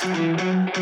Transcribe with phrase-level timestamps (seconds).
[0.00, 0.77] Thank you.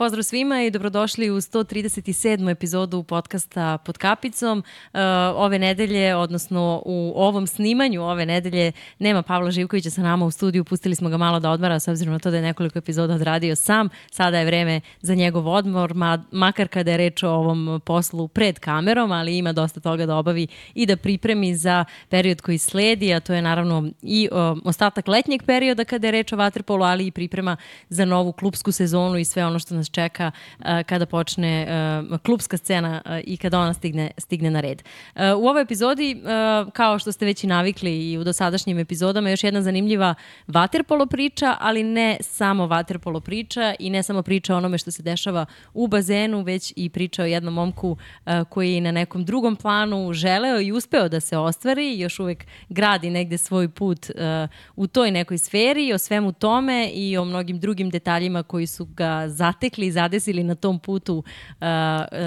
[0.00, 2.50] Pozdrav svima i dobrodošli u 137.
[2.50, 4.58] epizodu podcasta Pod kapicom.
[4.58, 5.00] Uh,
[5.34, 10.64] ove nedelje, odnosno u ovom snimanju ove nedelje, nema Pavla Živkovića sa nama u studiju.
[10.64, 13.56] Pustili smo ga malo da odmara, s obzirom na to da je nekoliko epizoda odradio
[13.56, 13.88] sam.
[14.10, 18.58] Sada je vreme za njegov odmor, ma, makar kada je reč o ovom poslu pred
[18.58, 23.20] kamerom, ali ima dosta toga da obavi i da pripremi za period koji sledi, a
[23.20, 27.10] to je naravno i uh, ostatak letnjeg perioda kada je reč o Waterpolu, ali i
[27.10, 27.56] priprema
[27.88, 31.66] za novu klubsku sezonu i sve ono što nas čeka uh, kada počne
[32.10, 34.82] uh, klubska scena uh, i kada ona stigne, stigne na red.
[35.16, 36.22] U ovoj epizodi,
[36.72, 40.14] kao što ste već i navikli i u dosadašnjim epizodama, još jedna zanimljiva
[40.46, 45.02] vaterpolo priča, ali ne samo vaterpolo priča i ne samo priča o onome što se
[45.02, 47.96] dešava u bazenu, već i priča o jednom momku
[48.48, 53.10] koji je na nekom drugom planu želeo i uspeo da se ostvari, još uvek gradi
[53.10, 54.10] negde svoj put
[54.76, 59.28] u toj nekoj sferi, o svemu tome i o mnogim drugim detaljima koji su ga
[59.28, 61.24] zatekli zatekli i zadesili na tom putu uh,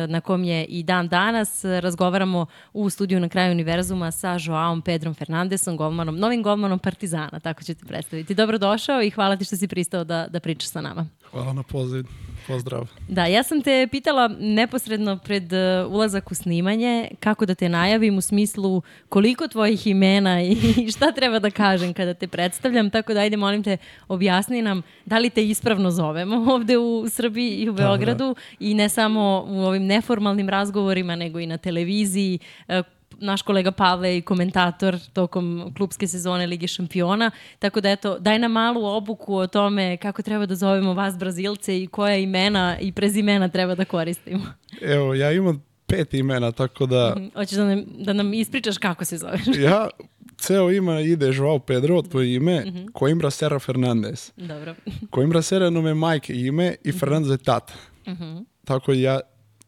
[0.10, 1.66] na kom je i dan danas.
[1.66, 7.64] Razgovaramo u studiju na kraju univerzuma sa Joaom Pedrom Fernandesom, golmanom, novim golmanom Partizana, tako
[7.64, 8.36] ću predstaviti.
[8.36, 11.06] Dobrodošao i hvala ti što si pristao da, da pričaš sa nama.
[11.32, 12.06] Hvala na poziv.
[12.48, 12.88] Pozdrav.
[13.08, 18.18] Da, ja sam te pitala neposredno pred uh, ulazak u snimanje kako da te najavim
[18.18, 23.20] u smislu koliko tvojih imena i šta treba da kažem kada te predstavljam, tako da
[23.20, 23.78] ajde molim te
[24.08, 28.40] objasni nam da li te ispravno zovemo ovde u Srbiji i u Beogradu da, da.
[28.60, 32.76] i ne samo u ovim neformalnim razgovorima nego i na televiziji uh,
[33.20, 37.32] naš kolega Pavle i komentator tokom klubske sezone Lige šampiona.
[37.60, 41.82] Tako da eto, daj nam malu obuku o tome kako treba da zovemo vas Brazilce
[41.82, 44.44] i koja imena i prezimena treba da koristimo.
[44.82, 47.14] Evo, ja imam pet imena, tako da...
[47.18, 47.28] Mhm.
[47.36, 49.42] Hoćeš da nam, da nam ispričaš kako se zoveš?
[49.66, 49.90] ja,
[50.38, 53.00] ceo ima ide Joao Pedro, tvoje ime, mm -hmm.
[53.00, 54.32] Coimbra Serra Fernandez.
[54.36, 54.76] Dobro.
[55.16, 57.74] Coimbra Serra nam je majke ime i Fernandez je tata.
[58.08, 58.46] Mm -hmm.
[58.66, 59.20] Tako ja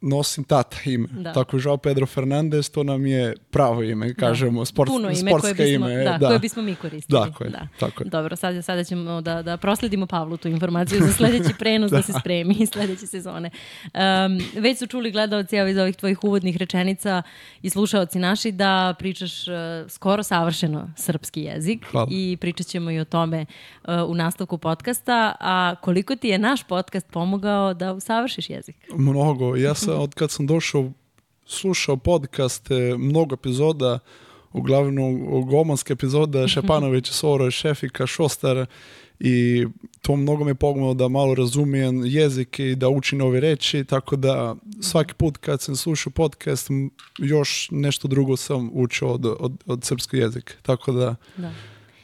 [0.06, 1.08] nosim tata ime.
[1.12, 1.34] Da.
[1.34, 4.14] Tako Joao Pedro Fernandez, to nam je pravo ime, da.
[4.14, 4.66] kažemo, da.
[4.66, 6.04] sport, Puno ime sportske koje bismo, ime.
[6.04, 7.22] Da, da, koje bismo mi koristili.
[7.22, 7.68] Tako je, da.
[7.80, 8.10] tako je.
[8.10, 11.98] Dobro, sada, sada ćemo da, da prosledimo Pavlu tu informaciju za sledeći prenos da.
[11.98, 13.50] da se spremi i sledeće sezone.
[13.84, 17.22] Um, već su čuli gledalci iz ovih tvojih uvodnih rečenica
[17.62, 19.54] i slušaoci naši da pričaš uh,
[19.90, 22.08] skoro savršeno srpski jezik Hvala.
[22.12, 23.46] i pričat ćemo i o tome
[23.84, 28.76] uh, u nastavku podcasta, a koliko ti je naš podcast pomogao da usavršiš jezik?
[28.96, 29.56] Mnogo.
[29.56, 30.92] Ja sam od kad sam došao,
[31.46, 34.00] slušao podcaste, mnogo epizoda,
[34.54, 38.66] uglavnom gomanske epizode Šepanović, Soro, Šefika, Šostar
[39.20, 39.66] i
[40.02, 44.56] to mnogo me pomoglo da malo razumijem jezik i da učim nove reči, tako da
[44.82, 46.70] svaki put kad sam slušao podcast
[47.18, 51.52] još nešto drugo sam učio od, od, od srpskog jezika, tako da, da.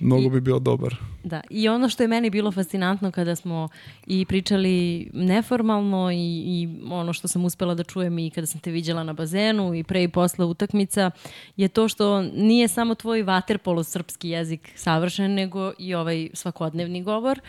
[0.02, 0.96] Mnogo I, bi bio dobar.
[1.24, 3.70] Da, i ono što je meni bilo fascinantno kada smo
[4.08, 8.72] i pričali neformalno i, i ono što sam uspela da čujem i kada sam te
[8.72, 11.12] viđala na bazenu i pre i posle utakmica
[11.58, 17.40] je to što nije samo tvoj vaterpolo srpski jezik savršen, nego i ovaj svakodnevni govor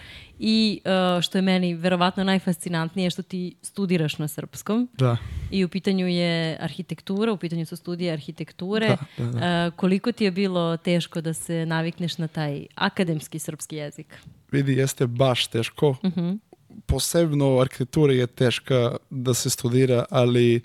[0.44, 4.88] i uh, što je meni verovatno najfascinantnije što ti studiraš na srpskom.
[4.98, 5.16] Da.
[5.50, 8.88] I u pitanju je arhitektura, u pitanju su studije arhitekture.
[8.88, 9.66] Da, da, da.
[9.66, 14.16] Uh, koliko ti je bilo teško da se navikneš na taj akademski srpski jezik?
[14.52, 15.88] Vidi, jeste baš teško.
[15.88, 16.20] Uh mhm.
[16.20, 16.38] -huh.
[16.86, 20.60] Posebno arhitektura je teška da se studira, ali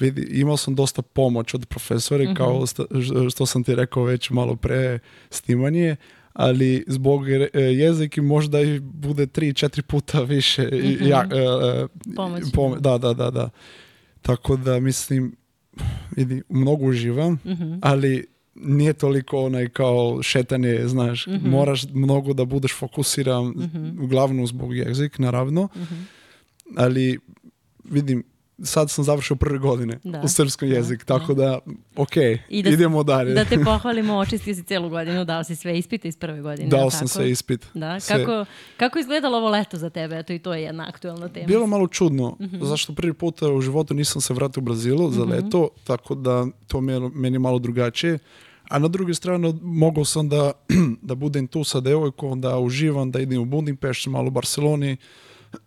[0.00, 2.32] vidi, imao sam dosta pomoć od profesora, uh mhm.
[2.32, 2.36] -huh.
[2.36, 2.84] kao sta,
[3.30, 4.98] što sam ti rekao već malo pre
[5.30, 5.96] snimanje,
[6.36, 7.22] ali zbog
[7.54, 10.62] jeziki možda i bude tri, četiri puta više.
[10.62, 10.76] Mhm.
[10.76, 11.08] -huh.
[11.08, 12.42] ja, uh, pomoć.
[12.52, 13.50] Pom da, da, da, da.
[14.22, 15.36] Tako da mislim,
[16.16, 17.78] vidi, mnogo uživam, uh -huh.
[17.82, 21.46] ali nije toliko onaj kao šetanje, znaš, mm -hmm.
[21.50, 24.04] moraš mnogo da budeš fokusiran, mm -hmm.
[24.04, 26.04] uglavnom zbog jezik, naravno, mm -hmm.
[26.76, 27.18] ali
[27.84, 28.22] vidim,
[28.62, 30.20] sad sam završio prve godine da.
[30.24, 31.58] u srpskom jezik, da, tako da, da
[31.96, 32.16] ok,
[32.48, 33.34] I da, idemo dalje.
[33.34, 36.68] Da te pohvalimo, očistio si celu godinu, dao si sve ispite iz prve godine.
[36.68, 37.66] Dao sam sve ispit.
[37.74, 38.18] Da, sve.
[38.18, 38.44] kako,
[38.76, 40.18] kako izgledalo ovo leto za tebe?
[40.18, 41.46] Eto i to je jedna aktualna tema.
[41.46, 42.64] Bilo malo čudno, mm -hmm.
[42.64, 45.44] zašto prvi put u životu nisam se vratio u Brazilu za mm -hmm.
[45.44, 48.18] leto, tako da to mi je meni malo drugačije.
[48.68, 50.52] A na drugu stranu mogao sam da,
[51.02, 54.96] da budem tu sa devojkom, da uživam, da idem u Budimpešć, malo u Barceloni.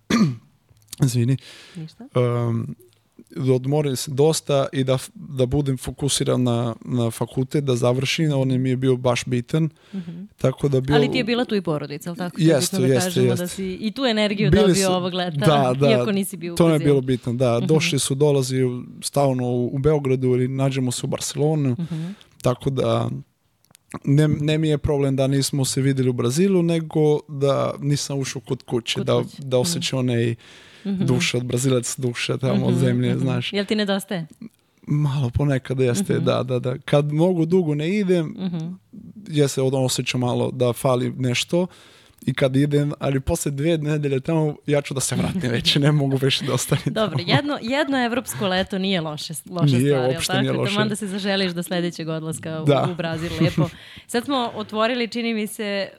[1.04, 1.38] Izvini.
[1.76, 2.08] Ništa.
[2.16, 2.76] Um,
[3.36, 8.62] da odmorim se dosta i da, da budem fokusiran na, na fakultet, da završim, on
[8.62, 9.70] mi je bio baš bitan.
[10.38, 10.96] Tako da bio...
[10.96, 12.36] Ali ti je bila tu i porodica, ali tako?
[12.40, 13.44] Jeste, da jeste, kažemo jeste.
[13.44, 16.54] Da si i tu energiju Bili dobio su- ovog leta, da, da, iako nisi bio
[16.54, 17.60] u To je bilo bitno, da.
[17.60, 18.62] Došli su, dolazi
[19.04, 21.76] stalno u, u Beogradu ili nađemo se u Barcelonu,
[22.42, 23.10] tako da
[24.04, 28.42] ne, ne mi je problem da nismo se vidjeli u Brazilu, nego da nisam ušao
[28.42, 29.36] kod kuće, Kod da, kuće.
[29.40, 30.36] da osjećam onaj
[30.84, 33.54] duša od Brazilac duša tamo od zemlje, znaš.
[33.54, 34.28] Jel ti nedostaje?
[34.88, 36.78] Malo ponekad jeste, da, da, da.
[36.78, 38.36] Kad mogu dugo ne idem,
[39.28, 41.68] ja se osjećam malo da fali nešto
[42.30, 45.92] i kad idem, ali posle dvije nedelje tamo ja ću da se vratim već, ne
[45.92, 47.30] mogu više da ostanem Dobro, tamo.
[47.30, 50.42] jedno, jedno evropsko leto nije loše, loša Nije, stvar, uopšte tako?
[50.42, 50.74] nije loše.
[50.74, 52.88] Taman da se zaželiš do sledećeg odlaska u, Da.
[52.92, 53.70] u Brazil, lepo.
[54.08, 55.90] Sad smo otvorili, čini mi se,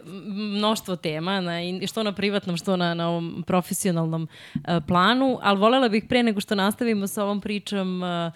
[0.57, 1.53] mnoštvo tema, na,
[1.87, 6.41] što na privatnom, što na, na ovom profesionalnom e, planu, ali volela bih pre nego
[6.41, 8.31] što nastavimo sa ovom pričom e,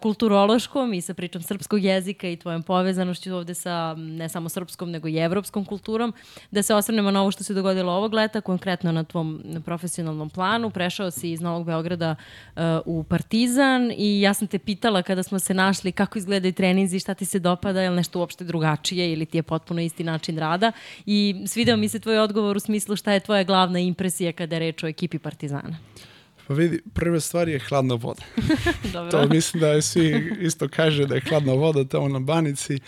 [0.00, 5.08] kulturološkom i sa pričom srpskog jezika i tvojom povezanošću ovde sa ne samo srpskom, nego
[5.08, 6.14] i evropskom kulturom,
[6.50, 10.70] da se osvrnemo na ovo što se dogodilo ovog leta, konkretno na tvom profesionalnom planu.
[10.70, 12.14] Prešao si iz Novog Beograda
[12.56, 17.00] e, u Partizan i ja sam te pitala kada smo se našli kako izgledaju treninzi,
[17.00, 20.38] šta ti se dopada, je li nešto uopšte drugačije ili ti je potpuno isti način
[20.38, 20.72] rada
[21.06, 24.60] i svideo mi se tvoj odgovor u smislu šta je tvoja glavna impresija kada je
[24.60, 25.78] reč o ekipi Partizana.
[26.46, 28.22] Pa vidi, prva stvar je hladna voda.
[28.92, 29.10] Dobro.
[29.10, 32.78] To mislim da je svi isto kaže da je hladna voda tamo na banici,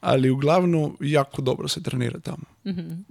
[0.00, 2.44] ali uglavnom jako dobro se trenira tamo.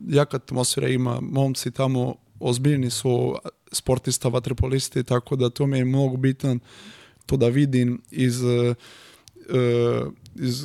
[0.08, 3.36] Jaka atmosfera ima, momci tamo ozbiljni su
[3.72, 6.60] sportista, vaterpolisti, tako da to mi je mnogo bitan
[7.26, 8.76] to da vidim iz, eh,
[9.50, 10.06] eh,
[10.36, 10.64] iz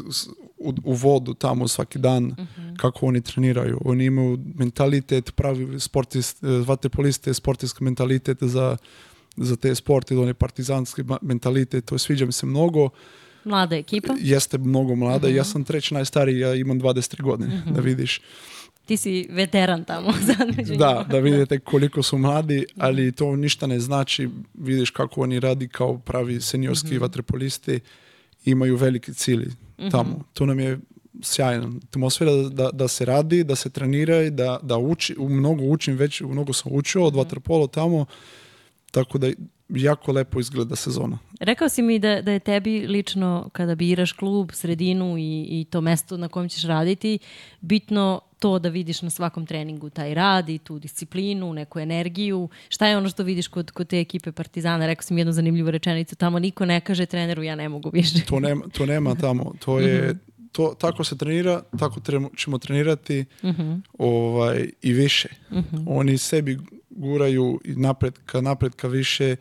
[0.58, 2.36] u, u vodu tamo svaki dan
[2.76, 3.78] kako oni treniraju.
[3.84, 8.76] Oni imaju mentalitet, pravi sportist, eh, vaterpoliste, sportski mentalitet za
[9.36, 12.88] za te sporte, onaj partizanski mentalitet, to sviđa mi se mnogo.
[13.44, 14.14] Mlada ekipa.
[14.20, 18.20] Jeste mnogo mlada, ja sam treći najstariji, ja imam 23 godine, da vidiš.
[18.86, 20.12] Ti si veteran tamo.
[20.78, 25.68] Da, da vidite koliko su mladi, ali to ništa ne znači, vidiš kako oni radi
[25.68, 27.80] kao pravi seniorski vaterpolisti,
[28.44, 29.50] imaju veliki cilj
[29.90, 30.24] tamo.
[30.32, 30.78] To nam je
[31.22, 31.72] sjajno.
[31.88, 35.96] Atmosfera da, da, da se radi, da se trenira i da, da uči, mnogo učim
[35.96, 38.06] već, mnogo sam učio od vaterpola tamo,
[38.90, 39.30] tako da
[39.68, 41.18] jako lepo izgleda sezona.
[41.40, 45.80] Rekao si mi da, da je tebi lično kada biraš klub, sredinu i, i to
[45.80, 47.18] mesto na kojem ćeš raditi,
[47.60, 52.48] bitno to da vidiš na svakom treningu taj rad i tu disciplinu, neku energiju.
[52.68, 54.86] Šta je ono što vidiš kod, kod te ekipe Partizana?
[54.86, 56.16] Rekao sam jednu zanimljivu rečenicu.
[56.16, 58.24] Tamo niko ne kaže treneru ja ne mogu više.
[58.24, 59.52] To nema, to nema tamo.
[59.58, 60.18] To je,
[60.52, 63.24] to, tako se trenira, tako tremo- ćemo trenirati
[63.94, 65.28] ovaj, i više.
[65.86, 66.58] Oni sebi
[66.90, 69.36] guraju i napred ka napred ka više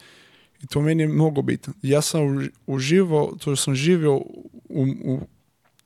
[0.63, 1.74] i to meni je mnogo bitno.
[1.81, 5.19] Ja sam uži- uživao, to sam živio u, u,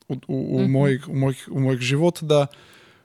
[0.08, 2.46] u, u, u, mojih, u, mojih, u mojih života da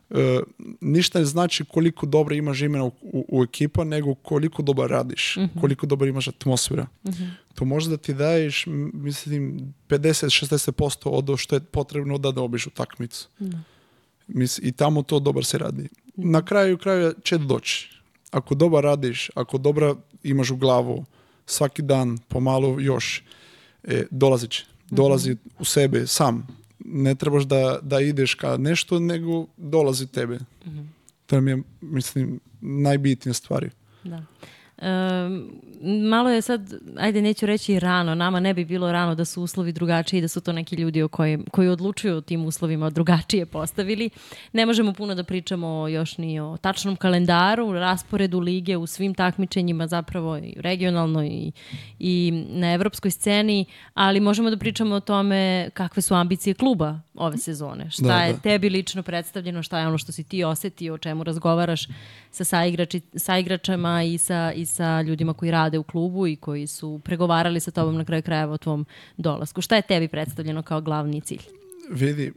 [0.10, 0.40] e,
[0.82, 5.38] ništa ne znači koliko dobro imaš imena u, u, u ekipa, nego koliko dobro radiš,
[5.62, 6.88] koliko dobro imaš atmosfera.
[7.56, 13.30] To može da ti daješ, mislim, 50-60% od što je potrebno da dobiš u takmicu.
[14.28, 15.90] Mis, I tamo to dobro se radi.
[16.16, 17.90] Na kraju kraja će doći.
[18.32, 21.06] Ako dobro radiš, ako dobro imaš u glavu,
[21.46, 23.24] svaki dan pomalo još,
[23.84, 24.66] e, dolazit će.
[24.90, 26.59] Dolazi u sebe sam.
[26.92, 30.40] Ne trebaš da, da ideš ka nešto, nego dolazi tebe.
[31.26, 33.70] To mi je, mislim, najbitnije stvari.
[34.04, 34.24] Da.
[36.10, 39.72] Malo je sad, ajde neću reći rano, nama ne bi bilo rano da su uslovi
[39.72, 44.10] drugačiji, da su to neki ljudi o koji, koji odlučuju o tim uslovima drugačije postavili.
[44.54, 49.88] Ne možemo puno da pričamo još ni o tačnom kalendaru, rasporedu lige u svim takmičenjima
[49.88, 51.52] zapravo i regionalno i,
[52.00, 57.38] i na evropskoj sceni, ali možemo da pričamo o tome kakve su ambicije kluba ove
[57.38, 57.90] sezone.
[57.92, 58.40] Šta Da, je da.
[58.40, 61.88] tebi lično predstavljeno, šta je ono što si ti osetio, o čemu razgovaraš
[62.32, 67.02] sa saigrači, saigračama i sa, i sa ljudima koji rade u klubu i koji su
[67.04, 68.86] pregovarali sa tobom na kraju krajeva o tvom
[69.18, 69.62] dolasku.
[69.62, 71.42] Šta je tebi predstavljeno kao glavni cilj?
[71.92, 72.34] Vidi,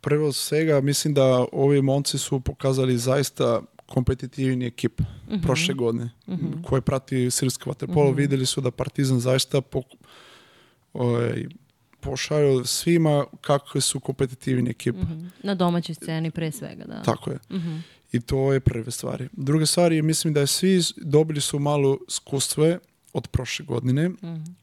[0.00, 5.00] prvo svega mislim da ovi momci su pokazali zaista kompetitivni ekip
[5.42, 6.10] prošle godine
[6.64, 8.12] koji prati srpsko vaterpolo.
[8.12, 9.82] Vidjeli su da Partizan zaista po,
[10.92, 11.44] ovaj,
[12.00, 14.96] pošalju svima kakve su kompetitivni ekip.
[15.42, 17.02] Na domaćoj sceni pre svega, da.
[17.02, 17.38] Tako je.
[18.14, 19.28] I to je prve stvari.
[19.32, 22.78] Druge stvari, mislim da je svi dobili su malo iskustve
[23.12, 24.10] od prošle godine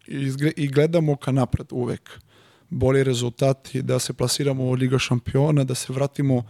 [0.08, 2.20] i, izgle- i gledamo ka napred uvek.
[2.70, 6.44] Bolji rezultati, da se plasiramo u Liga šampiona, da se vratimo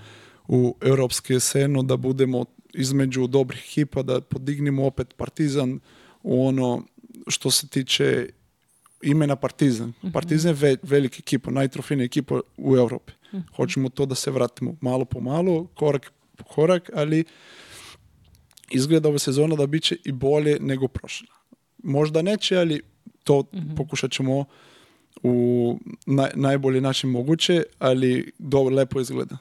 [0.47, 5.79] u europske scenu, da budemo između dobrih ekipa, da podignemo opet Partizan
[6.23, 6.83] u ono
[7.27, 8.29] što se tiče
[9.03, 9.93] imena Partizan.
[10.13, 13.13] Partizan je ve, velika ekipa, najtrofejnija ekipa u Europi.
[13.55, 16.11] Hoćemo to da se vratimo malo po malo, korak
[16.43, 17.23] korak, ali
[18.71, 21.27] izgleda ova sezona da bit će i bolje nego prošla.
[21.83, 22.81] Možda neće, ali
[23.23, 23.43] to
[23.77, 24.45] pokušat ćemo
[25.23, 29.37] u naj, najbolji način moguće, ali dobro, lepo izgleda.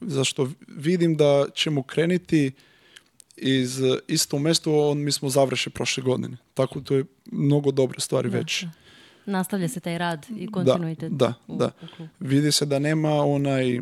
[0.00, 2.52] Zašto vidim da ćemo krenuti
[3.36, 6.36] iz isto mjesto, on mi smo završili prošle godine.
[6.54, 8.64] Tako to je mnogo dobre stvari već.
[9.26, 11.12] Nastavlja se taj rad i kontinuitet.
[11.12, 11.70] Da, da.
[11.82, 12.10] u klubu.
[12.20, 13.80] Vidi se da nema onaj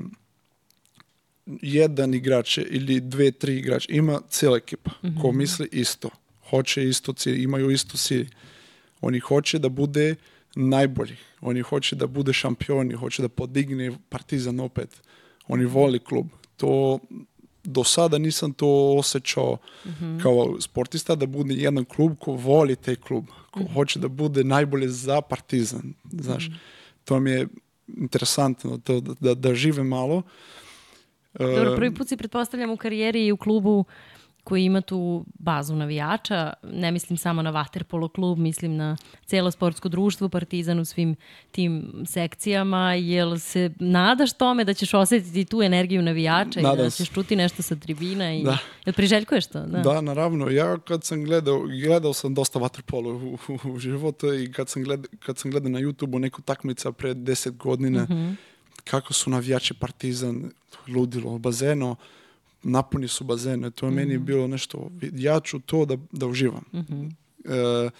[1.62, 3.92] jedan igrač ili dve, tri igrače.
[3.92, 4.90] Ima cijela ekipa
[5.22, 6.10] ko misli isto.
[6.50, 8.28] Hoće isto cilj, imaju isto cilj.
[9.00, 10.14] Oni hoće da bude
[10.54, 11.16] najbolji.
[11.40, 15.02] Oni hoće da bude šampioni, hoće da podigne Partizan opet.
[15.48, 16.26] Oni voli klub.
[16.56, 16.98] To
[17.64, 19.56] do sada nisam to osjećao
[20.22, 24.88] kao sportista da bude jedan klub ko voli taj klub, ko hoće da bude najbolje
[24.88, 26.50] za Partizan, znaš.
[27.04, 27.46] To mi je
[27.96, 30.22] interesantno to da, da, da žive malo.
[31.38, 33.84] Dobro, prvi put si pretpostavljam u karijeri i u klubu
[34.44, 39.88] koji ima tu bazu navijača, ne mislim samo na Waterpolo klub, mislim na celo sportsko
[39.88, 41.16] društvo, Partizan u svim
[41.50, 46.90] tim sekcijama, jel se nadaš tome da ćeš osjetiti tu energiju navijača i Nadam da
[46.90, 46.96] se.
[47.04, 48.58] ćeš čuti nešto sa tribina i Da.
[48.86, 49.60] jel priželjkuješ to?
[49.66, 49.78] Da.
[49.78, 50.50] Da, naravno.
[50.50, 54.82] Ja kad sam gledao, gledao sam dosta vaterpolo u, u, u životu i kad sam,
[54.84, 58.06] gled, kad sam gledao na YouTube neku takmica pred deset godina,
[58.90, 60.50] kako su navijači Partizan
[60.88, 61.96] ludilo u bazenu,
[62.62, 63.70] napuni su bazene.
[63.70, 66.64] To je meni bilo nešto, ja ću to da, da uživam.
[67.44, 67.90] E,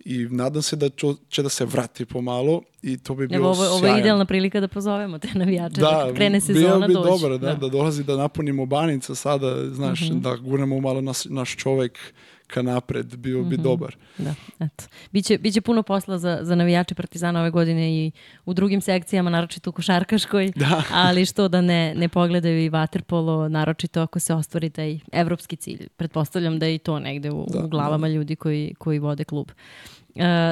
[0.00, 3.48] I nadam se da to će da se vrati pomalo i to bi Evo, bilo
[3.48, 3.98] ovo, ovo je sjajno.
[3.98, 5.80] idealna prilika da pozovemo te navijače.
[5.80, 7.68] Da, kad krene sezona bi dobro da, da.
[7.68, 10.20] dolazi da napunimo banica sada, znaš, Mhm.
[10.20, 11.98] da gurnemo malo nas, naš čovjek
[12.48, 13.96] ka napred, bio bi dobar.
[14.18, 14.84] Da, eto.
[15.12, 18.10] Biće, biće puno posla za, za navijače Partizana ove godine i
[18.46, 20.82] u drugim sekcijama, naročito u košarkaškoj, Da.
[20.92, 25.88] ali što da ne, ne pogledaju i vaterpolo, naročito ako se ostvari taj evropski cilj.
[25.96, 29.50] Pretpostavljam da je i to negde u, Da, u glavama ljudi koji, koji vode klub.
[29.50, 29.54] E,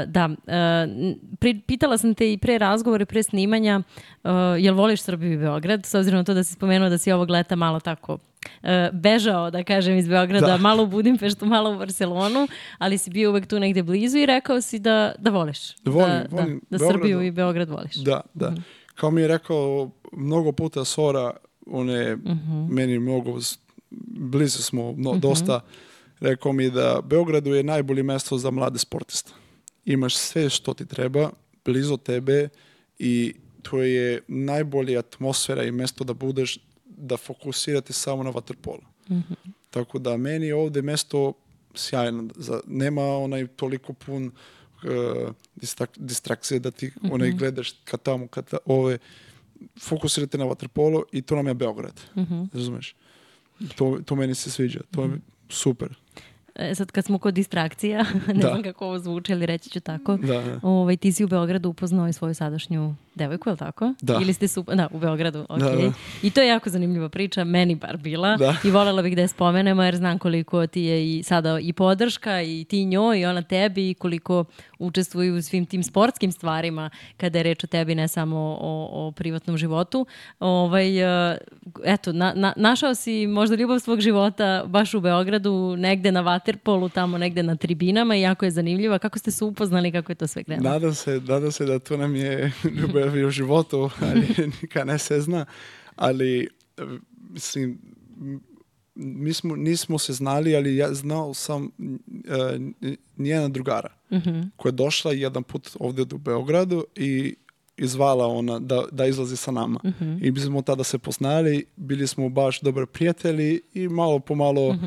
[0.07, 0.87] da, e,
[1.39, 3.83] pri- pitala sam te i pre razgovore, pre snimanja,
[4.25, 7.13] e, jel voliš Srbiju i Beograd, s obzirom na to da si spomenuo da si
[7.13, 8.19] ovog leta malo tako
[8.63, 10.57] e, bežao, da kažem, iz Beograda, Da.
[10.57, 12.49] malo u Budimpeštu, malo u Barcelonu,
[12.79, 15.59] ali si bio uvek tu negde blizu i rekao si da, da voliš.
[15.85, 16.93] Volim, da, volim da, da Beograd.
[16.93, 17.95] Srbiju i Beograd voliš.
[17.95, 18.51] Da, da.
[18.51, 18.61] Mhm.
[18.95, 21.31] Kao mi je rekao mnogo puta Sora,
[21.67, 22.67] on je Mhm.
[22.71, 23.39] meni mnogo,
[24.11, 25.61] blizu smo no, dosta,
[26.21, 29.33] rekao mi da Beogradu je najbolje mjesto za mlade sportiste.
[29.87, 31.31] Imaš sve što ti treba,
[31.65, 32.49] blizu tebe
[32.99, 38.83] i to je najbolja atmosfera i mjesto da budeš, da fokusirate samo na vaterpolo.
[39.71, 41.33] Tako da meni je ovdje mjesto
[41.75, 42.29] sjajno.
[42.37, 44.33] Za, nema onaj toliko pun uh,
[45.57, 48.99] distrak- distrakcije da ti onaj gledaš kad tamo, kad ta, ove,
[49.81, 52.01] fokusirate na vaterpolo i to nam je Beograd.
[52.53, 52.95] Razumeš?
[53.77, 54.81] To, to meni se sviđa.
[54.91, 55.11] To je
[55.49, 55.95] super.
[56.57, 58.41] E, sad kad smo kod distrakcija, ne Da.
[58.41, 60.17] znam kako ovo zvuči, ali reći ću tako.
[60.17, 60.61] Da, da.
[60.63, 63.95] Ovaj, ti si u Beogradu upoznao i svoju sadašnju devojku, je li tako?
[64.01, 64.19] Da.
[64.23, 64.63] Ili ste su...
[64.65, 65.59] Da, u Beogradu, ok.
[65.59, 65.93] Da, da.
[66.23, 68.37] I to je jako zanimljiva priča, meni bar bila.
[68.37, 68.57] Da.
[68.65, 72.43] I voljela bih da je spomenemo jer znam koliko ti je i sada i podrška
[72.43, 74.45] i ti njoj i ona tebi i koliko
[74.79, 79.13] učestvuju u svim tim sportskim stvarima kada je reč o tebi, ne samo o, o
[79.13, 80.07] privatnom životu.
[80.41, 80.99] Ovaj,
[81.33, 81.39] e,
[81.85, 85.47] eto, na, na- našao si možda ljubav svog života baš u Beogradu,
[85.79, 88.99] negde na Waterpolu, tamo negde na tribinama i jako je zanimljiva.
[88.99, 90.71] Kako ste se upoznali, kako je to sve krenulo?
[90.71, 94.27] Nadam se, nadam se da to nam je ljubav u životu, ali
[94.63, 95.47] nikad ne se zna.
[95.97, 96.49] Ali,
[97.31, 97.79] mislim,
[98.95, 101.71] mi smo, nismo se znali, ali ja znao sam uh,
[103.19, 103.89] njena drugara
[104.57, 107.35] koja je došla jedan put ovdje do Beogradu i
[107.77, 109.81] izvala ona da, da izlazi sa nama.
[110.23, 114.75] I mi smo tada se poznali, bili smo baš dobri prijatelji i malo po malo
[114.75, 114.79] s-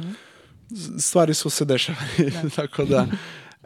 [1.00, 2.32] stvari su se dešavali.
[2.56, 3.08] Tako da,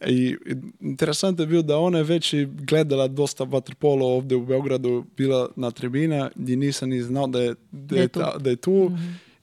[0.07, 0.37] i
[0.79, 5.49] interesantno je bilo da ona je već i gledala dosta vaterpolo ovdje u Beogradu, bila
[5.55, 8.21] na tribina i nisam ni znao da je, da Da je tu.
[8.39, 8.91] da je tu.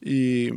[0.01, 0.53] I,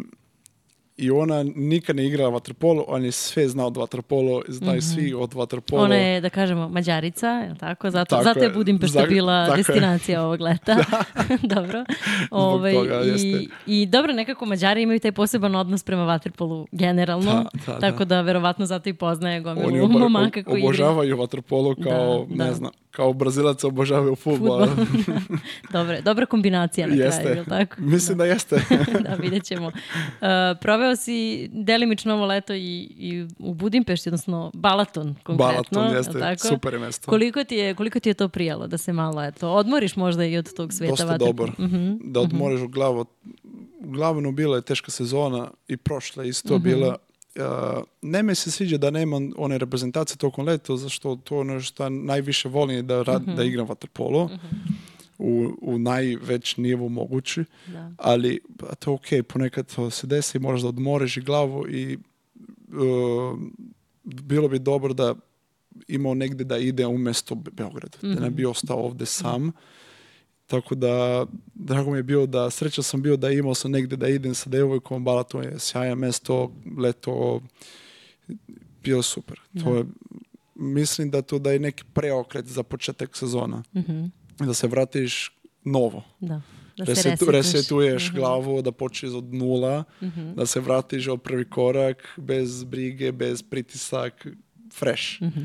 [0.97, 5.33] I ona nikad ne igrala vaterpolo, on je sve znao od vaterpolo, znaju svi od
[5.33, 5.83] vaterpolo.
[5.83, 7.89] Ona je, da kažemo, mađarica, je tako?
[7.91, 8.49] Zato, Tako zato je je.
[8.49, 9.57] Budimpešta Zak- bila tako je.
[9.57, 10.75] destinacija ovog leta.
[11.55, 11.83] dobro.
[12.31, 13.45] Ovaj, toga, i, jeste.
[13.67, 17.31] I dobro, nekako Mađari imaju taj poseban odnos prema vaterpolu generalno.
[17.65, 21.75] Da, da, tako da, verovatno zato i poznaje gomilu Oni momaka koji igraju obožavaju vaterpolo
[21.83, 22.53] kao, Da, ne da.
[22.53, 24.67] znam, kao Brazilac obožavaju futbol.
[24.67, 24.85] Fudbal.
[26.01, 27.23] dobra, kombinacija na jeste.
[27.23, 27.75] kraju, tako?
[27.77, 28.55] Mislim da jeste.
[29.07, 29.67] da, vidjet ćemo.
[29.67, 29.73] Uh,
[30.61, 31.13] proveo si
[31.49, 32.59] delimično ovo leto i,
[32.89, 35.47] i u Budimpešti, odnosno Balaton konkretno.
[35.71, 36.47] Balaton jeste, tako?
[36.47, 37.09] super je mesto.
[37.09, 40.37] Koliko ti, je, koliko ti je to prijalo da se malo eto, odmoriš možda i
[40.37, 41.51] od tog sveta Dosta vatre- dobar.
[41.59, 41.93] Mhm.
[42.03, 43.05] Da odmoriš u glavu.
[43.79, 46.63] Uglavnom bila je teška sezona i prošla isto Mhm.
[46.63, 46.95] bila.
[47.35, 47.43] Uh,
[48.01, 52.49] ne mi se sviđa da nema one reprezentacije tokom leta, zašto to ono što najviše
[52.49, 53.35] volim da, rad, Mhm.
[53.35, 54.29] da igram vaterpolo
[55.17, 57.43] u, u najveć nivu mogući.
[57.67, 57.91] Da.
[57.97, 61.97] ali pa, to je ok, ponekad to se desi, moraš da odmoriš i glavu i
[62.69, 63.39] uh,
[64.03, 65.15] bilo bi dobro da
[65.87, 69.51] imao negdje da ide umjesto Be- Beograd, da ne bi ostao ovdje sam.
[70.47, 74.07] Tako da, drago mi je bilo da, sreća sam bio da imao sam negdje da
[74.07, 77.41] idem sa devojkom, Balaton je sjajan mesto, leto,
[78.83, 79.39] bilo je super.
[79.63, 79.85] To je,
[80.55, 83.63] mislim da to da je neki preokret za početak sezona.
[83.75, 84.05] Mhm.
[84.39, 85.31] Da se vratiš
[85.65, 86.41] novo Da.
[86.77, 87.33] Da se resetu, resetuješ.
[87.53, 90.33] resetuješ glavu, da počneš od nula, Mhm.
[90.33, 94.27] da se vratiš od prvi korak, bez brige, bez pritisak,
[94.73, 95.21] fresh.
[95.21, 95.39] Mhm.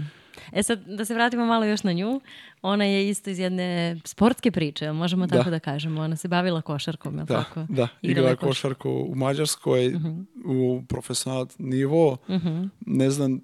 [0.52, 2.21] E sad, da se vratimo malo još na nju.
[2.62, 3.69] Ona je isto iz jedne
[4.05, 5.37] sportske priče, možemo Da.
[5.37, 6.00] tako da kažemo.
[6.00, 7.67] Ona se bavila košarkom, jel Da, tako?
[7.69, 7.88] da.
[8.02, 9.95] Igrala je koš- košarku u Mađarskoj
[10.47, 12.17] u profesional nivo.
[12.28, 12.64] Mhm.
[12.81, 13.40] Ne znam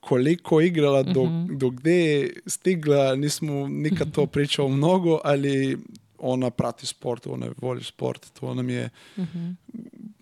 [0.00, 1.56] koliko igrala, do, Mhm.
[1.56, 5.78] do gdje je stigla, nismo nikad to pričao mnogo, ali
[6.18, 9.50] ona prati sport, ona voli sport, to nam je Mhm.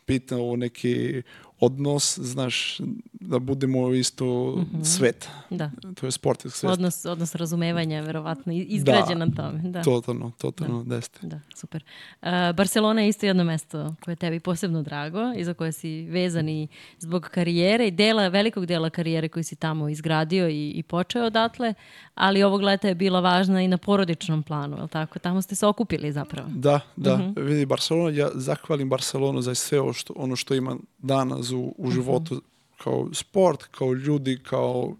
[0.07, 1.23] bitno u neki
[1.63, 2.81] odnos, znaš,
[3.13, 5.29] da budemo isto svet.
[5.51, 5.71] Da.
[5.95, 6.73] To je sport svet.
[6.73, 9.71] Odnos, odnos razumevanja je verovatno izgrađen na tome.
[9.71, 9.83] Da.
[9.83, 10.95] Totalno, totalno, da.
[10.95, 11.27] jeste.
[11.27, 11.85] Da, super.
[12.23, 16.03] Uh, Barcelona je isto jedno mesto koje je tebi posebno drago i za koje si
[16.03, 20.83] vezan i zbog karijere i dela, velikog dela karijere koji si tamo izgradio i, i
[20.83, 21.75] počeo odatle,
[22.15, 25.19] ali ovog leta je bila važna i na porodičnom planu, je tako?
[25.19, 26.49] Tamo ste se okupili zapravo.
[26.55, 27.17] Da, da.
[27.17, 27.33] Mhm.
[27.37, 31.89] Vidi, Barcelona, ja zahvalim Barcelonu za sve što, ono što ima danas u, Mhm.
[31.89, 32.43] u životu
[32.79, 34.97] kao sport, kao ljudi, kao,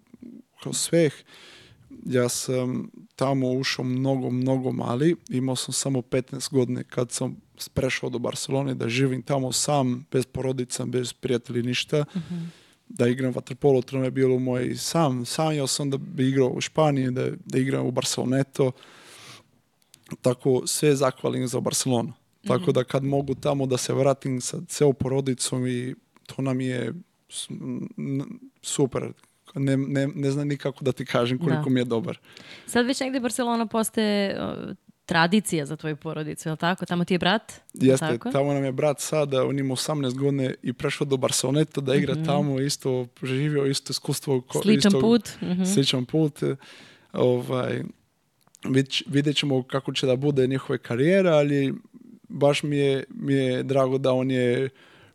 [0.63, 1.13] kao sveh.
[2.07, 5.17] Ja sam tamo ušao mnogo, mnogo mali.
[5.29, 7.37] Imao sam samo 15 godine kad sam
[7.75, 12.05] prešao do Barcelone da živim tamo sam, bez porodica, bez prijatelji, ništa.
[12.89, 15.25] Da igram vaterpolo, to je bilo moj sam.
[15.27, 18.73] Sanjao sam da bi igrao u Španiji, da, da igram u Barceloneto.
[20.23, 22.13] Tako sve zahvalim za Barcelonu.
[22.47, 25.95] Tako da kad mogu tamo da se vratim sa ceo porodicom i
[26.27, 26.93] to nam je
[28.63, 29.13] super.
[29.55, 31.71] Ne, ne, ne znam nikako da ti kažem koliko Da.
[31.71, 32.19] mi je dobar.
[32.67, 36.87] Sad već negde Barcelona postaje uh, tradicija za tvoju porodicu, je tako?
[36.87, 37.53] Tamo ti je brat?
[37.75, 38.31] Jeste, tako?
[38.31, 42.15] tamo nam je brat sada, on ima 18 godine i prešao do Barceloneta da igra
[42.17, 44.41] tamo, isto preživio isto iskustvo.
[44.41, 44.63] ko-.
[44.63, 45.31] Sličan isto- put.
[45.43, 45.65] Mhm.
[45.65, 46.41] Sličan put.
[47.13, 47.83] Ovaj,
[48.65, 51.75] vid- vidjet ćemo kako će da bude njihove karijere, ali
[52.29, 54.69] baš mi je, mi je drago da on je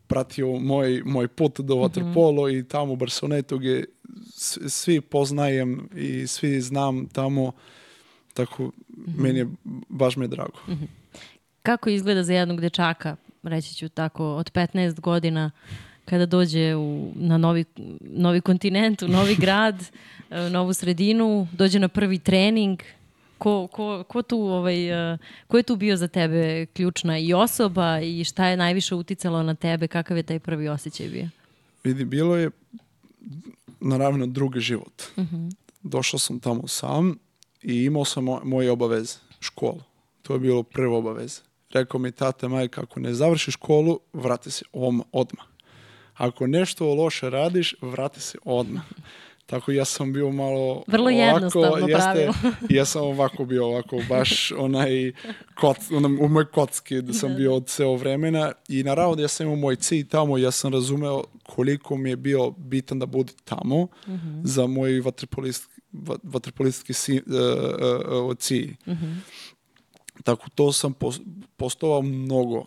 [0.08, 3.86] pratio moj, moj put do vaterpolo i tamo u Barcelonetu gdje
[4.68, 7.52] svi poznajem i svi znam tamo,
[8.34, 8.72] tako
[9.18, 9.48] meni je
[9.90, 10.60] baš mi je drago.
[11.62, 15.52] Kako izgleda za jednog dečaka, reći ću tako, od 15 godina
[16.06, 17.66] kada dođe u, na novi,
[18.02, 19.84] novi kontinent, u novi grad,
[20.30, 22.80] e, novu sredinu, dođe na prvi trening,
[23.38, 28.00] ko, ko, ko, tu, ovaj, e, ko je tu bio za tebe ključna i osoba
[28.00, 31.30] i šta je najviše uticalo na tebe, kakav je taj prvi osjećaj bio?
[31.84, 32.50] Vidi, bilo je
[33.80, 35.04] naravno drugi život.
[35.84, 37.18] Došao sam tamo sam
[37.64, 39.82] i imao sam mo- moje obaveze, školu.
[40.22, 41.42] To je bilo prvo obaveze.
[41.70, 45.46] Rekao mi tata, majka, ako ne završiš školu, vrati se om, odmah.
[46.14, 48.84] Ako nešto loše radiš, vrati se odmah.
[49.48, 52.34] Tako ja sam bio malo Vrlo ovako, jednostavno pravilo.
[52.78, 55.12] ja sam ovako bio ovako baš onaj
[55.56, 59.28] koc, onaj, u moj kocki da sam bio od ceo vremena i naravno da ja
[59.28, 63.34] sam imao moj cilj tamo ja sam razumeo koliko mi je bio bitan da bude
[63.46, 63.88] tamo
[64.44, 67.34] za moj vaterpolist, va- vaterpolistski si, uh,
[68.14, 68.76] uh, uh, cilj.
[70.24, 71.22] Tako to sam pos-
[71.58, 72.66] postovao mnogo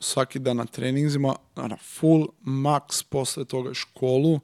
[0.00, 4.40] svaki dan na treninzima, na full max posle toga školu,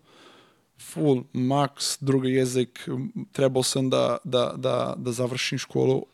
[0.81, 2.89] full max, drugi jezik,
[3.33, 6.07] trebao sam da, da, da, da završim školu,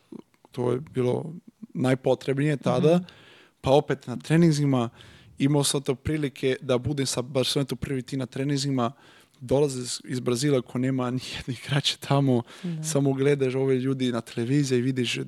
[0.51, 1.33] to je bilo
[1.73, 2.99] najpotrebnije tada,
[3.61, 4.89] pa opet na treninzima,
[5.37, 8.91] imao sam to prilike da budem sa Barcelonetom prvi ti na treninzima,
[9.39, 12.41] dolaze iz- Brazila ko nema nijednih igrača tamo,
[12.83, 15.19] samo gledaš ove ljudi na televiziji i vidiš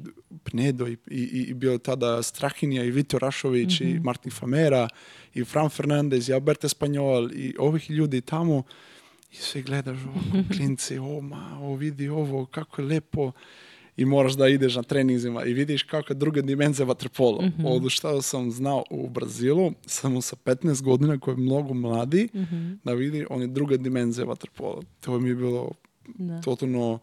[0.43, 4.89] Pnedo i, i, i bio tada Strahinja i Vito Rašović i Martin Famera
[5.33, 8.63] i Fran Fernandez i Alberto Spanjol i ovih ljudi tamo
[9.39, 13.31] i sve gledaš ovako, klinci, o ma, o vidi ovo, kako je lepo
[13.97, 17.45] i moraš da ideš na trenizima i vidiš kakva je druga dimenzija vaterpola.
[17.45, 22.29] Mm Od što sam znao u Brazilu, samo sa 15 godina koji je mnogo mladi,
[22.83, 24.81] da vidi, on je druga dimenzija vaterpola.
[24.99, 25.71] To mi je bilo
[26.17, 26.41] Da.
[26.41, 26.99] totalno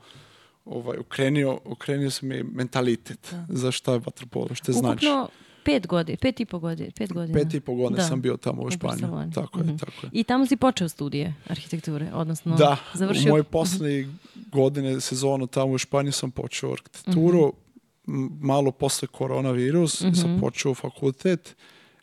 [0.64, 5.06] ovaj, ukrenio, ukrenio se mi mentalitet za šta je vaterpolo, što znači.
[5.06, 5.28] Ukupno
[5.64, 6.90] pet godina, pet i po godina.
[6.92, 7.38] Pet, godina.
[7.38, 8.02] Pet i po godine Da.
[8.02, 9.32] sam bio tamo u Španiji.
[9.34, 9.76] Tako je, Mhm.
[9.76, 10.10] tako je.
[10.12, 13.24] I tamo si počeo studije arhitekture, odnosno Da, završio...
[13.24, 14.08] u moje posljednje
[14.46, 17.52] godine sezonu tamo u Španiji sam počeo arhitekturu.
[18.08, 21.56] M- Malo posle koronavirus sam počeo fakultet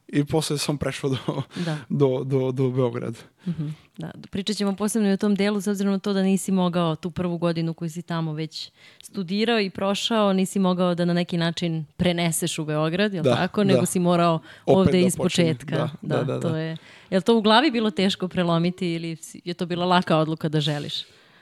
[0.09, 1.17] i posle sam prešao do,
[1.57, 1.77] Da.
[1.89, 3.17] do, do, do Beograda.
[3.47, 3.67] Mhm,
[3.97, 6.95] Da, pričat ćemo posebno i o tom delu, s obzirom na to da nisi mogao
[6.95, 8.71] tu prvu godinu koju si tamo već
[9.03, 13.63] studirao i prošao, nisi mogao da na neki način preneseš u Beograd, jel Da, tako?
[13.63, 13.73] da.
[13.73, 15.55] Nego si morao ovde da iz počinjem.
[15.55, 15.89] početka.
[16.01, 16.59] Da, da, da, to da.
[16.59, 16.77] je...
[17.09, 20.93] Jel to u glavi bilo teško prelomiti ili je to bila laka odluka da želiš?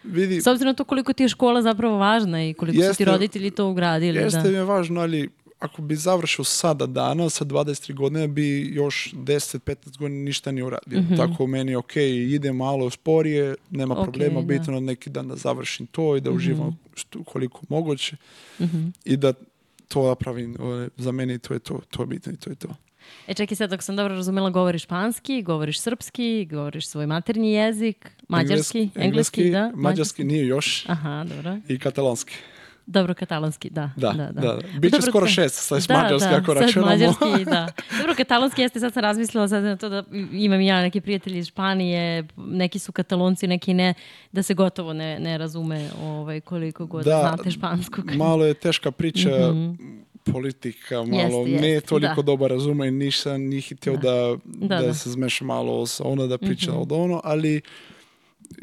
[0.03, 2.87] Vidi, S obzirom na to koliko ti je škola zapravo važna i koliko su ti
[2.87, 4.17] Jeste- roditelji to ugradili.
[4.17, 4.49] jeste da.
[4.49, 9.57] mi je važno, ali ako bi završio sada dana, sa 23 godine, bi još 10-15
[9.97, 11.03] godina ništa nije uradio.
[11.17, 11.95] Tako meni ok,
[12.27, 14.45] ide malo sporije, nema Ok, problema, da.
[14.47, 18.15] bitno neki dan da završim to i da uživam što, koliko moguće
[18.59, 18.87] Mhm.
[19.05, 19.33] i da
[19.87, 20.55] to napravim.
[20.97, 22.67] Za mene to je to, to je bitno i to je to.
[23.27, 28.11] E čekaj sad, dok sam dobro razumela, govoriš španski, govoriš srpski, govoriš svoj maternji jezik,
[28.27, 29.71] mađarski, Engleski- engleski, da?
[29.75, 31.57] mađarski nije još Aha, dobro.
[31.67, 32.33] i katalonski.
[32.87, 33.89] Dobro, katalonski, da.
[33.95, 34.41] Da, da, da.
[34.41, 34.57] da.
[34.73, 36.91] Biće Dobro, skoro to- šest, sad Da, mađarski da, ako računamo.
[36.91, 37.67] mađarski, da.
[37.99, 41.47] Dobro, katalonski jeste, sad sam razmislila sad na to da imam ja neki prijatelji iz
[41.47, 43.93] Španije, neki su katalonci, neki ne,
[44.31, 48.11] da se gotovo ne, ne razume ovaj, koliko god Da, znate španskog.
[48.13, 49.29] Malo je teška priča,
[50.25, 52.21] politika, malo jeste, ne toliko da.
[52.21, 54.93] dobro razume nisam njih htio da, da, Da, da.
[54.93, 57.61] se zmeša malo sa ono, da priča od ono, ali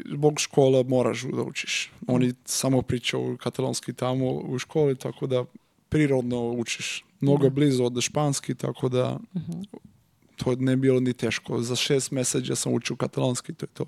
[0.07, 1.91] zbog škola moraš da učiš.
[2.07, 5.45] Oni samo pričaju katalonski tamo u školi, tako da
[5.89, 7.03] prirodno učiš.
[7.19, 9.19] Mnogo je blizu od španski, tako da
[10.35, 11.61] to ne bilo ni teško.
[11.61, 13.85] Za šest mjeseca sam učio katalonski, to je to.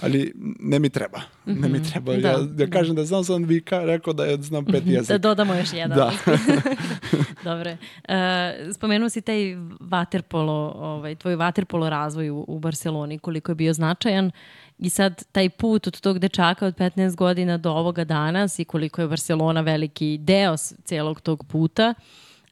[0.00, 1.20] Ali ne mi treba.
[1.46, 2.12] Ne mi treba.
[2.12, 2.66] Da, ja, ja da.
[2.66, 5.18] kažem da znam, sam vi ka- rekao da ja znam pet Da jezika.
[5.18, 5.98] dodamo još jedan.
[5.98, 6.12] Da.
[7.44, 7.76] Dobre.
[8.04, 8.16] E,
[8.74, 9.38] spomenuo si taj
[9.80, 14.30] vaterpolo, ovaj, tvoj vaterpolo razvoj u, u Barceloni, koliko je bio značajan
[14.80, 19.00] i sad taj put od tog dečaka od 15 godina do ovoga danas i koliko
[19.00, 21.94] je Barcelona veliki deo celog tog puta.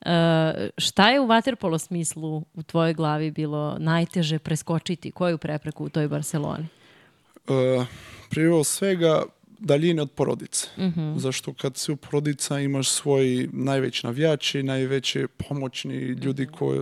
[0.00, 5.10] E, šta je u vaterpolo smislu u tvojoj glavi bilo najteže preskočiti?
[5.10, 6.66] Koju prepreku u toj Barceloni?
[7.48, 7.86] Uh,
[8.30, 9.22] prije svega
[9.58, 10.68] daljine od porodice.
[10.78, 11.16] Mhm.
[11.16, 16.52] Zašto kad si u porodica imaš svoj najveći navijači, najveći pomoćni ljudi Mhm.
[16.52, 16.80] koji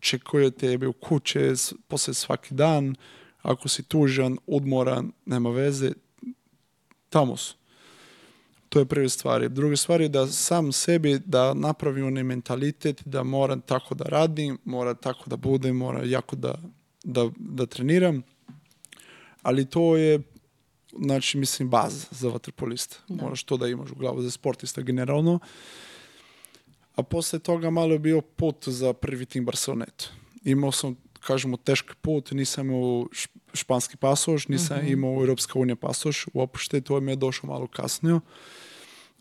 [0.00, 1.52] čekaju tebe u kuće
[1.88, 2.94] poslije svaki dan.
[3.42, 5.92] Ako si tužan, odmoran, nema veze,
[7.08, 7.54] tamo su.
[8.68, 9.48] To je prve stvari.
[9.48, 14.58] Druga stvar je da sam sebi da napravim onaj mentalitet da moram tako da radim,
[14.64, 16.54] mora tako da budem, mora jako da,
[17.04, 18.22] da, da treniram.
[19.42, 20.22] Ali to je
[20.98, 22.96] znači, mislim, baza za vaterpolista.
[23.08, 25.38] Moraš to da imaš u glavu za sportista generalno.
[26.94, 30.10] A posle toga malo je bio put za prvi tim Barcelonetu.
[30.44, 30.96] Imao sam,
[31.28, 33.06] kažemo, teški put, nisam imao
[33.54, 38.20] španski pasoš, nisam imao Europska unija pasoš, uopšte to mi je došlo malo kasnije.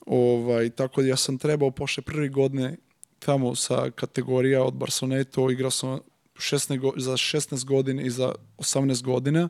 [0.05, 2.77] Ovaj, tako da ja sam trebao pošle prvi godine
[3.19, 5.99] tamo sa kategorija od Barcelonetu, igrao sam
[6.35, 9.49] 16 go- za 16 godina i za 18 godina.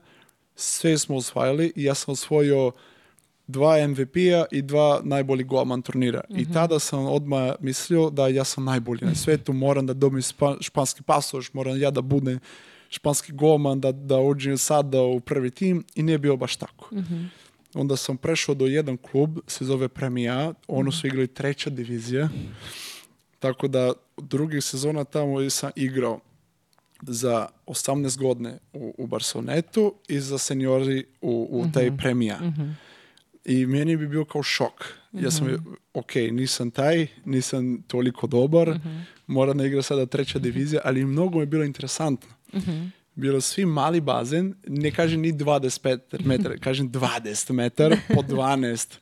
[0.55, 2.71] Sve smo osvajali i ja sam osvojio
[3.47, 6.21] dva MVP-a i dva najbolji golman turnira.
[6.29, 10.23] I tada sam odmah mislio da ja sam najbolji na svijetu, moram da dobijem
[10.61, 12.39] španski pasoš, moram ja da budem
[12.89, 16.89] španski golman, da, da uđem sada u prvi tim i nije bilo baš tako.
[17.73, 22.29] Onda sam prešao do jedan klub, se zove Premija, ono su igrali treća divizija,
[23.39, 26.19] tako da drugih sezona tamo sam igrao
[27.01, 32.39] za 18 godine u, u Barcelonetu i za seniori u, u taj premija.
[33.47, 34.85] I meni bi bio kao šok.
[35.13, 35.47] Ja sam,
[35.93, 38.79] ok, nisam taj, nisam toliko dobar,
[39.27, 42.29] moram da igra sada treća divizija, ali mnogo mi je bilo interesantno.
[43.17, 48.97] Bilo svi mali bazen, ne kažem ni 25 metara, kažem 20 metara po 12.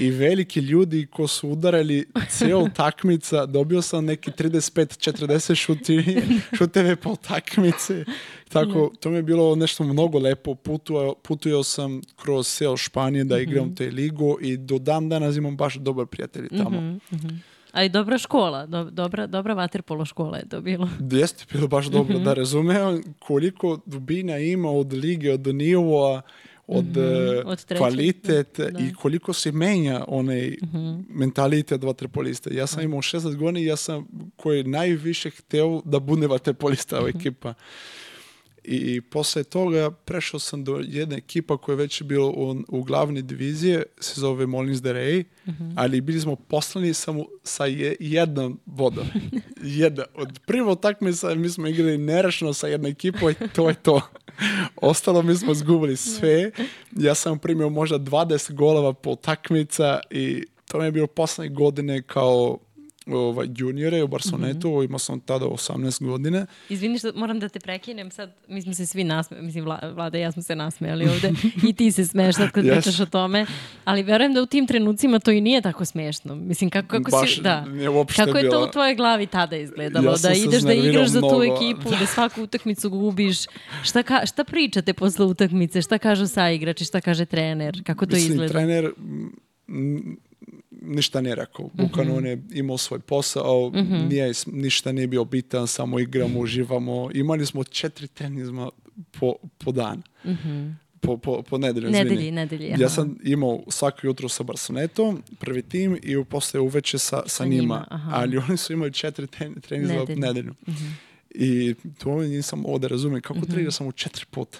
[0.00, 6.22] I veliki ljudi ko su udarali cijel takmica, dobio sam neki 35-40 šuti,
[6.58, 8.04] šuteve po takmici.
[8.48, 10.54] Tako, to mi je bilo nešto mnogo lepo.
[10.54, 15.56] Putuo, putujao sam kroz cijel Španije da igram te ligu i do dan danas imam
[15.56, 16.98] baš dobar prijatelj tamo.
[17.72, 20.88] Ali dobra škola, do, dobra, dobra vaterpolo škola je to bilo.
[21.20, 26.22] Jeste bilo baš dobro da razumem koliko dubina ima od lige, od nivoa,
[26.66, 28.80] od, e, od trećeg, kvalitet da, da.
[28.80, 30.56] i koliko se menja onaj
[31.08, 32.50] mentalitet vaterpolista.
[32.52, 34.06] Ja sam imao 16 godina i ja sam
[34.36, 37.54] koji najviše hteo da bude vaterpolista u ekipa.
[38.72, 43.22] I posle toga prešao sam do jedne ekipa koja je već bila u, u glavne
[43.22, 45.24] divizije, se zove Molins de Rey,
[45.76, 49.06] ali bili smo poslani samo sa je, jednom vodom.
[49.62, 50.04] Jedna.
[50.14, 54.00] Od prvo takmica mi smo igrali nerešno sa jednom ekipom i to je to.
[54.76, 56.50] Ostalo mi smo zgubili sve.
[56.96, 62.02] Ja sam primio možda 20 golova po takmica i to mi je bilo poslednje godine
[62.02, 62.58] kao
[63.06, 66.46] ovaj, juniore u Barcelonetu, imao sam tada 18 godina.
[66.68, 70.18] Izvini što moram da te prekinem, sad mi smo se svi nasmejali, mislim Vla, Vlada
[70.18, 71.32] i ja smo se nasmejali ovde
[71.68, 72.72] i ti se smeješ sad kad Yes.
[72.72, 73.46] pričaš o tome,
[73.84, 76.34] ali verujem da u tim trenucima to i nije tako smešno.
[76.34, 77.66] Mislim, kako, kako Baš si, da.
[78.16, 80.10] Kako je to u tvojoj glavi tada izgledalo?
[80.10, 83.38] Ja da ideš da igraš za tu ekipu, da svaku utakmicu gubiš.
[83.82, 85.82] Šta, ka, šta pričate posle utakmice?
[85.82, 86.84] Šta kažu saigrači?
[86.84, 87.82] Šta kaže trener?
[87.86, 88.52] Kako to Mislim, izgleda?
[88.52, 90.29] trener mm,
[90.70, 91.70] ništa nije rekao.
[91.74, 93.72] Bukvalno on je imao svoj posao,
[94.08, 97.10] nije, ništa nije bio bitan, samo igramo, uživamo.
[97.14, 98.70] Imali smo četiri tenizma
[99.20, 100.02] po, po dan.
[101.00, 101.90] Po, po, po nedelju.
[101.90, 102.74] Nedelji, nedelji.
[102.78, 107.56] Ja sam imao svako jutro sa Barcelonetom, prvi tim i posle uveče sa, sa, njima,
[107.60, 107.86] njima.
[108.12, 109.26] Ali oni su imali četiri
[109.60, 110.16] trenizma Nedelju.
[110.16, 110.20] Mhm.
[110.20, 110.54] nedelju.
[111.34, 113.22] I to nisam ovo da razumijem.
[113.22, 113.50] Kako Mhm.
[113.50, 114.58] treniraš samo četiri puta?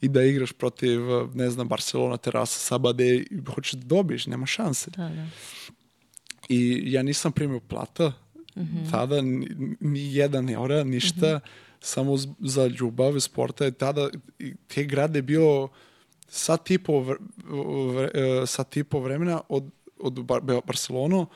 [0.00, 1.00] I da igraš protiv,
[1.34, 4.90] ne znam, Barcelona, Terasa, Sabade, i hoćeš da dobiš, nema šanse.
[4.90, 5.26] Da, da.
[6.48, 8.12] I ja nisam primio plata
[8.90, 9.48] tada, ni,
[9.80, 11.40] ni jedan eura, ništa,
[11.80, 13.66] samo z- za ljubav sporta.
[13.66, 15.68] I tada i te grade je bio
[16.28, 18.10] sat i po, vr, vr-
[18.42, 19.64] e, sat i po vremena od,
[19.98, 21.26] od Bar, Barcelonu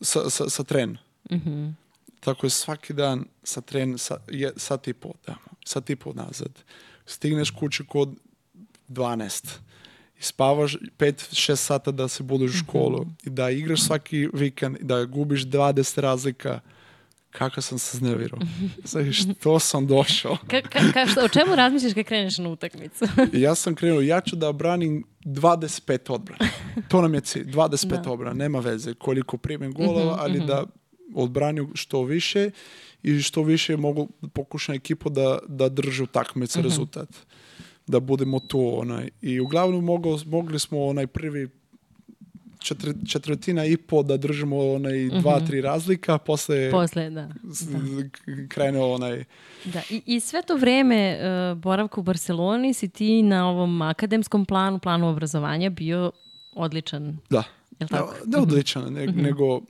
[0.00, 0.96] sa, sa, sa tren.
[1.30, 1.68] Mhm.
[2.20, 6.12] Tako je svaki dan sa tren sa, je, sat i po tamo, sat i po
[6.12, 6.52] nazad.
[7.06, 8.14] Stigneš kući kod
[8.88, 9.58] 12
[10.18, 14.84] i spavaš 5-6 sata da se budeš u školu i da igraš svaki vikend i
[14.84, 16.60] da gubiš 20 razlika
[17.30, 18.38] kako sam se znervirao.
[18.84, 20.36] Znači, što sam došao?
[20.46, 23.04] Ka, ka, ka, šta, o čemu razmišljaš kad kreneš na utakmicu?
[23.32, 26.50] Ja sam krenuo, ja ću da branim 25 odbrana.
[26.88, 28.00] To nam je cilj, 25 Da.
[28.00, 28.34] Mhm, odbrana.
[28.34, 30.64] Nema veze koliko primim golova, ali da
[31.14, 32.50] odbranju što više
[33.04, 36.64] i što više mogu pokušati ekipu da, da drži u takmici Mhm.
[36.64, 37.08] rezultat.
[37.86, 38.80] Da budemo tu.
[38.80, 39.08] Onaj.
[39.22, 41.48] I uglavnom mogo, mogli smo onaj prvi
[42.58, 46.70] četvr, četvrtina i po da držimo onaj dva, tri razlika, posle, Mhm.
[46.70, 47.28] Posle, da.
[48.48, 49.24] krenuo onaj
[49.64, 51.18] Da, i, i sve to vreme
[51.52, 56.12] uh, boravka u Barceloni si ti na ovom akademskom planu, planu obrazovanja bio
[56.54, 57.18] odličan.
[57.30, 57.42] Da.
[57.80, 58.12] Jel tako?
[58.14, 59.60] Ne, ne odličan, ne, nego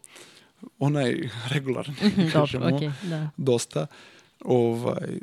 [0.79, 1.15] onaj
[1.53, 3.31] regularan, Dobro, kažemo, okej, da.
[3.37, 3.87] dosta.
[4.41, 5.19] Ovaj,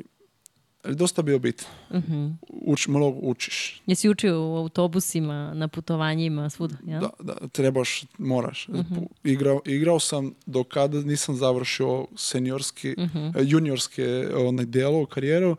[0.86, 1.66] dosta bio bitan.
[1.92, 2.28] Mhm.
[2.48, 3.82] Uč, mnogo učiš.
[3.86, 7.00] Jesi učio u autobusima, na putovanjima, svuda, ja?
[7.00, 8.68] Da, da, trebaš, moraš.
[8.68, 8.94] Mhm.
[9.24, 13.18] Igrao, igrao sam do kada nisam završio seniorski, Mhm.
[13.18, 14.04] eh, juniorske
[14.36, 15.56] onaj delo, karijeru,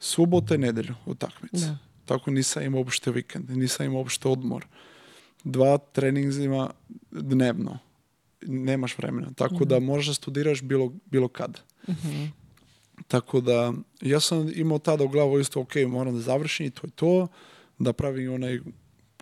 [0.00, 1.56] subota i nedelju utakmice.
[1.58, 1.78] Da.
[2.04, 4.66] Tako nisam imao uopšte vikend, nisam imao uopšte odmor.
[5.44, 6.70] Dva treningzima
[7.10, 7.78] dnevno.
[8.42, 9.30] Nemaš vremena.
[9.32, 9.64] Tako Mhm.
[9.64, 11.60] da možeš da studiraš bilo, bilo kad.
[13.08, 16.86] Tako da, ja sam imao tada u glavu isto, ok, moram da završim i to
[16.86, 17.28] je to,
[17.78, 18.60] da pravim onaj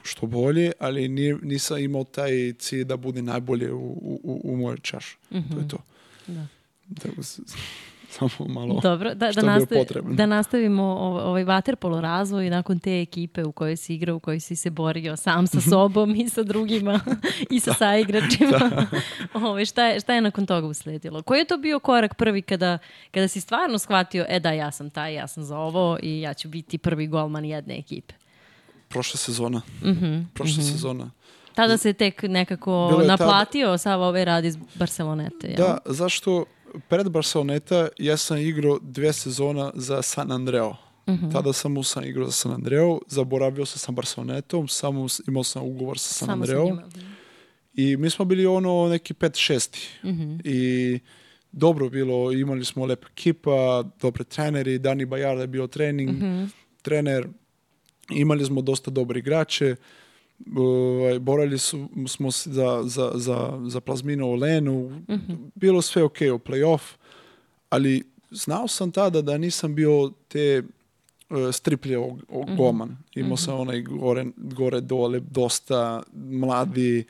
[0.02, 4.78] što bolje, ali nije, nisam imao taj cilj da bude najbolje u, u, u- mojoj
[4.78, 5.16] čašu.
[5.30, 5.78] To je to.
[6.28, 6.34] Mhm.
[6.34, 6.46] Da.
[7.00, 7.22] Tako
[8.30, 10.14] samo malo Dobro, da, što da, nastavi, potrebno.
[10.14, 14.40] da nastavimo ov- ovaj vaterpolo razvoj nakon te ekipe u kojoj si igrao, u kojoj
[14.40, 17.00] si se borio sam sa sobom i sa drugima
[17.50, 18.86] i sa saigračima.
[19.34, 21.22] Ovaj, šta, je, šta je nakon toga usledilo?
[21.22, 22.78] Koji je to bio korak prvi kada,
[23.10, 26.34] kada si stvarno shvatio, e da, ja sam taj, ja sam za ovo i ja
[26.34, 28.14] ću biti prvi golman jedne ekipe?
[28.88, 29.60] prošla sezona.
[29.82, 31.10] Mhm, Prošla sezona.
[31.54, 35.46] Tada se tek nekako je tada- naplatio sav ovaj rad iz Barcelonete.
[35.48, 35.56] jel?
[35.58, 36.44] Da, zašto
[36.80, 40.76] pred Barceloneta ja sam igrao dve sezona za San Andreo.
[41.08, 41.30] Mhm.
[41.30, 45.98] Tada sam sam igrao za San Andreo, zaboravio sam sa Barcelonetom, samo imao sam ugovor
[45.98, 46.64] sa San Andreo.
[46.64, 46.82] njima.
[47.74, 49.88] I mi smo bili ono neki pet šesti.
[50.04, 50.36] Mhm.
[50.44, 50.98] I
[51.52, 56.44] dobro bilo, imali smo lepa ekipa, dobre treneri, Dani Bajar je bio trening, Mhm.
[56.82, 57.28] trener,
[58.10, 59.76] imali smo dosta dobre igrače,
[60.56, 65.02] ovaj, borali su, smo se za, za, za, za plazminu u Lenu,
[65.54, 66.82] bilo sve ok u playoff,
[67.70, 70.62] ali znao sam tada da nisam bio te
[71.30, 72.96] uh, striplje o, o goman.
[73.14, 77.04] Imao sam onaj gore, gore dole dosta mladi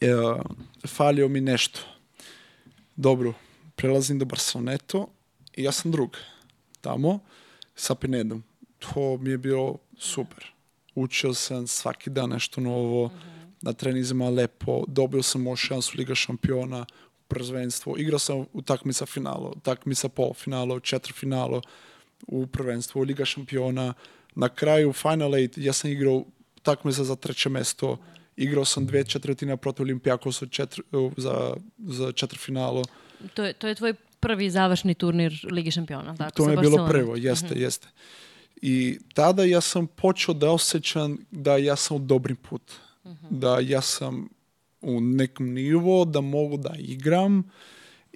[0.00, 0.06] e,
[0.86, 1.80] falio mi nešto.
[2.96, 3.34] Dobro,
[3.76, 5.08] prelazim do Barceloneto
[5.56, 6.16] i ja sam drug
[6.80, 7.18] tamo
[7.74, 8.42] sa Pinedom.
[8.78, 10.52] to mi je bilo super.
[11.00, 13.10] Učio sam svaki dan nešto novo,
[13.62, 16.86] na trenizima lepo, dobio sam još šansu Liga šampiona,
[17.28, 21.62] prvenstvo, igrao sam u takmica finalu, takmica polufinalu, četvrfinalu,
[22.26, 23.94] u prvenstvu, Liga šampiona.
[24.34, 26.24] Na kraju Final Eight ja sam igrao
[26.62, 27.98] takmica za treće mesto,
[28.36, 30.82] igrao sam dve četvrtine protiv Olimpijakosa četiri,
[31.16, 32.82] za, za četvrfinalu.
[33.34, 36.36] To je, to je tvoj prvi završni turnir Ligi šampiona, tako?
[36.36, 37.88] To je bilo prvo, jeste, jeste.
[38.62, 42.72] I tada ja sam počeo da osjećam da ja sam u dobrim put.
[43.30, 44.28] Da ja sam
[44.80, 47.50] u nekom nivo, da mogu da igram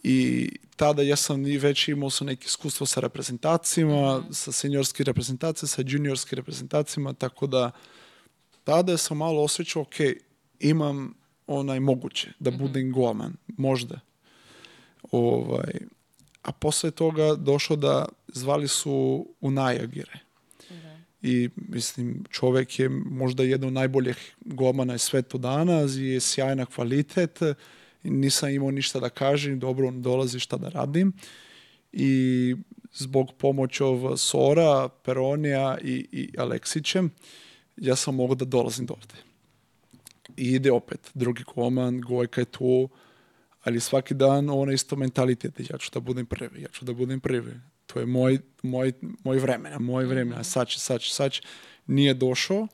[0.02, 5.68] i tada ja sam i već imao sam neke iskustvo sa reprezentacijama, sa seniorskim reprezentacijama,
[5.68, 7.70] sa juniorskim reprezentacijama, tako da
[8.64, 9.94] tada sam malo osjećao, ok,
[10.60, 11.14] imam
[11.46, 14.00] onaj moguće da budem golman, možda.
[15.10, 15.72] Ovaj,
[16.42, 20.23] a posle toga došlo da zvali su u Najagire.
[21.26, 26.66] I mislim, čovjek je možda jedan od najboljih golmana iz svetu danas i je sjajna
[26.66, 27.38] kvalitet.
[28.02, 31.12] Nisam imao ništa da kažem, dobro on dolazi šta da radim.
[31.92, 32.54] I
[32.92, 37.10] zbog pomoći ov Sora, Peronija i, i Aleksićem,
[37.76, 39.14] ja sam mogao da dolazim do ovde.
[40.36, 42.88] I ide opet, drugi golman, Gojka je tu,
[43.62, 47.20] ali svaki dan ono isto mentalitet, ja ću da budem prvi, ja ću da budem
[47.20, 47.52] prvi.
[47.86, 48.92] To je moj, moj,
[49.24, 51.42] moj vremena, moj vremena, sad će, sad će, sad će.
[51.86, 52.66] Nije došao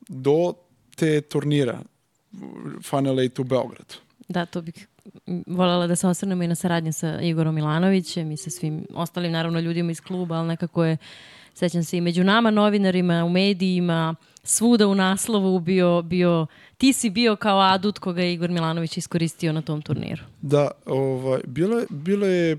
[0.00, 0.54] do
[0.96, 1.80] te turnira
[2.82, 3.94] Final Eight u Beogradu.
[4.28, 4.88] Da, to bih
[5.46, 9.60] voljela da se osvrnemo i na saradnju sa Igorom Milanovićem i sa svim ostalim, naravno,
[9.60, 10.96] ljudima iz kluba, ali nekako je,
[11.54, 14.14] sećam se i među nama, novinarima, u medijima,
[14.44, 19.52] svuda u naslovu bio, bio ti si bio kao adut koga je Igor Milanović iskoristio
[19.52, 20.22] na tom turniru.
[20.42, 22.58] Da, ovaj, bilo, je- bilo je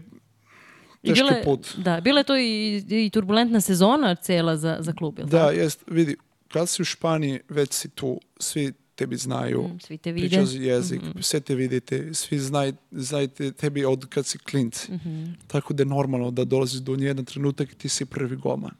[1.03, 1.73] teški bila je- put.
[1.77, 5.83] Da, bila je to i, i turbulentna sezona cela za, za klub, jel Da, jest,
[5.87, 6.15] vidi,
[6.47, 10.27] kad si u Španiji, već si tu, svi tebi znaju, Mm, Svi te vide.
[10.27, 14.91] pričaš jezik, sve te vidite, svi znaj, znajte tebi od kad si klinci.
[14.91, 15.23] Mhm.
[15.47, 18.71] Tako da je normalno da dolaziš do jedan trenutak i ti si prvi golman.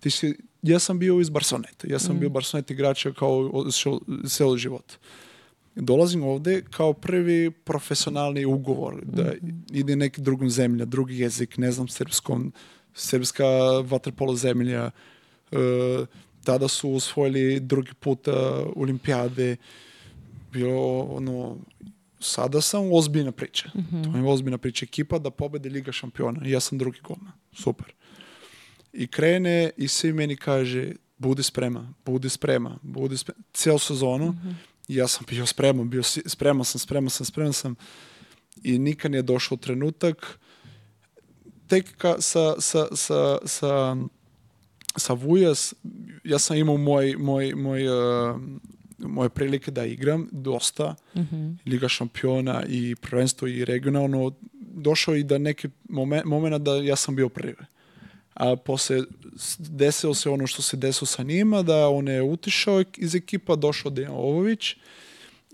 [0.00, 3.64] Ti si, ja sam bio iz Barceloneta, ja sam bio Barcelonet igrač kao
[4.28, 4.92] ceo život.
[5.80, 9.32] Dolazim ovde kao prvi profesionalni ugovor, da
[9.72, 12.52] ide neki drugom zemlja, drugi jezik, ne znam, srpskom,
[12.94, 13.44] srpska
[13.84, 14.90] vaterpolo zemlja,
[15.52, 15.56] e,
[16.44, 18.32] tada su osvojili drugi put e,
[18.76, 19.56] olimpijade,
[20.52, 21.56] bilo ono,
[22.20, 23.70] sada sam ozbiljna priča.
[24.04, 24.84] To je ozbiljna priča.
[24.84, 26.46] Ekipa da pobede Liga šampiona.
[26.46, 27.32] Ja sam drugi golman.
[27.52, 27.94] Super.
[28.92, 33.42] I krene i svi meni kaže budi sprema, budi sprema, budi sprema.
[33.52, 34.34] Cijelu sezonu.
[34.88, 37.74] I ja sam bio spreman, bio si- spreman sam, spreman sam, spreman sam.
[38.62, 40.38] I nikad nije došao trenutak
[41.68, 43.96] tek ka, sa, sa, sa, sa,
[44.96, 45.74] sa Vujas,
[46.24, 48.40] ja sam imao moj, moj, moj, uh,
[48.98, 50.94] moje prilike da igram dosta,
[51.66, 54.32] Liga šampiona i prvenstvo i regionalno,
[54.74, 57.54] došao i da neki momen, momena da ja sam bio prvi.
[58.38, 59.02] A posle
[59.58, 63.90] desilo se ono što se desilo sa njima, da on je utišao iz ekipa, došao
[63.90, 64.76] Dejan Ovović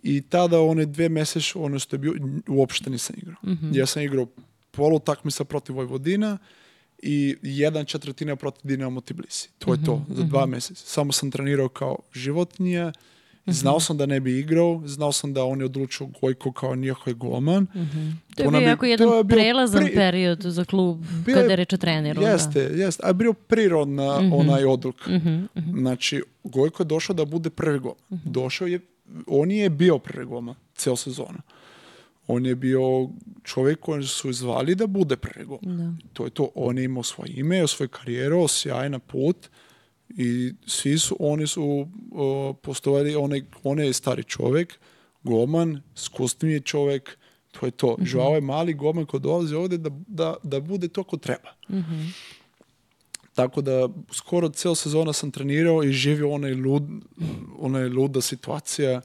[0.03, 2.15] i tada one dve mesece, ono što je bio,
[2.49, 3.37] uopšte nisam igrao.
[3.73, 4.27] Ja sam igrao
[4.71, 6.39] polu takmica protiv Vojvodina
[7.03, 9.49] i jedan četvrtina protiv Dinamo Tbilisi.
[9.59, 10.87] To je to, za dva meseca.
[10.87, 12.93] Samo sam trenirao kao životinja,
[13.47, 17.15] znao sam da ne bi igrao, znao sam da on je odlučio Gojko kao njihov
[17.15, 17.67] golman.
[18.37, 21.57] To je bio jako jedan je prelazan pri- period za klub Bio kada je- je
[21.57, 22.23] reč o treneru.
[22.23, 23.03] Jeste, jeste.
[23.05, 24.33] A bio prirodna Mhm.
[24.33, 25.09] onaj odluk.
[25.73, 28.03] Znači, Gojko je došao da bude prvi golman.
[28.13, 28.31] Mhm.
[28.33, 28.81] Došao je,
[29.27, 31.39] on je bio prvi golman cijelu sezonu.
[32.27, 33.09] On je bio
[33.43, 35.77] čovjek koji su zvali da bude prvi golman.
[35.79, 36.09] Da.
[36.13, 36.49] To je to.
[36.55, 39.37] On je imao svoje ime, svoj karijeru, sjajan put
[40.09, 44.79] i svi su, oni su o, postojali, onaj, on je stari čovjek,
[45.23, 47.19] golman, iskustveni je čovjek,
[47.53, 47.97] to je to.
[48.03, 51.49] Žao je mali golman koji dolazi ovdje da, da, da bude to ko treba.
[53.35, 56.83] Tako da skoro cijelu sezona sam trenirao i živio onaj lud,
[57.59, 59.01] onaj luda situacija.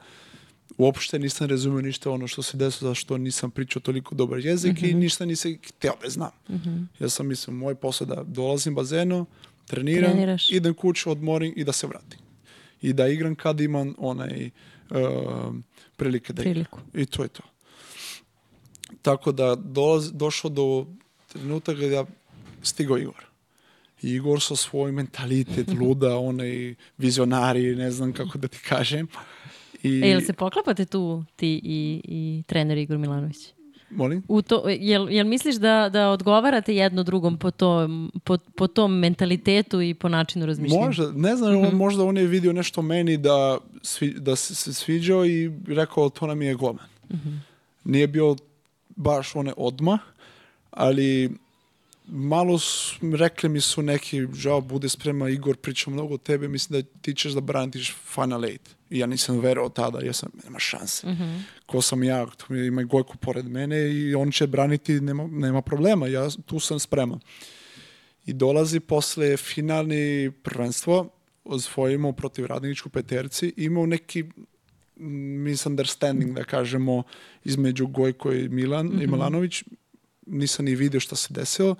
[0.78, 4.94] Uopšte nisam razumio ništa ono što se desilo, zašto nisam pričao toliko dobar jezik i
[4.94, 6.32] ništa nisam htio da znam.
[7.00, 9.26] Ja sam mislio, moj posao da dolazim bazenu,
[9.70, 10.50] treniram, Treniraš.
[10.52, 12.20] idem kuću, odmorim i da se vratim.
[12.82, 14.50] I da igram kad imam onaj
[14.90, 14.98] uh,
[15.98, 16.54] prilike da igram.
[16.54, 16.80] Priliku.
[16.94, 17.44] I to je to.
[19.02, 20.86] Tako da dolaz, došlo do
[21.28, 22.06] trenutka kada ja
[22.64, 23.26] stigao Igor.
[24.02, 29.08] I Igor sa svoj mentalitet, luda, onaj vizionari, ne znam kako da ti kažem.
[29.84, 33.38] I, E, jel se poklapate tu ti i, i trener Igor Milanović?
[33.92, 34.24] Molim?
[34.28, 37.90] U to, jel, jel misliš da, da odgovarate jedno drugom po, to,
[38.24, 40.86] po, po tom mentalitetu i po načinu razmišljanja?
[40.86, 41.66] Možda, ne znam, Mhm.
[41.66, 46.10] on, možda on je vidio nešto meni da, svi, da se, se sviđao i rekao
[46.10, 46.86] to nam je golman.
[47.14, 47.30] Mhm.
[47.84, 48.36] Nije bio
[48.90, 50.00] baš one odmah,
[50.72, 51.30] ali
[52.12, 56.82] malo su, rekli mi su neki, žao, bude sprema Igor, priča mnogo o tebe, mislim
[56.82, 58.70] da ti ćeš da braniš Final Eight.
[58.90, 61.08] I ja nisam verovao tada, ja sam, nema šanse.
[61.66, 66.08] Ko sam ja, tu ima Gojko pored mene i on će braniti, nema, nema problema,
[66.08, 67.20] ja tu sam spreman.
[68.26, 71.10] I dolazi posle finalni prvenstvo,
[71.44, 77.04] osvojimo protiv radničku peterci, imao neki mm, misunderstanding, da kažemo,
[77.44, 79.64] između Gojko i Milan i Milanović.
[80.30, 81.76] Nisam ni vidio šta se desilo.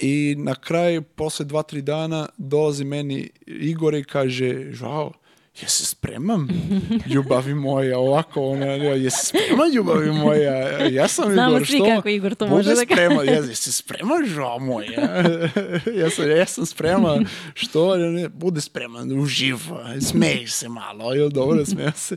[0.00, 5.12] I na kraju, posle dva, tri dana, dolazi meni Igor i kaže, žao,
[5.60, 6.48] jesi spreman,
[7.14, 10.54] ljubavi moja, ovako, ona, jesi spreman, ljubavi moja,
[10.86, 11.84] ja sam Znamo Igor, svi što?
[11.86, 12.86] kako Igor to može da kaže.
[12.86, 15.22] spreman, ja, jesi spreman, žao moja,
[16.00, 21.28] ja sam, ja sam spreman, što, Ja ne, bude spreman, uživa, smej se malo, jel
[21.28, 22.16] dobro, smeja se.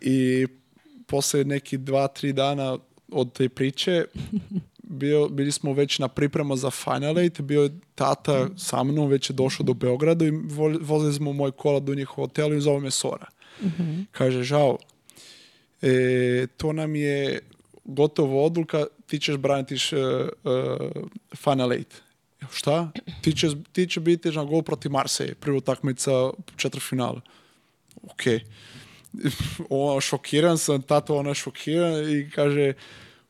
[0.00, 0.46] I
[1.06, 2.78] posle neki dva, tri dana
[3.12, 4.04] od te priče,
[4.82, 9.30] bio, bili smo već na priprema za Final Eight, bio je tata sa mnom, već
[9.30, 12.80] je došao do Beograda i vo- vozili smo moj kola do njih hotelu i zove
[12.80, 13.26] me Sora.
[14.10, 14.78] Kaže, žao,
[15.82, 17.40] e, to nam je
[17.84, 20.28] gotovo odluka, ti ćeš braniti š, e, e,
[21.36, 22.02] Final Eight.
[22.52, 22.90] Šta?
[23.20, 26.10] Ti će, ti će biti na gol protiv Marseille, prva utakmica
[26.56, 27.20] četvrtfinala.
[28.02, 28.22] Ok.
[29.70, 32.72] o, šokiran sam, tato ona šokiran i kaže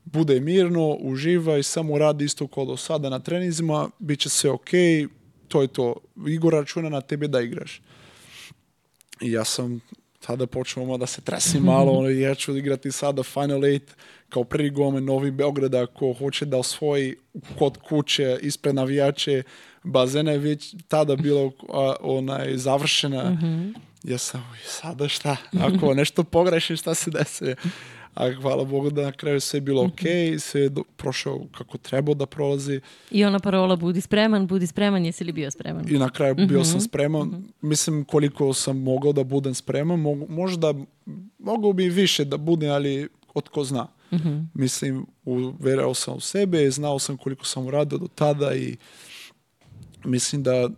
[0.04, 4.70] bude mirno, uživaj, samo radi isto kao do sada na trenizima, bit će sve ok,
[5.48, 5.94] to je to.
[6.28, 7.80] Igor računa na tebe da igraš.
[9.20, 9.80] I ja sam
[10.26, 13.96] tada počeo da se tresim malo, ono, ja ću igrati sada Final Eight
[14.28, 17.16] kao prvi gomen Novi Beograda ko hoće da osvoji
[17.58, 19.42] kod kuće ispred navijače
[19.82, 23.38] bazena je već tada bilo a, onaj završena
[24.04, 27.54] ja sam "Uj, sada šta ako nešto pogrešim šta se desi
[28.14, 30.00] a hvala Bogu da na kraju sve je bilo ok
[30.38, 32.80] sve je do- prošao kako trebao da prolazi
[33.10, 35.84] I ona parola budi spreman, budi spreman, jesi li bio spreman?
[35.88, 37.44] i na kraju bio sam spreman.
[37.60, 40.00] Mislim koliko sam mogao da budem spreman.
[40.00, 40.74] Mogu, možda
[41.38, 43.86] mogao bi više da budem, ali od ko zna.
[44.54, 48.76] Mislim, uverao sam u sebe, znao sam koliko sam uradio do tada i
[50.04, 50.68] mislim da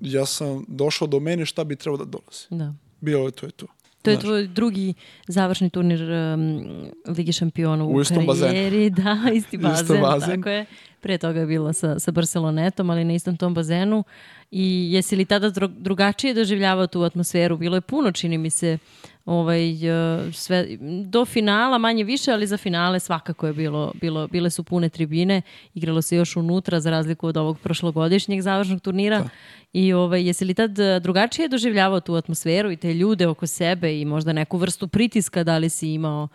[0.00, 2.46] ja sam došao do mene šta bi trebao da dolazi.
[2.50, 2.74] Da.
[3.00, 3.66] Bilo je to je to.
[4.02, 4.24] To je Znaš.
[4.24, 4.94] tvoj drugi
[5.28, 6.62] završni turnir um,
[7.08, 8.48] Ligi šampiona u, U istom bazenu.
[8.48, 8.90] karijeri.
[8.96, 10.36] Da, isti bazen, bazen.
[10.36, 10.66] Tako je.
[11.00, 14.04] Pre toga je bila sa, sa Barcelonetom, ali na istom tom bazenu.
[14.50, 17.56] I jesi li tada dru- drugačije doživljavao tu atmosferu?
[17.56, 18.78] Bilo je puno, čini mi se,
[19.24, 20.66] ovaj, uh, sve,
[21.04, 25.42] do finala manje više, ali za finale svakako je bilo, bilo, bile su pune tribine,
[25.74, 29.28] igralo se još unutra za razliku od ovog prošlogodišnjeg završnog turnira.
[29.72, 34.00] I ovaj, jesi li tad uh, drugačije doživljavao tu atmosferu i te ljude oko sebe
[34.00, 36.28] i možda neku vrstu pritiska da li si imao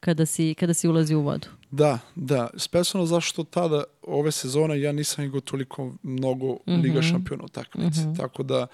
[0.00, 1.46] kada si, kada si ulazio u vodu?
[1.70, 2.48] Da, da.
[2.56, 8.00] Specijalno zašto tada, ove sezone, ja nisam igrao toliko mnogo Liga šampiona utakmice.
[8.16, 8.66] Tako da,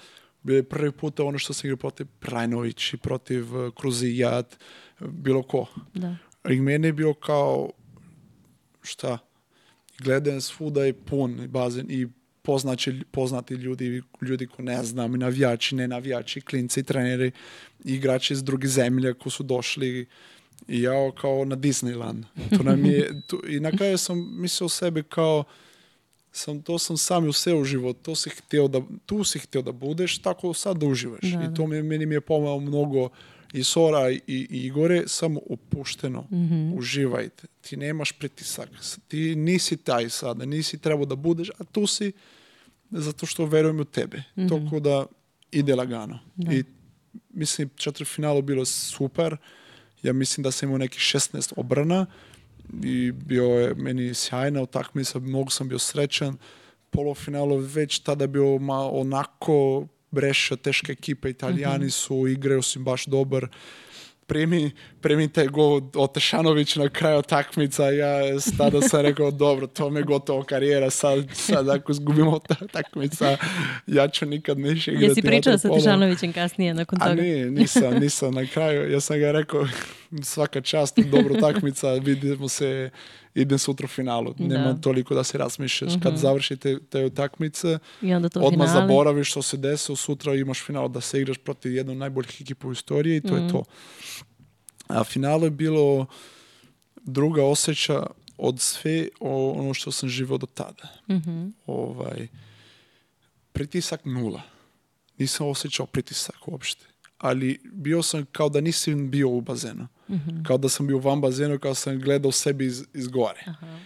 [0.43, 4.59] bio je prvi puta ono što sam igrao protiv Prajnović i protiv uh, Kruzijat,
[4.99, 5.65] bilo ko.
[5.93, 6.15] Da.
[6.49, 7.69] I meni je bio kao,
[8.81, 9.17] šta,
[9.99, 12.07] gledam svuda je pun bazen i
[12.41, 17.31] poznaći, poznati ljudi, ljudi ko ne znam, i navijači, ne navijači, klinci, treneri,
[17.83, 20.05] igrači iz druge zemlje ko su došli
[20.67, 22.23] i ja kao na Disneyland.
[22.57, 25.43] To nam je, to, I na kraju sam mislio o sebi kao,
[26.31, 29.61] sam, to sam sam u sve u život, to si htio da, tu si htio
[29.61, 31.21] da budeš, tako sad da uživaš.
[31.21, 33.09] Da, I to mi, meni mi je pomalo mnogo
[33.53, 36.27] i Sora i, i Igore, samo opušteno,
[36.75, 37.47] uživajte.
[37.61, 38.69] Ti nemaš pritisak,
[39.07, 42.11] ti nisi taj sada, nisi trebao da budeš, a tu si
[42.91, 44.23] zato što verujem u tebe.
[44.49, 45.05] Tako da
[45.51, 46.19] ide lagano.
[46.51, 46.63] I
[47.29, 49.37] mislim, četvrtfinalu bilo super.
[50.03, 52.05] Ja mislim da sam imao nekih 16 obrana
[52.83, 56.37] i bio je meni sjajna utakmica, mnogo sam bio srećan.
[56.89, 63.05] Polufinalu već tada bio ma onako Breša, teška ekipa, italijani su, igraju su im baš
[63.05, 63.47] dobar.
[65.01, 68.17] Primi taj gol od Tešanović na kraju takmica, ja
[68.57, 73.37] tada sam rekao, dobro, to mi je gotovo karijera, sad, sad ako izgubimo ta takmica,
[73.87, 75.69] ja ću nikad neće igrati Jesi pričao sa.
[75.69, 77.21] Tešanovićem kasnije nakon A toga?
[77.21, 78.91] ne, nisam, nisam na kraju.
[78.91, 79.67] Ja sam ga rekao,
[80.23, 82.89] svaka čast, dobro takmica, vidimo se,
[83.35, 84.33] idem sutra u finalu.
[84.39, 84.71] Nema Da.
[84.71, 84.81] Mhm.
[84.81, 85.93] toliko da se razmišljaš.
[86.03, 88.81] Kad završite te utakmice, I onda to odmah finale.
[88.81, 92.71] zaboraviš što se desilo, sutra imaš final da se igraš protiv jednog najboljih ekipa u
[92.71, 93.37] istoriji i to Mhm.
[93.37, 93.63] je to.
[94.87, 96.05] A finale je bilo
[96.97, 98.05] druga osjeća
[98.37, 100.87] od sve o- ono što sam živio do tada.
[101.09, 101.47] Mhm.
[101.65, 102.27] Ovaj,
[103.53, 104.41] pritisak nula.
[105.17, 106.85] Nisam osjećao pritisak uopšte.
[107.23, 109.87] Ali bio sam kao da nisam bio u bazenu.
[110.09, 110.43] Mhm.
[110.43, 113.43] Kao da sam bio van bazenu, kao da sam gledao sebi iz, iz gore.
[113.47, 113.79] Aha.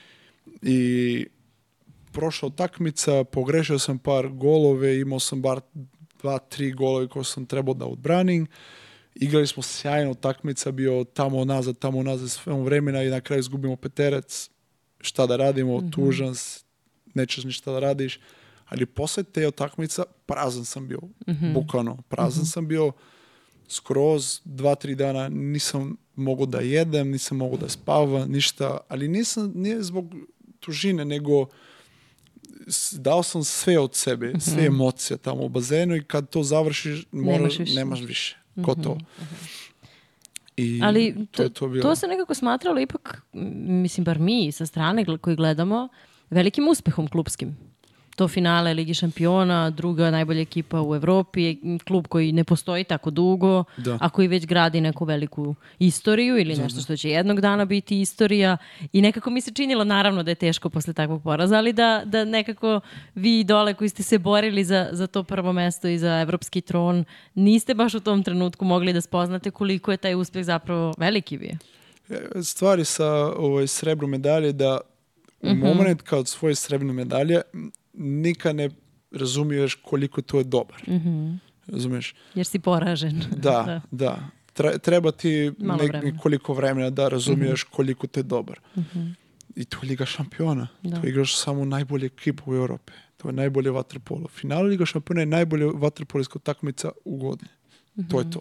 [0.62, 1.26] I
[2.12, 5.62] prošla utakmica, pogrešio sam par golove, imao sam bar
[6.20, 8.48] dva, tri golove koje sam trebao da odbranim.
[9.16, 13.76] Igrali smo sjajno utakmica, bio tamo nazad, tamo nazad sve vremena i na kraju izgubimo
[13.76, 14.50] peterec.
[15.02, 16.64] Šta da radimo, tužan, s-
[17.14, 18.20] nećeš ništa da radiš.
[18.66, 21.00] Ali posle te utakmica prazan sam bio,
[21.54, 22.02] bukvalno.
[22.02, 22.92] Prazan sam bio
[23.68, 29.52] skroz dva, tri dana nisam mogao da jedem, nisam mogao da spavam, ništa, ali nisam,
[29.56, 30.16] nije zbog
[30.60, 31.46] tužine, nego
[32.92, 37.40] dao sam sve od sebe, sve emocije tamo u bazenu i kad to završiš, moraš,
[37.40, 37.76] Nemaš više.
[37.76, 38.38] nemaš više.
[38.56, 38.98] Gotovo.
[40.58, 41.82] I Ali to je to bilo.
[41.82, 43.22] to se nekako smatralo ipak,
[43.68, 45.88] mislim, bar mi sa strane koji gledamo,
[46.30, 47.58] velikim uspehom klubskim.
[48.18, 51.58] To finale Ligi šampiona, druga najbolja ekipa u Evropi,
[51.88, 53.98] klub koji ne postoji tako dugo, Da.
[54.02, 58.58] a koji već gradi neku veliku istoriju ili nešto što će jednog dana biti istorija.
[58.94, 62.26] I nekako mi se činilo, naravno da je teško posle takvog poraza, ali da, da
[62.26, 62.80] nekako
[63.16, 67.06] vi dole koji ste se borili za, za to prvo mesto i za evropski tron,
[67.36, 71.54] niste baš u tom trenutku mogli da spoznate koliko je taj uspeh zapravo veliki bio.
[72.10, 74.80] E, Stvari sa ovaj, srebru medalje da
[75.42, 75.60] u Mhm.
[75.60, 77.42] moment kad svoje srebrne medalje
[77.98, 78.70] nikad ne
[79.12, 80.84] razumiješ koliko to je dobar.
[80.88, 81.34] Mhm.
[81.68, 82.16] Razumiješ?
[82.36, 83.24] Jer si poražen.
[83.38, 84.20] Da, da.
[84.56, 86.12] Tre- treba ti Malo nek- vremena.
[86.12, 88.60] nekoliko vremena da razumiješ koliko to je dobar.
[89.56, 90.68] I to je Liga šampiona.
[90.84, 91.02] Da.
[91.02, 92.92] To igraš samo najbolje ekipu u Europe.
[93.18, 94.28] To je najbolje vaterpolo.
[94.28, 97.50] Final Liga šampiona je najbolje vaterpoliska utakmica u godini.
[98.10, 98.40] To je to.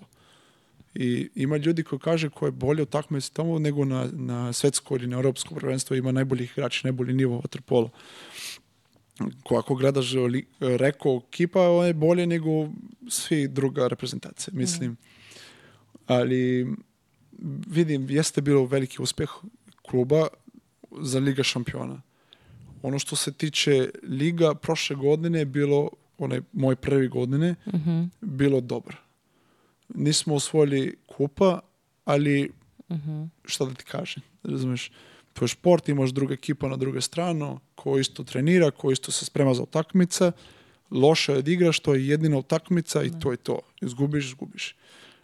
[0.95, 5.07] I ima ljudi koji kaže ko je bolje utakmica tamo nego na, na svetsko ili
[5.07, 7.89] na europsko prvenstvo ima najboljih igrača, najbolji nivo vaterpola.
[9.45, 10.13] Ko ako gledaš
[10.61, 12.69] reko ekipa, on je bolje nego
[13.09, 14.97] svi druga reprezentacija, mislim.
[16.07, 16.67] Ali
[17.69, 19.31] vidim, jeste bilo veliki uspjeh
[19.83, 20.27] kluba
[21.01, 22.03] za Liga šampiona.
[22.83, 28.61] Ono što se tiče Liga, prošle godine je bilo, one moje prve godine, Mhm, bilo
[28.61, 28.97] dobro.
[29.95, 31.61] Nismo osvojili kupa,
[32.05, 32.51] ali
[32.91, 33.23] mhm.
[33.45, 34.91] šta da ti kažem, razumeš?
[35.37, 39.25] To je šport, imaš druga ekipa na drugu stranu, ko isto trenira, ko isto se
[39.25, 40.33] sprema za utakmice,
[40.91, 43.61] loše je da igraš, to je jedina utakmica i to je to.
[43.81, 44.75] Izgubiš, izgubiš.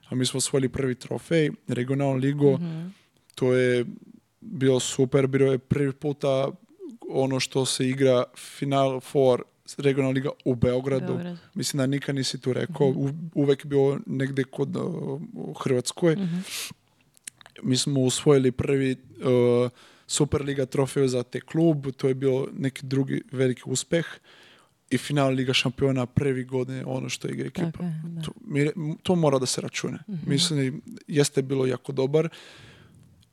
[0.08, 2.58] A mi smo osvojili prvi trofej, regionalnu ligu,
[3.34, 3.86] to je
[4.40, 6.50] bilo super, bilo je prvi puta
[7.10, 9.42] ono što se igra Final Four
[9.78, 11.14] regionalna liga u Beogradu.
[11.14, 11.38] Beogradu.
[11.54, 12.86] Mislim da nikad nisi tu rekao.
[12.86, 14.84] U, uvek je bio negde kod uh,
[15.34, 16.16] u Hrvatskoj.
[17.62, 19.70] Mi smo usvojili prvi uh,
[20.06, 21.86] Superliga trofej za te klub.
[21.96, 24.06] To je bio neki drugi veliki uspeh.
[24.90, 27.70] I final Liga šampiona prvi godine ono što igra ekipa.
[27.70, 28.22] Tako je, da.
[28.22, 29.98] To, mi- to mora da se račune.
[30.26, 32.28] Mislim, jeste bilo jako dobar.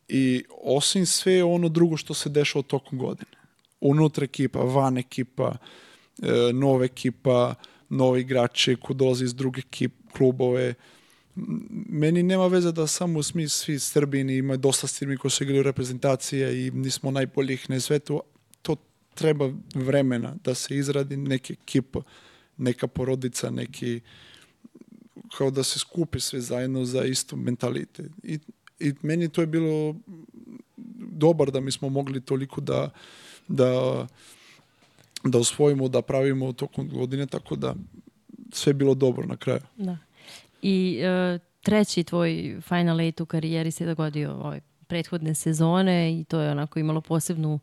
[0.07, 3.31] I osim sve ono drugo što se dešava tokom godine.
[3.81, 5.55] Unutra ekipa, van ekipa,
[6.21, 7.55] e, nova ekipa,
[7.89, 9.61] novi igrači ko dolazi iz druge
[10.13, 10.73] klubove.
[11.89, 16.67] Meni nema veze da samo smi svi Srbini, ima dosta Srbini koji su igrali reprezentacije
[16.67, 18.21] i nismo najboljih na svetu.
[18.61, 18.75] To
[19.13, 22.01] treba vremena da se izradi neka ekipa,
[22.57, 23.99] neka porodica, neki
[25.37, 28.09] kao da se skupi sve zajedno za isto mentalitet.
[28.23, 28.39] I,
[28.79, 29.95] I meni to je bilo
[30.97, 32.89] dobar da mi smo mogli toliko da,
[33.47, 34.07] da,
[35.23, 37.75] da osvojimo, da pravimo tokom godine, tako da
[38.51, 39.61] sve je bilo dobro na kraju.
[39.77, 39.97] Da.
[40.61, 46.39] I e, treći tvoj Final Eight u karijeri se dogodio ove prethodne sezone i to
[46.39, 47.59] je onako imalo posebnu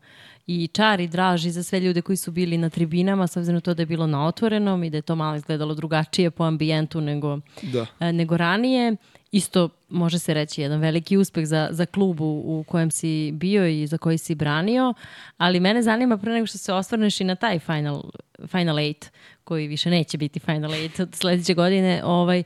[0.47, 3.73] i čar i draži za sve ljude koji su bili na tribinama, s obzirom to
[3.73, 7.39] da je bilo na otvorenom i da je to malo izgledalo drugačije po ambijentu nego,
[7.61, 7.85] Da.
[7.99, 8.95] e, nego ranije.
[9.31, 13.67] Isto može se reći jedan veliki uspeh za, za klub u, u kojem si bio
[13.67, 14.93] i za koji si branio,
[15.37, 18.03] ali mene zanima pre nego što se osvrneš i na taj Final,
[18.47, 19.11] final Eight,
[19.43, 22.43] koji više neće biti Final Eight od sledeće godine, ovaj, e,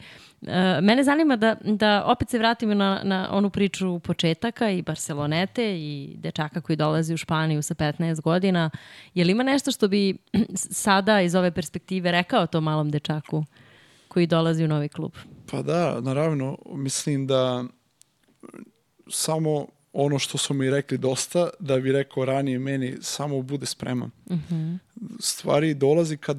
[0.82, 6.16] mene zanima da, da opet se vratimo na, na onu priču početaka i Barcelonete i
[6.18, 8.70] dečaka koji dolazi u Španiju sa 15 godina.
[9.14, 10.18] Je li ima nešto što bi
[10.56, 13.44] sada iz ove perspektive rekao tom malom dečaku
[14.08, 15.12] koji dolazi u novi klub?
[15.52, 17.64] Pa da, naravno, mislim da
[19.10, 24.12] samo ono što su mi rekli dosta, da bi rekao ranije meni, samo bude spreman.
[25.20, 26.38] Stvari dolazi kad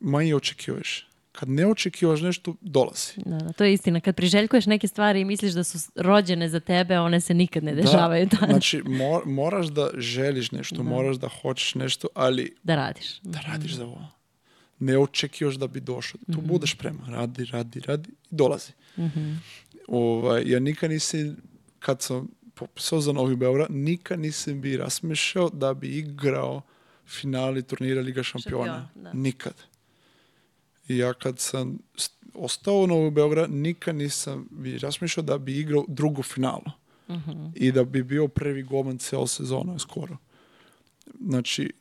[0.00, 1.08] manje očekuješ.
[1.34, 3.12] Kad ne očekivaš nešto, dolazi.
[3.16, 4.00] Da, da, to je istina.
[4.00, 7.74] Kad priželjkuješ neke stvari i misliš da su rođene za tebe, one se nikad ne
[7.74, 8.26] dešavaju.
[8.26, 10.82] Da, znači, mor, moraš da želiš nešto, da.
[10.82, 12.54] moraš da hoćeš nešto, ali...
[12.62, 13.20] Da radiš.
[13.22, 14.06] Da radiš za ovo.
[14.78, 16.20] Ne očekivaš da bi došao.
[16.26, 16.46] Tu mm -hmm.
[16.46, 17.06] budeš prema.
[17.08, 18.72] Radi, radi, radi i dolazi.
[18.98, 19.36] Mm -hmm.
[19.88, 21.36] ovaj, ja nikad nisam,
[21.78, 26.62] kad sam popisao za Novi Beograd, nikad nisam bi rasmešao da bi igrao
[27.06, 28.72] finali turnira Liga šampiona.
[28.72, 29.12] Šampion, da.
[29.12, 29.73] Nikad.
[30.88, 31.78] I ja kad sam
[32.34, 36.64] ostao u Novu Beograd, nikad nisam bi razmišljao da bi igrao drugu finalu.
[37.08, 37.30] Uh mhm.
[37.30, 37.50] -huh.
[37.54, 40.16] I da bi bio prvi golman ceo sezona skoro.
[41.26, 41.72] Znači,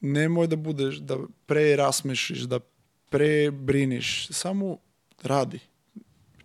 [0.00, 2.60] nemoj da budeš, da pre rasmešiš, da
[3.08, 4.78] pre briniš, samo
[5.22, 5.58] radi.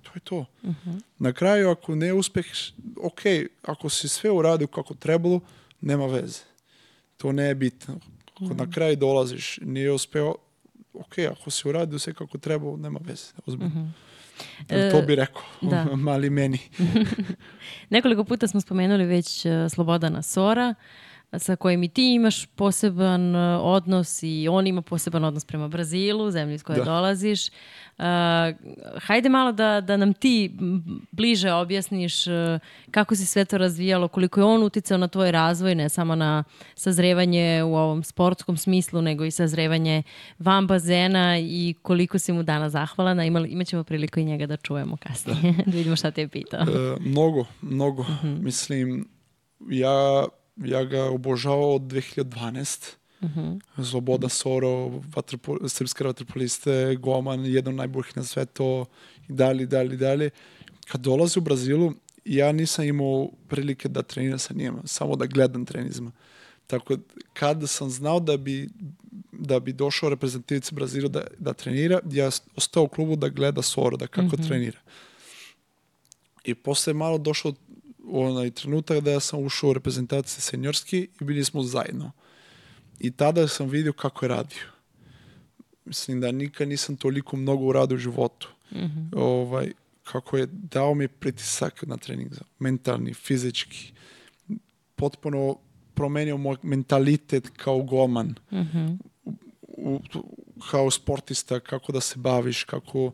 [0.02, 0.38] To je to.
[0.38, 0.90] Uh mhm.
[0.90, 1.02] -huh.
[1.20, 3.22] Na kraju, ako ne uspeš, ok,
[3.62, 5.40] ako si sve uradio kako trebalo,
[5.82, 6.42] nema veze.
[7.18, 8.00] To ne je bitno.
[8.32, 8.58] Ako uh -huh.
[8.58, 8.72] na mhm.
[8.72, 10.36] kraju dolaziš, nije uspeo,
[11.00, 13.76] ok, ako si uradio sve kako treba, nema veze, ozbiljno.
[13.76, 13.94] Mm
[14.68, 14.92] -hmm.
[14.92, 15.86] To bi rekao, da.
[15.96, 16.60] mali meni.
[17.90, 20.76] Nekoliko puta smo spomenuli već uh, Slobodana Sora,
[21.38, 26.32] sa kojim i ti imaš poseban uh, odnos i on ima poseban odnos prema Brazilu,
[26.32, 26.84] zemlji iz koje da.
[26.84, 27.50] dolaziš.
[27.98, 28.04] Uh,
[29.02, 30.58] hajde malo da, da nam ti
[31.12, 32.34] bliže objasniš uh,
[32.92, 36.44] kako se sve to razvijalo, koliko je on uticao na tvoj razvoj, ne samo na
[36.76, 40.04] sazrevanje u ovom sportskom smislu, nego i sazrevanje
[40.40, 43.26] van bazena i koliko si mu danas zahvalana.
[43.26, 46.62] Imali, imaćemo priliku i njega da čujemo kasnije, da, da vidimo šta te je pitao.
[46.62, 48.02] E, mnogo, mnogo.
[48.02, 48.28] Uh mhm.
[48.28, 48.42] -huh.
[48.44, 49.08] Mislim,
[49.70, 50.26] ja,
[50.58, 53.84] ja ga obožavao od 2012 -hmm.
[53.84, 58.86] Sloboda Soro, vatrpo, srpske vaterpoliste, Goman, jedan od najboljih na svetu
[59.30, 60.30] i dalje, i dalje, i dalje.
[60.88, 61.94] Kad dolazi u Brazilu,
[62.26, 66.12] ja nisam imao prilike da treniram sa njima, samo da gledam trenizma.
[66.68, 66.98] Tako
[67.34, 68.70] kada sam znao da bi,
[69.32, 73.98] da bi došao reprezentativica Brazila da, da trenira, ja ostao u klubu da gleda Soro,
[73.98, 74.48] da kako mm -hmm.
[74.48, 74.80] trenira.
[76.44, 77.54] I posle malo došao
[78.12, 82.12] onaj trenutak da ja sam ušao u reprezentaciju seniorski i bili smo zajedno.
[83.00, 84.64] I tada sam vidio kako je radio.
[85.86, 88.50] Mislim da nikad nisam toliko mnogo uradio u životu.
[88.72, 89.10] Mm -hmm.
[89.16, 89.72] ovaj,
[90.04, 93.94] kako je dao mi pritisak na trening, mentalni, fizički.
[94.96, 95.58] Potpuno
[95.94, 98.36] promenio moj mentalitet kao golman.
[98.52, 98.98] Mm -hmm.
[99.62, 100.00] u,
[100.72, 103.12] kao sportista, kako da se baviš, kako,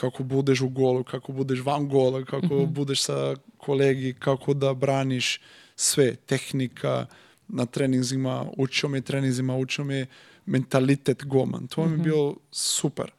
[0.00, 2.66] kako budeš u golu, kako budeš van gola, kako mm -hmm.
[2.66, 5.40] budeš sa kolegi, kako da braniš
[5.76, 7.06] sve, tehnika,
[7.48, 10.06] na treninzima, učio me treninzima, učio me
[10.46, 11.66] mentalitet goman.
[11.66, 11.88] To mm -hmm.
[11.88, 12.02] mi je mhm.
[12.02, 13.10] bio super.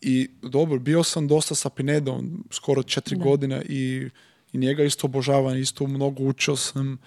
[0.00, 3.24] I dobro, bio sam dosta sa Pinedom, skoro četiri da.
[3.24, 4.08] godine i,
[4.52, 6.98] i njega isto obožavam, isto mnogo učio sam,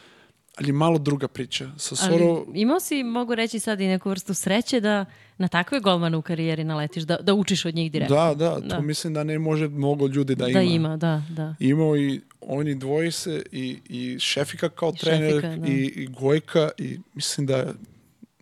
[0.59, 1.69] ali malo druga priča.
[1.77, 2.25] Sa Soro...
[2.25, 5.05] Ali imao si, mogu reći sad, i neku vrstu sreće da
[5.37, 8.15] na takve golmane u karijeri naletiš, da, da učiš od njih direktno.
[8.15, 8.81] Da, da, to da.
[8.81, 10.59] mislim da ne može mnogo ljudi da, da ima.
[10.59, 11.55] Da ima, da, da.
[11.59, 15.67] Imao i oni dvoje se i, i Šefika kao I trener šefika, da.
[15.67, 17.73] i, i Gojka i mislim da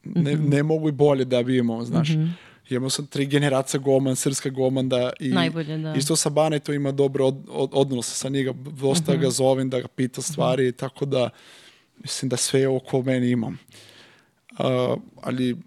[0.03, 0.49] ne, mm -hmm.
[0.49, 2.09] ne mogu i bolje da bi imao, znaš.
[2.09, 2.31] Mm -hmm.
[2.69, 5.93] Imamo sam tri generacija goman, srpska gomanda i Najbolje, da.
[5.93, 9.21] isto sa Bane to ima dobro od, od, odnos sa njega, dosta mm -hmm.
[9.21, 10.79] ga zovem da ga pita stvari, mm -hmm.
[10.79, 11.29] tako da
[12.01, 13.57] mislim da sve oko meni imam.
[14.51, 15.57] Uh, ali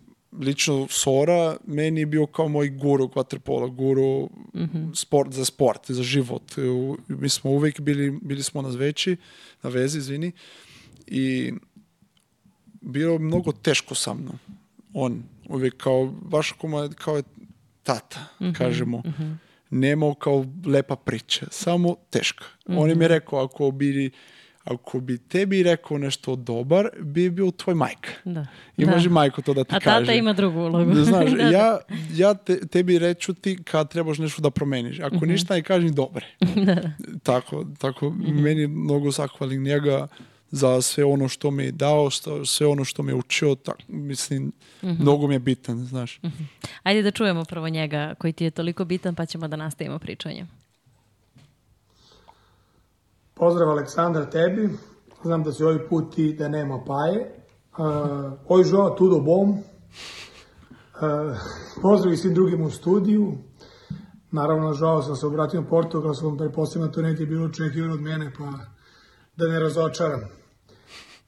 [0.41, 4.25] lično Sora meni je bio kao moj guru kvaterpola, guru
[4.55, 4.95] mm -hmm.
[4.95, 6.43] sport za sport, za život.
[7.09, 9.17] Mi smo uvek bili, bili smo na zveći,
[9.63, 10.33] na vezi, izvini,
[11.07, 11.53] i
[12.81, 14.39] bilo mnogo teško sa mnom.
[14.93, 17.23] On uvek kao, baš kao, kao je
[17.83, 18.55] tata, mm -hmm.
[18.55, 18.99] kažemo.
[18.99, 19.37] Mm -hmm.
[19.71, 22.45] Nemao kao lepa priča, samo teška.
[22.45, 22.79] Mm -hmm.
[22.79, 24.11] On je mi rekao, ako bi
[24.65, 28.11] ako bi tebi rekao nešto dobar, bi bio tvoj majka.
[28.25, 28.47] Da.
[28.77, 28.91] I da.
[28.91, 29.97] može majko to da ti kaže.
[29.97, 30.95] A tata ima drugu ulogu.
[30.95, 31.51] Znaš, da, da.
[31.51, 31.79] ja,
[32.15, 35.01] ja te, tebi reću ti kad trebaš nešto da promeniš.
[35.01, 35.29] Ako mm -hmm.
[35.29, 36.27] ništa ne kažeš, dobre.
[36.41, 36.91] da, da.
[37.23, 38.41] Tako, tako mm -hmm.
[38.41, 40.07] meni mnogo zahvalim njega
[40.51, 43.77] za sve ono što mi je dao, što, sve ono što mi je učio, tak,
[43.89, 44.53] mislim, mm
[44.83, 45.01] -hmm.
[45.01, 46.21] mnogo mi je bitan, znaš.
[46.23, 46.67] Mm -hmm.
[46.83, 50.47] Ajde da čujemo prvo njega koji ti je toliko bitan, pa ćemo da nastavimo pričanje.
[53.37, 54.69] Pozdrav Aleksandar tebi,
[55.23, 57.45] znam da si ovaj put i da nema paje.
[57.79, 59.51] Uh, oj žao tudo bom.
[59.51, 59.59] Uh,
[61.83, 63.33] pozdrav i svim drugim u studiju.
[64.31, 68.45] Naravno, žao sam se obratio na Portugalskom, prepostavljam to neki bilo očekivan od mene, pa
[69.37, 70.21] da ne razočaram.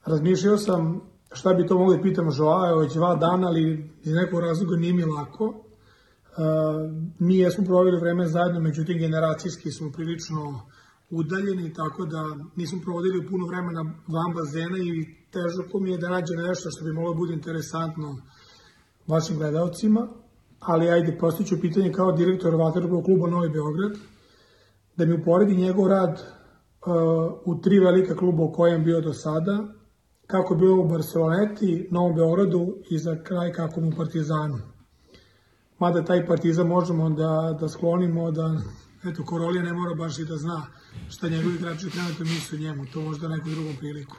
[0.05, 1.01] Razmišljao sam
[1.33, 4.77] šta bi to mogli da pitam Joa, evo već dva dana, ali iz nekog razloga
[4.77, 5.45] nije mi lako.
[5.45, 5.55] Uh,
[7.19, 10.61] mi jesmo proveli vreme zajedno, međutim generacijski smo prilično
[11.11, 12.23] udaljeni, tako da
[12.57, 16.93] nismo provodili puno vremena van bazena i teško mi je da nađe nešto što bi
[16.93, 18.17] moglo da bude interesantno
[19.07, 20.09] vašim gledalcima,
[20.61, 23.93] ali ajde, postiću pitanje kao direktor Vaterpolo kluba Novi Beograd,
[24.97, 29.65] da mi uporedi njegov rad uh, u tri velika kluba u kojem bio do sada,
[30.27, 34.59] kako je bilo u Barceloneti, Novom Beogradu i za kraj kako mu Partizanu.
[35.79, 38.57] Mada taj Partizan možemo da, da sklonimo da,
[39.05, 40.67] eto, Korolija ne mora baš i da zna
[41.09, 44.17] šta njegovi igrači trenutno misle njemu, to možda neku drugom priliku.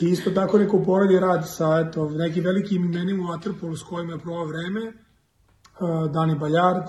[0.00, 4.12] I isto tako neko uporedi rad sa eto, nekim velikim imenima u Waterpolu s kojima
[4.12, 6.84] je provao vreme, uh, Dani Baljard,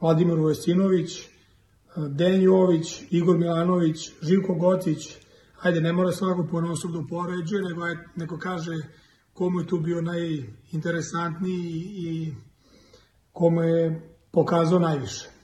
[0.00, 5.16] Vladimir Uvesinović, uh, Dejan Jović, Igor Milanović, Živko Gocić,
[5.62, 8.76] ajde, ne mora svako po osob da upoređuje, nego aj, neko kaže
[9.32, 12.34] komu je tu bio najinteresantniji i
[13.32, 15.39] komu je pokazao najviše.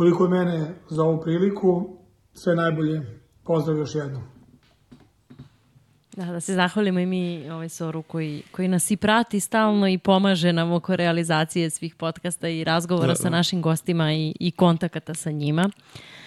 [0.00, 1.96] Toliko je mene za ovu priliku,
[2.32, 3.02] sve najbolje,
[3.44, 4.22] pozdrav još jednom.
[6.16, 9.98] Da, da se zahvalimo i mi ovaj Soru koji, koji nas i prati stalno i
[9.98, 13.16] pomaže nam oko realizacije svih podcasta i razgovora da, da.
[13.22, 15.70] sa našim gostima i, i kontakata sa njima.
[15.76, 16.19] Uh,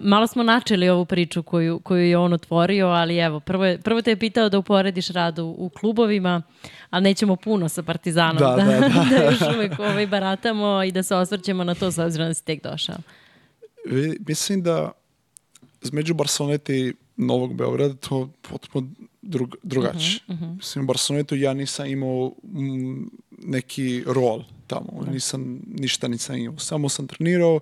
[0.00, 4.02] malo smo načeli ovu priču koju, koju je on otvorio, ali evo, prvo, je, prvo
[4.02, 6.42] te je pitao da uporediš rad u, u klubovima,
[6.90, 9.06] ali nećemo puno sa Partizanom, da, da, da, da.
[9.10, 12.44] da još uvek ovaj baratamo i da se osvrćemo na to s obzirom da si
[12.44, 12.96] tek došao.
[14.28, 14.92] Mislim da
[15.82, 18.88] između Barcelonete i Novog Beograda to potpuno
[19.22, 20.20] drug, drugačije.
[20.28, 20.56] Uh -huh, uh -huh.
[20.56, 25.10] Mislim, u Barcelonetu ja nisam imao m, neki rol tamo, uh da.
[25.10, 26.58] nisam, ništa nisam imao.
[26.58, 27.60] Samo sam trenirao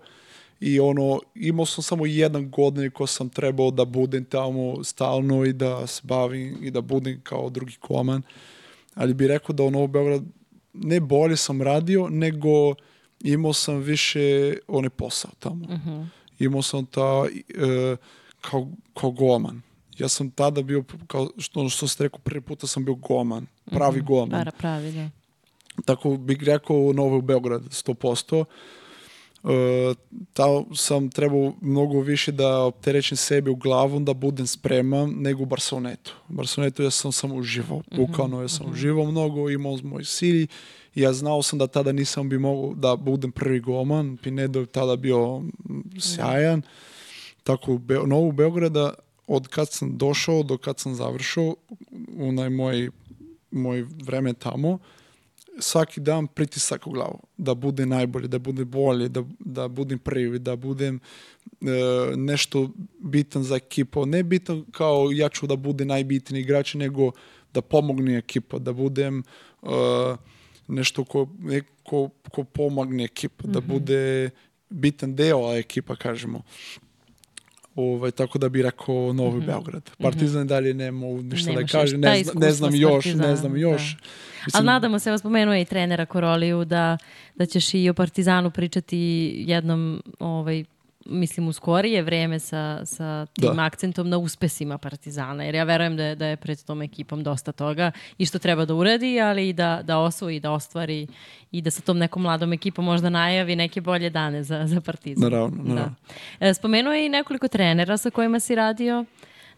[0.61, 5.53] i ono, imao sam samo jedan godin ko sam trebao da budem tamo stalno i
[5.53, 8.23] da se bavim i da budem kao drugi koman.
[8.95, 10.23] Ali bih rekao da u Novo Beograd
[10.73, 12.75] ne bolje sam radio, nego
[13.21, 15.65] imao sam više one posao tamo.
[15.65, 16.07] Uh -huh.
[16.39, 17.97] Imao sam ta e,
[18.41, 19.63] kao, kao goman.
[19.99, 23.99] Ja sam tada bio, kao što, što ste rekao, prvi puta sam bio goman, pravi
[23.99, 24.07] mm -hmm.
[24.07, 24.31] goman.
[24.31, 25.11] Para, pravi, da.
[25.85, 28.45] Tako bih rekao Novo Beograd, 100%.
[29.45, 29.51] Uh,
[30.33, 35.47] ta sam trebao mnogo više da opterećem sebi u glavu, da budem spreman nego u
[35.47, 36.15] Barcelonetu.
[36.29, 38.73] U Barcelonetu ja sam samo uživao, mhm, bukvalno ja sam -hmm.
[38.73, 40.47] uživao mnogo, imao moj cilj
[40.95, 44.67] i ja znao sam da tada nisam bi mogao da budem prvi goman, Pinedo je
[44.67, 45.43] tada bio
[46.01, 46.59] sjajan.
[46.59, 46.95] Mm -hmm
[47.45, 48.95] Tako, u Be Novu Beograda,
[49.27, 51.57] od kad sam došao do kad sam završao,
[52.19, 52.91] onaj moj,
[53.51, 54.79] moj vreme tamo,
[55.59, 60.39] svaki dan pritisak u glavu, da bude najbolje, da bude bolje, da, da budem prvi,
[60.39, 61.01] da budem
[61.61, 61.67] e,
[62.17, 64.07] nešto bitan za ekipu.
[64.07, 67.11] Ne bitan kao ja ću da bude najbitniji igrač, nego
[67.55, 69.23] da pomogne ekipa, da budem
[69.63, 69.67] e,
[70.69, 73.55] nešto ko, neko ko pomogne ekipa, mm -hmm.
[73.55, 73.69] da mhm.
[73.69, 74.31] bude
[74.71, 76.43] bitan deo ekipa, kažemo.
[77.77, 79.47] Ovaj, tako da bi rekao Novi mm -hmm.
[79.47, 79.91] Beograd.
[79.99, 80.49] Partizan mm -hmm.
[80.49, 83.97] dalje nema ništa da kaže, ne, zna, ne znam još, ne znam još.
[83.97, 84.09] Da.
[84.47, 86.99] Mislim, Ali nadamo se, vas spomenuo i trenera Koroliju, da,
[87.35, 88.99] da ćeš i o Partizanu pričati
[89.47, 90.65] jednom ovaj,
[91.05, 93.65] mislim, u skorije vreme sa, sa tim da.
[93.65, 97.53] akcentom na uspesima Partizana, jer ja verujem da je, da je pred tom ekipom dosta
[97.53, 101.07] toga i što treba da uradi, ali i da, da osvoji, da ostvari
[101.53, 105.31] i da sa tom nekom mladom ekipom možda najavi neke bolje dane za, za Partizan.
[105.31, 105.95] Naravno, naravno.
[106.41, 106.47] Da.
[106.49, 109.01] E, spomenuo je i nekoliko trenera sa kojima si radio.
[109.01, 109.07] Uh,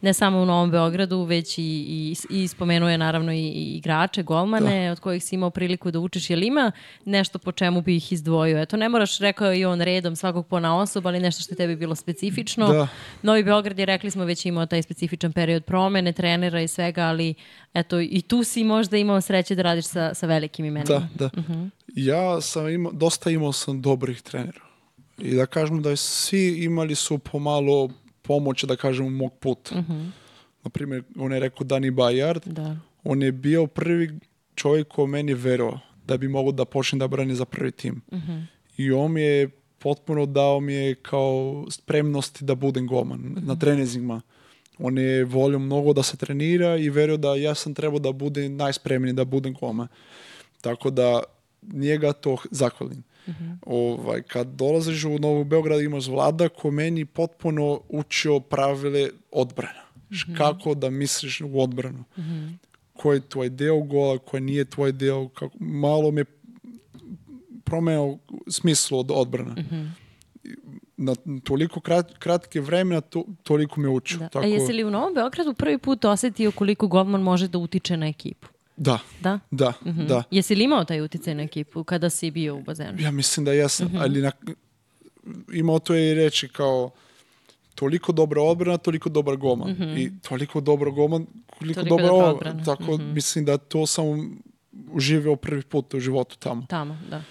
[0.01, 4.87] ne samo u Novom Beogradu, već i, i, i spomenuje naravno i, i igrače, golmane,
[4.87, 4.93] da.
[4.93, 6.31] od kojih si imao priliku da učiš.
[6.31, 6.73] Jel ima
[7.05, 8.59] nešto po čemu bi ih izdvojio?
[8.59, 11.57] Eto, ne moraš, rekao i on redom svakog po na osob, ali nešto što je
[11.57, 12.69] tebi bilo specifično.
[12.69, 12.89] Da.
[13.23, 17.35] Novi Beograd je, rekli smo, već imao taj specifičan period promene, trenera i svega, ali
[17.75, 20.99] eto, i tu si možda imao sreće da radiš sa, sa velikim imenima.
[20.99, 21.27] Da, da.
[21.27, 21.53] Uh mhm.
[21.53, 21.71] -huh.
[21.95, 24.61] Ja sam imao, dosta imao sam dobrih trenera.
[25.19, 27.91] I da kažem da svi imali su pomalo
[28.27, 29.79] pomoć, da kažem, mog puta.
[29.79, 30.11] Uh -huh.
[30.65, 32.77] Naprimjer, on je rekao Dani Bajard, da.
[33.05, 34.19] on je bio prvi
[34.55, 38.03] čovjek ko meni verovao da bi mogao da počne da brani za prvi tim.
[38.11, 38.45] Uh -huh.
[38.77, 39.49] I on mi je
[39.79, 43.47] potpuno dao mi je kao spremnosti da budem goman uh -huh.
[43.47, 44.21] na trenizima.
[44.79, 48.57] On je volio mnogo da se trenira i verio da ja sam trebao da budem
[48.57, 49.89] najspremniji da budem goman.
[50.61, 51.23] Tako da
[51.73, 53.03] njega to zahvalim.
[53.33, 53.59] -hmm.
[53.67, 59.83] ovaj, kad dolaziš u Novu Beograd imaš vlada ko meni potpuno učio pravile odbrana.
[60.11, 60.37] Mm -hmm.
[60.37, 62.05] Kako da misliš u odbranu.
[62.17, 62.57] Mm -hmm.
[62.93, 65.29] Koji je tvoj deo gola, koji nije tvoj deo.
[65.29, 66.25] Kako, malo me
[67.65, 68.19] promenio
[68.49, 69.53] smislu od odbrana.
[69.53, 70.07] Mm -hmm
[70.97, 71.15] na
[71.45, 74.19] toliko krat, kratke vremena to, toliko me učio.
[74.19, 74.29] Da.
[74.29, 74.45] Tako...
[74.45, 78.07] A jesi li u Novom Beogradu prvi put osetio koliko golman može da utiče na
[78.07, 78.49] ekipu?
[78.77, 78.99] Da.
[79.21, 79.39] Da?
[79.51, 80.07] Da, mm -hmm.
[80.07, 80.23] da.
[80.31, 83.01] Jesi li imao taj uticaj na ekipu kada si bio u bazenu?
[83.01, 84.03] Ja mislim da jesam, mm -hmm.
[84.03, 84.33] ali na,
[85.53, 86.91] imao to je i reći kao
[87.75, 89.71] toliko dobra odbrana, toliko dobar goman.
[89.71, 89.99] Mm -hmm.
[89.99, 91.27] I toliko dobro goman,
[91.59, 92.65] koliko toliko dobra odbrana.
[92.65, 93.15] Tako mm -hmm.
[93.15, 94.25] mislim da to samo
[94.93, 96.67] uživio prvi put u životu tamo.
[96.69, 97.23] Tamo, da.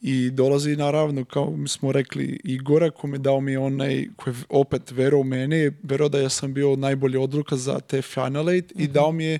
[0.00, 4.40] I dolazi naravno, kao mi smo rekli, Igora koji mi dao mi onaj, koji je
[4.48, 8.72] opet vero u mene, vero da ja sam bio najbolji odluka za te Final Eight
[8.76, 9.38] i dao mi je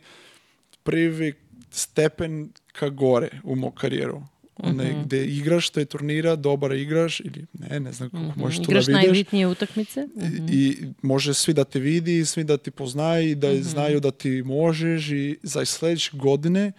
[0.83, 1.35] prvi
[1.71, 4.23] stepen ka gore u moj karijeru.
[4.57, 8.71] Onaj, gde igraš te turnira, dobar igraš ili ne, ne znam kako možeš to da
[8.71, 9.03] Igraš vidiš.
[9.03, 10.09] najbitnije utakmice.
[10.51, 14.11] I, I može svi da te vidi, svi da ti poznaju i da znaju da
[14.11, 16.73] ti možeš i za sljedeće godine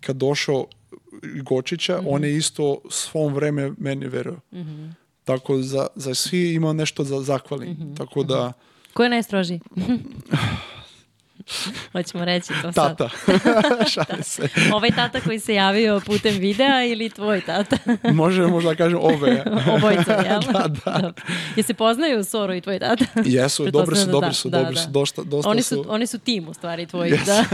[0.00, 0.66] kad došao
[1.42, 4.36] Gočića, on je isto svom vreme meni veruo.
[5.24, 7.76] Tako za, za svi ima nešto za zahvali.
[7.96, 8.52] Tako da
[8.92, 9.60] Ko je najstrožiji?
[11.92, 12.98] Hoćemo reći to sad.
[12.98, 13.08] tata.
[13.92, 14.48] Šalim se.
[14.72, 17.76] Ovaj tata koji se javio putem videa ili tvoj tata?
[18.12, 19.44] Može možda kažem ove.
[19.68, 20.40] Obojica, jel?
[20.42, 20.92] Da, da.
[20.92, 21.12] Dobro.
[21.56, 23.04] Je se poznaju Soro i tvoj tata?
[23.24, 24.80] Jesu, dobri su, da dobri da, su, da, dobri da.
[24.80, 25.74] su, dosta, dosta Oni su.
[25.74, 27.26] su, oni su tim u stvari tvoji, Yes.
[27.26, 27.44] da.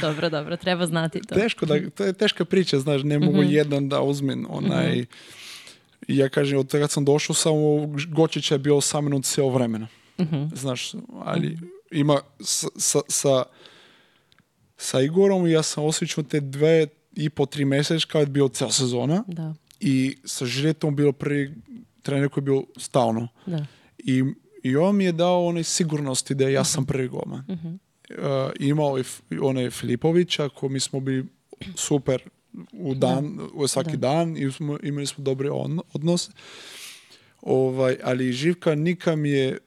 [0.00, 1.34] dobro, dobro, treba znati to.
[1.34, 3.50] Teško da, to je teška priča, znaš, ne mogu Mhm.
[3.50, 5.04] jedan da uzmem onaj...
[6.08, 7.56] I ja kažem, od kad sam došao, samo
[8.08, 9.86] Gočić je bio sa mnom cijelo vremena.
[10.20, 10.44] Mhm.
[10.54, 11.58] Znaš, ali
[11.94, 13.42] ima sa, sa, sa,
[14.76, 16.86] sa Igorom ja sam osjećao te dve
[17.16, 21.54] i po tri mjeseca kad je bio cijela sezona Da, i sa Žiretom bio prvi
[22.02, 23.28] trener koji je bio stalno.
[23.46, 23.66] da.
[23.98, 24.22] I,
[24.62, 27.44] i on mi je dao one sigurnosti da ja sam prvi golman.
[27.48, 28.16] Uh,
[28.60, 29.04] imao je
[29.40, 31.24] onaj Filipovića koji mi smo bili
[31.74, 32.22] super
[32.72, 36.32] u dan, u svaki dan i smo, imali smo dobre on, odnose.
[37.42, 39.58] Ovaj, ali Živka nikam je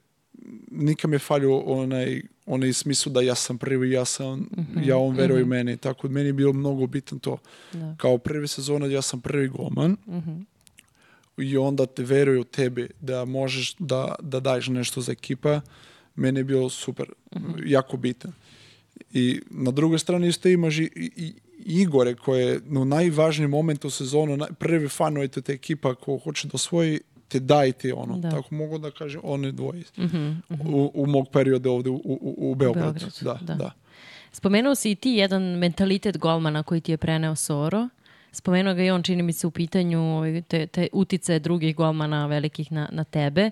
[0.72, 4.50] nikam je falio onaj, onaj smislu da ja sam prvi, ja sam,
[4.84, 5.78] ja on veruje u mene.
[5.78, 7.38] Tako da meni je bilo mnogo bitno to.
[7.74, 7.96] Da.
[7.98, 9.98] Kao prvi sezona ja sam prvi golman
[11.38, 15.62] i onda te veruju u tebe da možeš da, da daješ nešto za ekipa.
[16.16, 17.06] Meni je bilo super,
[17.66, 18.34] jako bitan.
[19.14, 21.34] I na drugoj strani isto imaš i, i,
[21.66, 26.48] Igore koje je u najvažnijem momentu sezonu, naj- prvi fan je te ekipa ko hoće
[26.48, 28.18] da osvoji, te daj ti ono.
[28.18, 28.30] Da.
[28.30, 29.84] Tako mogu da kažem, one dvoje.
[30.66, 32.94] U, u mog perioda ovdje u, u, u Beogradu.
[32.94, 33.54] Beogradu, Da, da.
[33.54, 33.72] da.
[34.32, 37.90] Spomenuo si i ti jedan mentalitet golmana koji ti je preneo Soro.
[38.32, 42.26] Spomenuo ga i on, čini mi se, u pitanju ovaj, te, te utice drugih golmana
[42.26, 43.42] velikih na, na tebe.
[43.42, 43.52] E,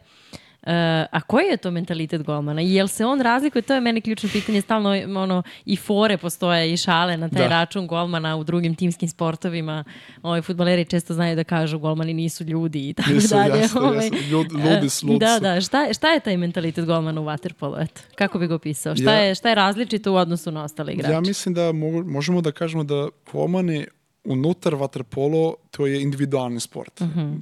[1.06, 2.62] a koji je to mentalitet golmana?
[2.62, 3.62] Jel se on razlikuje?
[3.62, 4.62] To je meni ključno pitanje.
[4.62, 7.48] Stalno ono, i fore postoje i šale na taj Da.
[7.50, 9.84] račun golmana u drugim timskim sportovima.
[10.22, 13.60] Ovaj, futbaleri često znaju da kažu golmani nisu ljudi i tako Nisu, dalje.
[13.60, 14.18] jasno, Ovaj, jasno.
[14.22, 15.42] Ljud- ludi su, e, lud Da, su.
[15.42, 15.62] da.
[15.62, 17.84] Šta, šta je taj mentalitet golmana u waterpolu?
[17.84, 18.96] Eto, kako bi ga opisao?
[18.96, 21.14] Šta, Ja- je, šta je različito u odnosu na ostale igrače?
[21.14, 21.72] Ja mislim da
[22.06, 23.86] možemo da kažemo da golmani
[24.26, 27.02] unutar waterpolo to je individualni sport.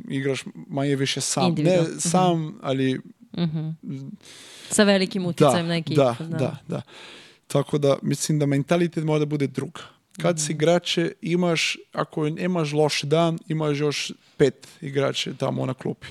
[0.09, 1.53] Igraš manje više sam.
[1.53, 3.01] Ne sam, ali
[4.69, 5.95] Sa velikim da, uticajem na ekipu.
[5.95, 6.81] da, da, da.
[7.47, 9.79] Tako da mislim da mentalitet mora da bude drug.
[10.21, 16.07] Kad si igrače imaš, ako nemaš loš dan, imaš još pet igrače tamo na klupi.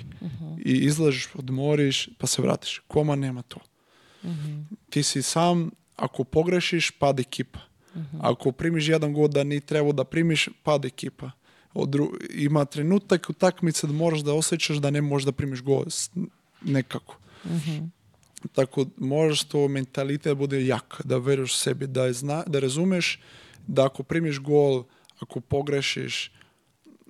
[0.64, 2.82] I izlažeš, odmoriš, pa se vratiš.
[2.88, 3.58] Koma nema to.
[4.90, 7.58] Ti si sam, ako pogrešiš, pad ekipa.
[8.20, 11.30] Ako primiš jedan god da ni trebao da primiš, pad ekipa.
[11.74, 15.62] Od dru- ima trenutak u takmici da moraš da osjećaš da ne možeš da primiš
[15.62, 15.84] gol.
[16.62, 17.16] Nekako.
[18.52, 23.20] Tako moraš to mentalitet da bude jak, da veruješ sebi, da, je zna, da razumeš
[23.66, 24.84] da ako primiš gol,
[25.20, 26.32] ako pogrešiš,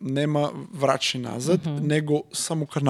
[0.01, 2.83] nema vraći nazad, nego samo kar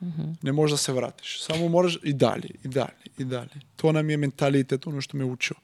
[0.00, 0.36] napad.
[0.42, 1.42] Ne možeš da se vratiš.
[1.42, 3.50] Samo moraš i dalje, i dalje, i dalje.
[3.76, 5.56] To nam je mentalitet, ono što me učio.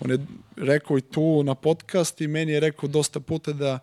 [0.00, 0.18] On je
[0.56, 3.78] rekao i tu na podcast i meni je rekao dosta puta da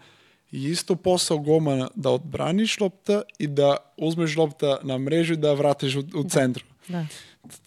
[0.51, 5.53] je isto posao gomana da odbraniš lopta i da uzmeš lopta na mrežu i da
[5.53, 6.65] vratiš u, u centru.
[6.87, 7.05] Da.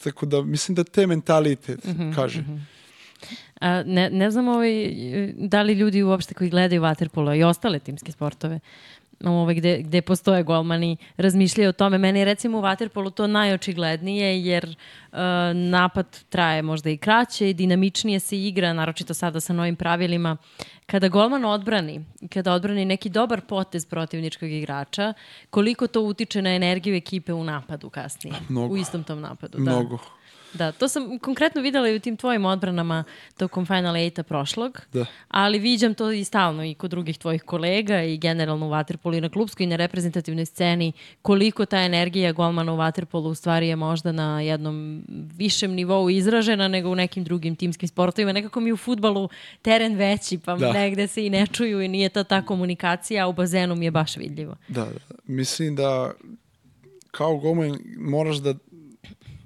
[0.04, 1.80] Tako da mislim da te mentalitet
[2.14, 2.44] kaže.
[3.60, 4.94] A, ne, ne znam ovaj,
[5.36, 8.60] da li ljudi uopšte koji gledaju waterpolo i ostale timske sportove
[9.24, 11.98] ovaj, gde, gde postoje golmani razmišljaju o tome.
[11.98, 14.64] Meni je recimo u waterpolu to najočiglednije jer
[15.12, 15.18] uh,
[15.54, 20.36] napad traje možda i kraće i dinamičnije se igra, naročito sada sa novim pravilima.
[20.86, 25.12] Kada golman odbrani, kada odbrani neki dobar potez protivničkog igrača,
[25.50, 28.36] koliko to utiče na energiju ekipe u napadu kasnije?
[28.48, 28.74] Mnogo.
[28.74, 29.58] U istom tom napadu.
[29.58, 29.96] Mnogo.
[29.96, 30.23] Da.
[30.54, 33.04] Da, to sam konkretno videla i u tim tvojim odbranama
[33.36, 35.06] tokom Final 8 prošlog, Da.
[35.28, 39.20] ali viđam to i stalno i kod drugih tvojih kolega i generalno u Waterpolu i
[39.20, 40.92] na klubskoj i na reprezentativnoj sceni,
[41.22, 45.04] koliko ta energija golmana u Waterpolu u stvari je možda na jednom
[45.36, 48.32] višem nivou izražena nego u nekim drugim timskim sportovima.
[48.32, 49.28] Nekako mi u futbalu
[49.62, 50.72] teren veći, pa Da.
[50.72, 53.90] negde se i ne čuju i nije ta ta komunikacija, a u bazenu mi je
[53.90, 54.56] baš vidljivo.
[54.68, 55.14] Da, da.
[55.26, 56.12] Mislim da
[57.10, 58.54] kao golman moraš da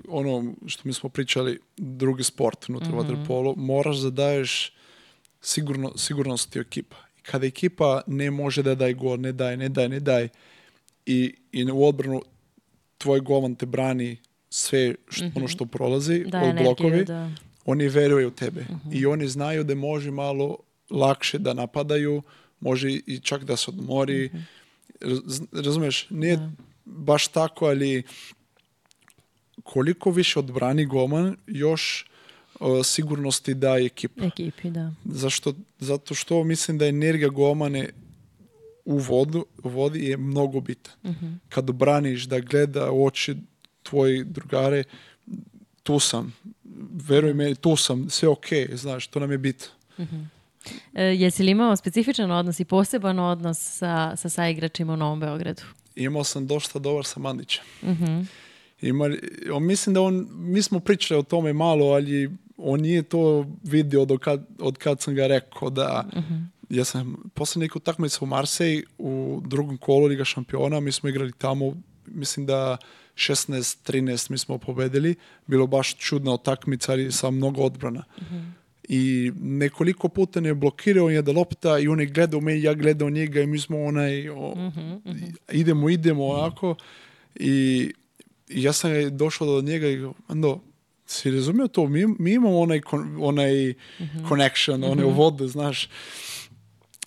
[0.09, 4.73] ono što mi smo pričali, drugi sport unutar mm moraš da daješ
[5.41, 6.97] sigurno, sigurnost ti ekipa.
[7.19, 10.29] I kada ekipa ne može da daj gol, ne daj, ne daj, ne daj
[11.07, 12.23] i, i u odbranu
[12.99, 14.17] tvoj golman te brani
[14.51, 17.31] sve što, ono što prolazi Da, od energiju, blokovi, da.
[17.65, 20.57] oni veruju u tebe i oni znaju da može malo
[20.91, 22.23] lakše da napadaju,
[22.61, 24.31] može i čak da se odmori.
[25.01, 26.53] Raz- Razumeš, nije
[26.85, 28.03] baš tako, ali
[29.73, 32.07] koliko više odbrani golman, još
[32.61, 34.25] uh, sigurnosti daje ekipa.
[34.25, 34.93] Ekipi, da.
[35.05, 35.55] Zašto?
[35.79, 37.89] Zato što mislim da energija golmane
[38.85, 40.93] u vodu, vodi je mnogo bitna.
[41.49, 43.37] Kad braniš da gleda u oči
[43.83, 44.85] tvoji drugare,
[45.83, 46.35] tu sam,
[47.09, 49.67] veruj meni, tu sam, sve ok, znaš, to nam je bitno.
[50.95, 55.63] E, jesi li imao specifičan odnos i poseban odnos sa, sa saigračima u Novom Beogradu?
[55.97, 57.65] Imao sam dosta dobar sa Mandićem.
[58.83, 59.21] Imali,
[59.53, 64.03] on, mislim da on, mi smo pričali o tome malo, ali on nije to vidio
[64.03, 66.05] od kad, od kad sam ga rekao da
[66.71, 71.33] ja sam posle neku utakmicu u Marseille u drugom kolu Liga šampiona, mi smo igrali
[71.33, 71.75] tamo,
[72.07, 72.77] mislim da
[73.15, 75.15] 16-13 mi smo pobedili,
[75.47, 78.05] bilo baš čudna utakmica, ali sa mnogo odbrana.
[78.89, 83.11] I nekoliko puta ne blokirao je da lopta i on je gledao me, ja gledao
[83.11, 84.55] njega i mi smo onaj, o,
[85.53, 86.77] idemo, idemo onako
[87.35, 87.93] i
[88.51, 90.61] i ja sam došao do njega i Ando,
[91.07, 91.87] si razumio to?
[91.87, 93.75] Mi, mi imamo onaj, kon- onaj
[94.29, 95.89] connection, one vode, znaš.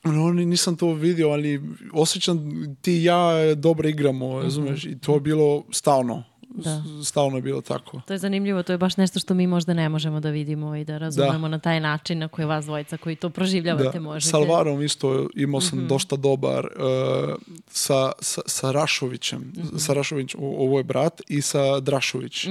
[0.04, 1.62] No, nisam to vidio, ali
[1.94, 2.40] osjećam
[2.82, 4.86] ti i ja dobro igramo, razumeš?
[4.86, 6.24] I to je bilo stalno.
[6.56, 6.84] Da.
[7.04, 8.02] Stalno je bilo tako.
[8.08, 10.86] To je zanimljivo, to je baš nešto što mi možda ne možemo da vidimo i
[10.86, 14.32] da razumemo na taj način na koji vas dvojica koji to proživljavate možete.
[14.32, 17.36] Sa Alvarom isto imao sam dosta dobar uh,
[17.68, 19.54] sa, sa, sa Rašovićem.
[19.78, 22.48] Sa Rašovićem, ovo je brat, i sa Drašović.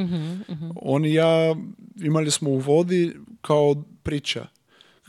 [0.77, 1.55] On i ja
[1.97, 4.47] imali smo u vodi kao priča.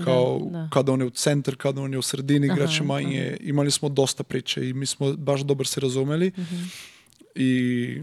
[0.04, 0.70] Kao da.
[0.74, 3.38] kada on je u centar, kada on je u sredini, igrač manje.
[3.40, 6.32] Imali smo dosta priče i mi smo baš dobro se razumeli.
[7.36, 8.02] I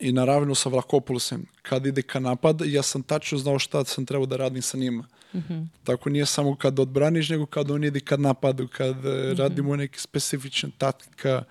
[0.00, 1.46] i naravno sa Vlakopulusom.
[1.62, 5.04] Kad ide ka napad, ja sam tačno znao šta sam trebao da radim sa njima.
[5.84, 9.98] Tako nije samo kad odbraniš, nego kad on ide kad napadu, kad e, radimo neke
[9.98, 11.42] specifične taktika.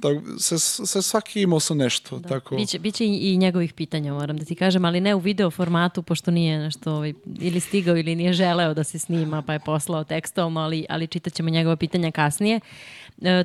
[0.00, 2.20] Tako, se, se svaki imao sam nešto.
[2.28, 2.56] Tako.
[2.56, 6.30] Biće, biće i, njegovih pitanja, moram da ti kažem, ali ne u video formatu, pošto
[6.30, 10.56] nije nešto ovaj, ili stigao ili nije želeo da se snima, pa je poslao tekstom,
[10.56, 12.56] ali, ali čitat ćemo njegova pitanja kasnije.
[12.56, 12.60] E,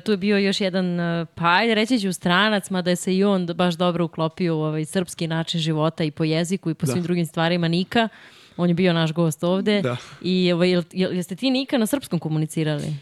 [0.04, 3.24] tu je bio još jedan, e, pa ajde reći ću stranac, mada je se i
[3.24, 6.92] on baš dobro uklopio u ovaj srpski način života i po jeziku i po Da.
[6.92, 8.08] svim drugim stvarima Nika.
[8.56, 9.82] On je bio naš gost ovde.
[9.82, 9.96] Da.
[10.22, 12.94] I ovaj, jel, jel, jeste ti Nika na srpskom komunicirali?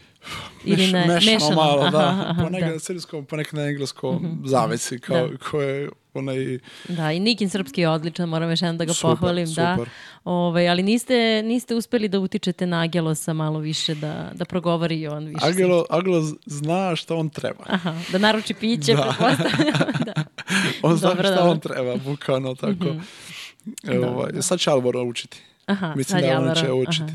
[0.65, 0.91] Meš,
[1.25, 2.07] mešano malo, Aha, da.
[2.29, 2.73] aha, ponekad da.
[2.73, 5.37] Na srpskom, ponekad na engleskom zavisi, kao, Da.
[5.37, 6.59] ko je onaj...
[6.87, 9.45] Da, i Nikin srpski je odličan, moram još jednom da ga Super, pohvalim.
[9.53, 9.75] Da.
[9.77, 9.89] super.
[10.23, 15.07] Ovaj, ali niste, niste uspeli da utičete na Agelosa malo više, da, da progovori i
[15.07, 15.45] on više.
[15.45, 17.63] Agelo, Agelo zna šta on treba.
[17.67, 19.15] Aha, da naruči piće, Da.
[20.05, 20.23] da.
[20.81, 21.43] On zna Dobro, šta dobro.
[21.43, 21.51] Mhm.
[21.51, 22.85] on treba, bukvalno tako.
[23.83, 25.41] E, ovaj, sad će Alvaro učiti.
[25.65, 27.07] Aha, Mislim da on će aha.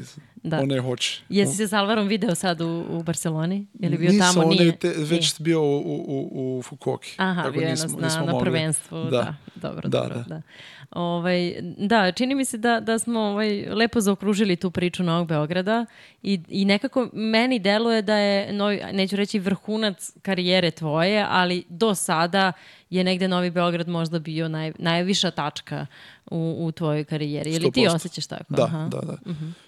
[0.45, 0.59] Da.
[0.59, 1.23] On ne hoće.
[1.29, 3.67] Jesi se s Alvarom video sad u, u Barceloni?
[3.75, 4.47] Je li bio Nisam, tamo?
[4.47, 4.67] on Nije?
[4.67, 5.45] je te, već Nije.
[5.45, 6.29] bio u, u,
[6.59, 7.15] u Fukuoki.
[7.19, 9.05] Aha, Tako bio je nismo- na, nismo na, na prvenstvu.
[9.05, 9.35] Da, Da.
[9.57, 10.15] dobro, Da, dobro.
[10.19, 10.23] Da.
[10.25, 10.43] da.
[10.91, 15.87] Ovaj, da, čini mi se da, da smo ovaj, lepo zaokružili tu priču Novog Beograda
[16.23, 21.95] i, i nekako meni deluje da je, novi, neću reći vrhunac karijere tvoje, ali do
[21.95, 22.53] sada
[22.91, 25.87] je negde Novi Beograd možda bio naj, najviša tačka
[26.31, 27.53] u, u tvojoj karijeri.
[27.53, 27.95] Je li ti 100%.
[27.95, 28.55] osjećaš tako?
[28.55, 28.87] Da, Aha.
[28.87, 28.91] Mhm.
[28.91, 29.17] da, da.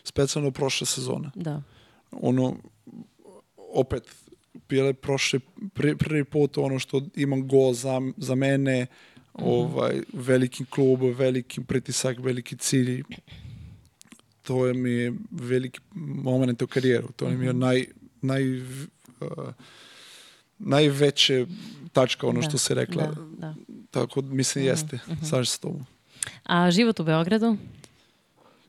[0.05, 1.31] Specijalno prošle sezone.
[1.35, 1.63] Da.
[2.13, 2.57] Ono,
[3.57, 4.03] opet,
[4.69, 5.41] bile prošle
[5.99, 9.16] prvi put ono što imam gol za, za mene, Mhm.
[9.37, 13.03] Ovaj, veliki klub, veliki pritisak, veliki cilj.
[14.43, 17.09] To je mi je veliki moment u karijeru.
[17.13, 17.39] To Mhm.
[17.41, 17.85] mi je naj,
[18.23, 18.63] naj, uh,
[20.59, 21.47] najveće
[21.93, 23.07] tačka, ono Da, što se rekla.
[23.07, 23.55] Da, da.
[23.91, 24.99] Tako mislim jeste.
[25.21, 25.87] Slažem se s tobom.
[26.43, 27.57] A život u Beogradu?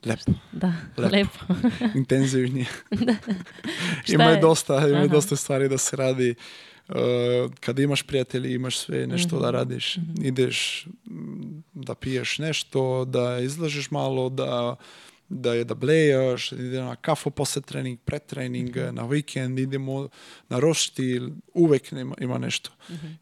[0.05, 0.31] Lepo.
[0.51, 1.15] Da, Lepo.
[1.15, 1.67] lepo.
[1.95, 2.65] intenzivnije.
[4.03, 4.35] Šta ima je?
[4.35, 5.07] je dosta, ima Aha.
[5.07, 6.29] dosta stvari da se radi.
[6.31, 6.66] Uh,
[7.59, 9.43] kada imaš prijatelji, imaš sve nešto Mhm.
[9.43, 9.97] da radiš.
[10.21, 11.41] Ideš mm,
[11.73, 14.75] da piješ nešto, da izlažeš malo, da
[15.29, 18.95] da je da blejaš, ide na kafu posle trening, pre trening, Mhm.
[18.95, 20.09] na vikend, idemo
[20.49, 21.23] na roštilj,
[21.53, 22.69] uvek ima, ima nešto.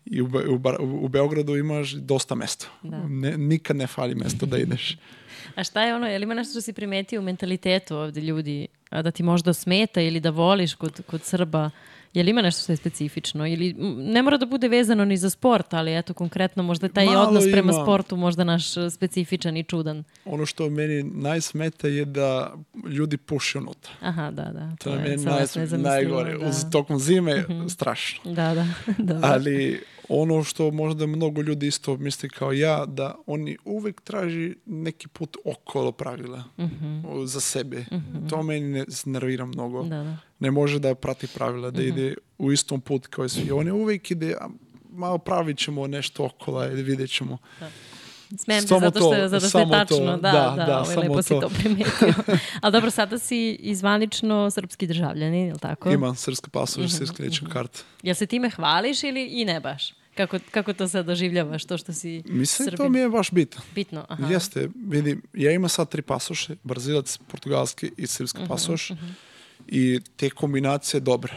[0.06, 2.68] I u, Be- u, u, u Beogradu imaš dosta mesta.
[2.84, 2.98] Da.
[3.00, 4.98] Ne, nikad ne fali mesto da ideš.
[5.56, 8.68] A šta je ono, je li ima nešto što si primetio u mentalitetu ovde ljudi,
[8.90, 11.70] a da ti možda smeta ili da voliš kod, kod Srba?
[12.16, 13.48] Je li ima nešto što je specifično?
[13.48, 17.28] Ili ne mora da bude vezano ni za sport, ali eto konkretno možda taj Malo
[17.28, 17.84] odnos prema ima.
[17.84, 20.04] sportu možda naš e, specifičan i čudan.
[20.26, 22.54] Ono što meni najsmeta je da
[22.90, 23.92] ljudi puše unutra.
[24.02, 24.76] Aha, da, da.
[24.84, 25.46] To je meni naj,
[25.78, 26.38] najgore.
[26.38, 26.48] Da.
[26.48, 28.34] Uz tokom zime, strašno.
[28.34, 28.68] da, da.
[29.14, 29.28] Dobro.
[29.28, 35.08] Ali ono što možda mnogo ljudi isto misli kao ja, da oni uvek traži neki
[35.08, 36.44] put okolo pravila
[37.08, 37.86] o, za sebe.
[38.30, 39.84] To meni ne nervira mnogo.
[39.84, 40.18] Da, da.
[40.40, 43.52] Ne može da prati pravila, da ide u istom put kao i svi.
[43.52, 44.48] On je uvek ide, a
[44.92, 47.38] malo pravit ćemo nešto okolo i vidjet ćemo.
[48.38, 49.98] Smijem se Samo zato što, to, zato što je tačno.
[49.98, 50.06] to.
[50.06, 51.40] Da, da, Da, da, da, ovaj, lepo si to.
[51.42, 52.14] to primetio.
[52.62, 55.90] Ali dobro, sada si izvanično srpski državljanin, je li tako?
[55.92, 57.80] Imam srpski pasoš, srpski ličnu kartu.
[58.04, 59.94] Jel se time hvališ ili i ne baš?
[60.16, 62.78] Kako, kako to sad doživljavaš, to što si Mislim, Srbin?
[62.78, 63.62] to mi je baš bitno.
[63.76, 64.28] Bitno, aha.
[64.28, 68.92] Jeste, vidi, ja imam sad tri pasoše, brazilac, portugalski i srpski Mhm, pasoš
[69.68, 71.34] i te kombinacije dobre.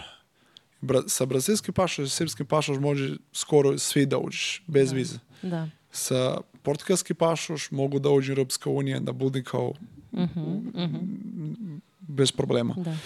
[0.80, 5.18] Bra sa brazilskim pasošem i srpskim pasoš može skoro svi da uđeš, bez vize.
[5.42, 5.68] Da.
[5.92, 9.72] Sa portugalski pasoš mogu da uđe u Europska unija, da bude kao
[12.00, 12.74] bez problema.
[12.74, 12.96] Da.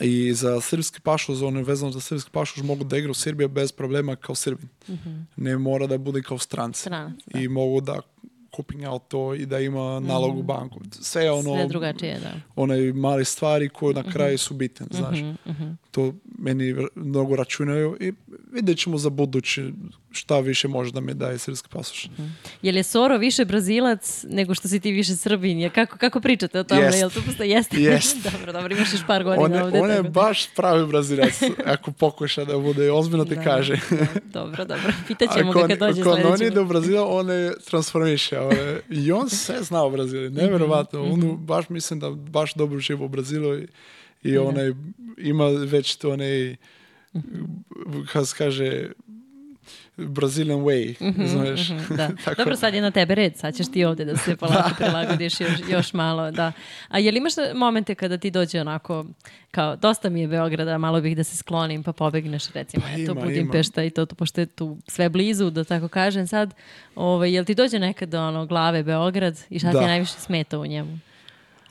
[0.00, 3.48] I za srpski pašoš, ono je vezano za srpski pašoš, mogu da igra u Srbiji
[3.48, 4.68] bez problema kao Srbin.
[5.36, 6.80] Ne mora da bude kao stranci.
[6.80, 7.40] Stranac, da.
[7.40, 8.00] I mogu da
[8.50, 10.80] kupim auto i da ima nalog u banku.
[10.92, 12.32] Sve je ono, Sve drugačije, da.
[12.56, 15.18] one male stvari koje na kraju su bitne, znaš.
[15.90, 18.12] To meni mnogo računaju i
[18.52, 19.70] vidjet ćemo za buduće
[20.12, 22.08] šta više može da mi daje srpski pasoš.
[22.62, 25.58] Je li je Soro više brazilac nego što si ti više srbin?
[25.58, 26.80] Je, kako, kako pričate o tome?
[26.80, 26.98] Jest.
[26.98, 27.50] Jel to postoji?
[27.50, 27.76] Jeste.
[27.78, 28.16] Jest.
[28.32, 29.80] dobro, dobro, imaš još par godina On je, ovde.
[29.80, 33.78] on je tako da- baš pravi brazilac, ako pokuša da bude ozbiljno ti Da, kaže.
[33.90, 34.92] da, dobro, dobro.
[35.08, 36.44] Pitaćemo ga kad dođe ako on sledeći.
[36.44, 38.38] ide u Brazil, on je transformiše.
[38.42, 40.30] Je- I on sve zna u Brazilu.
[40.30, 41.02] Nevjerovatno.
[41.04, 43.66] Mhm, On baš mislim da baš dobro živi u Brazilu i,
[44.22, 44.72] i onaj,
[45.18, 46.56] ima već to onaj,
[47.14, 47.44] Mhm.
[48.06, 48.90] kako se kaže,
[50.00, 50.94] Brazilian way,
[51.26, 51.68] znaš.
[51.70, 52.10] Mhm, da.
[52.24, 55.40] Tako- Dobro, sad je na tebe red, sad ćeš ti ovde da se polako prilagodiš
[55.40, 56.30] još, još malo.
[56.30, 56.52] Da.
[56.88, 59.04] A je li imaš momente kada ti dođe onako,
[59.50, 63.12] kao, dosta mi je Beograda, malo bih da se sklonim, pa pobegneš recimo, Pa eto,
[63.12, 66.54] ima, Budimpešta i to, to, pošto je tu sve blizu, da tako kažem sad.
[66.94, 69.80] Ovaj, jel ti dođe nekada ono, glave Beograd i šta ti Da.
[69.80, 70.98] najviše smeta u njemu?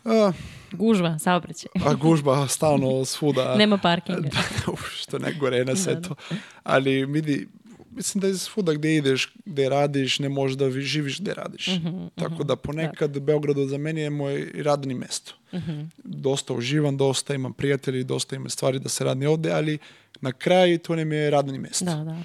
[0.06, 0.32] A,
[0.72, 1.70] Gužva, saobraćaj.
[1.86, 3.56] a gužba stalno svuda.
[3.58, 4.20] Nema parkinga.
[4.22, 6.16] Da, uf, što ne gore na sve to.
[6.64, 7.48] Ali vidi,
[7.92, 11.68] mislim da je svuda gdje ideš, gdje radiš, ne možeš da vi- živiš gdje radiš.
[11.70, 15.34] Mhm, Tako da ponekad Beogradu za mene je moj radni mesto.
[15.54, 15.82] Mhm.
[16.00, 19.78] Dosta uživam, dosta imam prijatelji, dosta imam stvari da se radi ovdje, ali
[20.22, 21.86] na kraju to nam je radni mesto.
[21.86, 22.22] Da, da.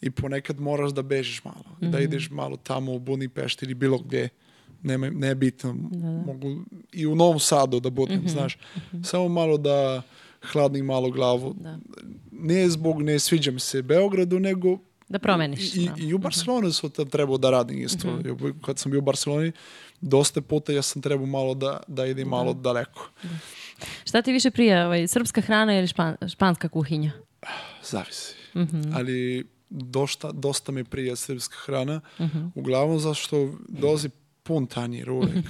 [0.00, 1.90] I ponekad moraš da bežiš malo, Mhm.
[1.90, 4.28] da ideš malo tamo u Budimpešti ili bilo gdje.
[4.82, 5.72] Nema, ne je bitno,
[6.26, 6.62] mogu
[6.92, 8.58] i u Novom Sadu da budem, Mhm, znaš.
[9.04, 10.02] Samo malo da
[10.42, 11.54] hladnim malo glavu.
[11.54, 11.78] Da.
[12.32, 14.78] Ne zbog ne sviđa mi se Beogradu, nego
[15.08, 15.74] Da promeniš.
[15.74, 15.92] i, da.
[15.92, 16.00] Mhm.
[16.08, 18.18] i u Barceloni sam tad trebao da radim isto.
[18.64, 19.52] Kad sam bio u Barceloni,
[20.00, 23.10] dosta puta ja sam trebao malo da, da idem malo daleko.
[24.04, 27.12] Šta ti više prija, ovaj, srpska hrana ili špan, španska kuhinja?
[27.82, 28.34] Zavisi.
[28.54, 28.80] Mhm.
[28.94, 32.00] Ali dosta, dosta mi prija srpska hrana.
[32.20, 32.46] Mhm.
[32.54, 34.10] Uglavnom zašto dolazi
[34.42, 35.06] pun tanjir.
[35.06, 35.42] Pun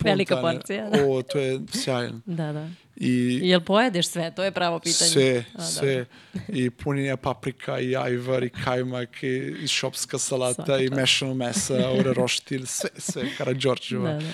[0.04, 1.06] Velika porcija, da.
[1.06, 2.20] O, to je sjajno.
[2.26, 2.68] Da, da.
[3.02, 4.30] I Jel pojedeš sve?
[4.30, 5.10] To je pravo pitanje.
[5.10, 5.62] sve, A, da.
[5.64, 6.04] sve.
[6.48, 11.00] I punjenja paprika, i ajvar, i kajmak, i, i šopska salata, Svaka i čast.
[11.00, 14.12] mešano mesa, ore roštilj, sve, sve, Karadžorđeva.
[14.12, 14.30] Da, da.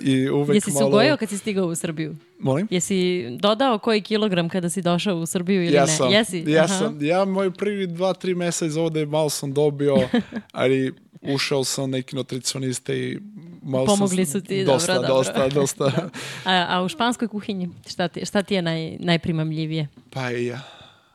[0.00, 0.88] I uvek Jesi se malo...
[0.88, 2.16] ugojio kad si stigao u Srbiju?
[2.38, 2.66] Molim?
[2.70, 5.92] Jesi dodao koji kilogram kada si došao u Srbiju ili Ja ne?
[5.92, 6.44] sam, Jesi?
[6.46, 6.78] ja Aha.
[6.78, 9.96] sam, ja moj prvi dva, tri meseca ovde malo sam dobio,
[10.52, 10.92] ali
[11.22, 13.18] ušao sam neki nutricioniste i
[13.62, 15.16] malo Pomogli su ti, dosta, dobro, dobro.
[15.16, 16.08] dosta, dosta.
[16.44, 17.68] A, a u španskoj kuhinji?
[17.86, 19.88] Šta ti, šta ti je naj, najprimamljivije?
[20.10, 20.58] Paella.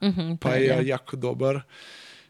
[0.02, 0.38] Mhm, Paella
[0.68, 0.82] paella.
[0.82, 1.62] jako dobar.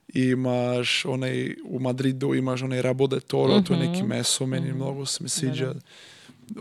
[0.09, 4.07] Imaš onaj, u Madridu imaš onaj rabo de toro, to je neki Mhm.
[4.07, 5.73] meso, meni mnogo se mi sviđa.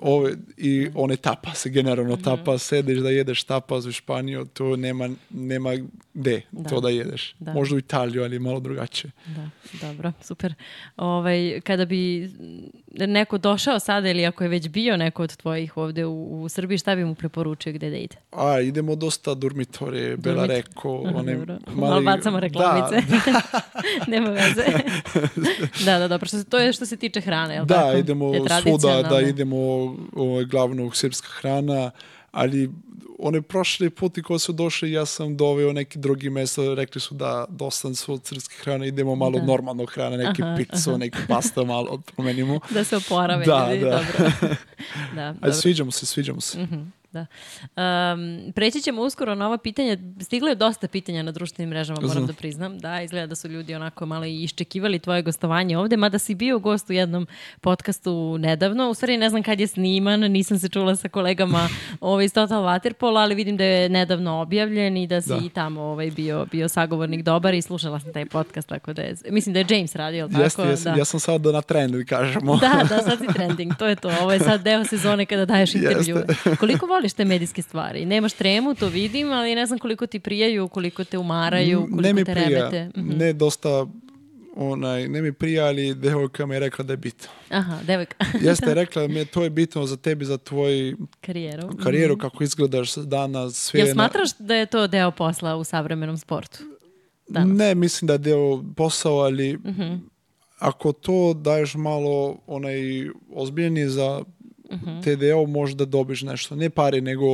[0.01, 2.23] Ove, I one tapas, generalno Mhm.
[2.23, 5.71] tapas, sedeš da jedeš tapas u Španiju, to nema, nema
[6.15, 6.69] gde Da.
[6.69, 7.35] to da jedeš.
[7.39, 7.53] Da.
[7.53, 9.11] Možda u Italiju, ali malo drugačije.
[9.27, 9.51] Da,
[9.83, 10.55] dobro, super.
[10.97, 12.31] Ovaj, kada bi
[12.99, 16.79] neko došao sada ili ako je već bio neko od tvojih ovde u, u Srbiji,
[16.79, 18.17] šta bi mu preporučio gde da ide?
[18.33, 21.59] A, idemo dosta Durmitore, Bela Reko, one Dobro.
[21.75, 21.91] mali...
[21.91, 23.03] Malo bacamo reklamice.
[23.27, 23.41] Da,
[24.13, 24.65] Nema veze.
[25.85, 26.27] da, da, dobro.
[26.27, 27.99] Što se, to je što se tiče hrane, je li da, tako?
[27.99, 29.57] idemo Je svuda, da idemo
[30.13, 31.91] ovaj, glavno srpska hrana,
[32.37, 32.71] ali
[33.19, 37.47] one prošle puti koje su došli, ja sam doveo neki drugi mesto, rekli su da
[37.49, 39.45] dosta su od srpske hrane, idemo malo Da.
[39.45, 42.61] normalno hrana, neki Aha, pizzu, neki pasta malo promenimo.
[42.75, 43.45] Da se oporave.
[43.45, 43.91] Da, da.
[43.91, 44.31] Dobro.
[45.15, 45.53] da, Ali dobro.
[45.53, 46.63] sviđamo se, sviđamo se.
[46.63, 46.81] Mhm,
[47.17, 47.27] da.
[48.15, 49.97] Um, preći ćemo uskoro na ova pitanja.
[50.21, 52.27] Stiglo je dosta pitanja na društvenim mrežama, moram Znam.
[52.27, 52.79] da priznam.
[52.79, 56.59] Da, izgleda da su ljudi onako malo i iščekivali tvoje gostovanje ovde, mada si bio
[56.59, 57.27] gost u jednom
[57.61, 58.91] podcastu nedavno.
[58.91, 61.69] U stvari ne znam kad je sniman, nisam se čula sa kolegama
[62.01, 65.41] ovaj, iz Total Waterpola, ali vidim da je nedavno objavljen i da si Da.
[65.45, 69.15] i tamo ovaj, bio, bio sagovornik dobar i slušala sam taj podcast, tako da je,
[69.31, 70.43] mislim da je James radio, tako?
[70.43, 70.97] Jeste, jeste, da.
[70.97, 72.57] ja sam sad na trendu, kažemo.
[72.57, 74.09] Da, da, sad si trending, to je to.
[74.21, 76.23] Ovo je sad deo sezone kada daješ intervju.
[76.61, 78.07] Koliko voliš te medijske stvari?
[78.07, 82.13] Nemaš tremu, to vidim, ali ne znam koliko ti prijaju, koliko te umaraju, koliko ne
[82.13, 82.91] mi te prija, remete.
[82.97, 83.19] Mhm.
[83.19, 83.87] ne dosta,
[84.57, 87.29] onaj, ne mi prija, ali devojka mi je rekla da je bitno.
[87.51, 88.17] Aha, devojka.
[88.43, 91.69] Jeste rekla mi je to je bitno za tebi, za tvoj Karijeru.
[91.77, 93.81] karijeru, kako izgledaš danas, sve.
[93.81, 96.59] Jel na- smatraš da je to deo posla u savremenom sportu?
[97.29, 97.59] danas?
[97.59, 98.41] Ne, mislim da je deo
[98.77, 99.95] posao, ali Mhm.
[100.59, 102.77] ako to daješ malo onaj
[103.31, 104.23] ozbiljniji za
[105.05, 106.57] Te deo, možda dobiš nešto.
[106.57, 107.25] Ne pari, nego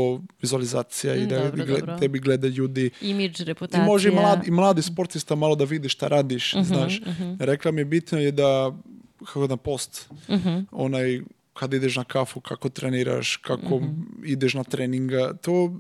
[0.43, 1.99] vizualizacija i Mm, da dobro, gled- dobro.
[1.99, 2.91] tebi gleda ljudi.
[3.03, 3.85] Imidž, I reputacija.
[3.85, 7.01] može i mladi, i mladi sportista malo da vidi šta radiš, Mhm, znaš.
[7.39, 8.73] Rekla mi je bitno je da,
[9.19, 10.59] kako da post, Mhm.
[10.73, 11.21] onaj,
[11.55, 13.87] kad ideš na kafu, kako treniraš, kako Mhm.
[14.25, 15.33] ideš na treninga.
[15.35, 15.73] To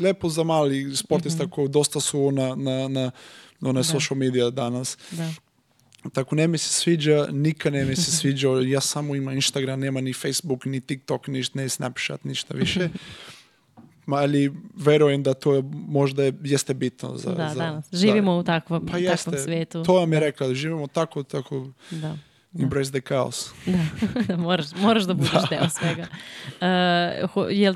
[0.00, 1.50] lepo za mali sportista Mhm.
[1.50, 3.10] koji dosta su na, na, na,
[3.62, 4.98] na social media danas.
[5.10, 5.30] Da.
[6.12, 8.48] Tako ne mi se sviđa, nikad ne mi se sviđa.
[8.66, 12.88] Ja samo imam Instagram, nema ni Facebook, ni TikTok, ništa, ne Snapchat, ništa više.
[14.06, 17.30] Ali verujem da to je, možda je, jeste bitno za...
[17.30, 17.88] Da, za, danas.
[17.92, 19.82] Živimo u takvom, pa takvom jeste, svetu.
[19.82, 22.16] To vam je rekla, živimo tako, tako, Da.
[22.54, 23.50] Embrace the chaos.
[24.28, 26.06] Da, moraš, moraš da budeš deo svega.
[26.60, 27.74] Uh, ho, jel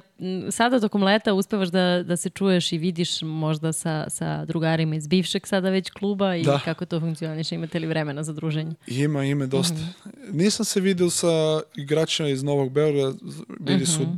[0.51, 5.07] sada tokom leta uspevaš da, da se čuješ i vidiš možda sa, sa drugarima iz
[5.07, 6.61] bivšeg sada već kluba i Da.
[6.61, 7.55] kako to funkcioniše?
[7.55, 8.75] Imate li vremena za druženje?
[8.87, 9.75] Ima, ima dosta.
[9.75, 10.13] Mhm.
[10.33, 11.29] Nisam se vidio sa
[11.75, 13.13] igračima iz Novog Beograda,
[13.61, 14.13] bili su Mhm.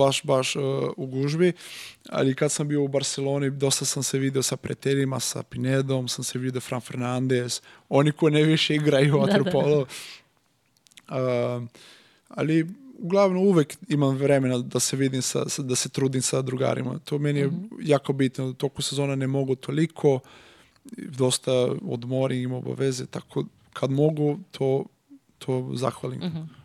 [0.00, 0.62] Baš, baš uh,
[0.96, 1.52] u gužbi,
[2.10, 6.24] ali kad sam bio u Barceloni, dosta sam se vidio sa prijateljima, sa Pinedom, sam
[6.24, 7.60] se vidio Fran Fernandez,
[7.90, 9.32] oni koji ne više igraju Da, da.
[9.32, 9.86] waterpolo.
[11.10, 11.68] Uh,
[12.30, 12.66] ali
[12.98, 16.98] uglavnom uvek imam vremena da se vidim sa, sa- da se trudim sa drugarima.
[17.00, 17.64] To meni je Mhm.
[17.80, 18.46] jako bitno.
[18.46, 20.20] U toku sezona ne mogu toliko,
[20.96, 21.52] dosta
[21.84, 24.84] odmori im obaveze, tako kad mogu, to,
[25.38, 26.18] to zahvalim.
[26.20, 26.36] Mhm.
[26.38, 26.59] E,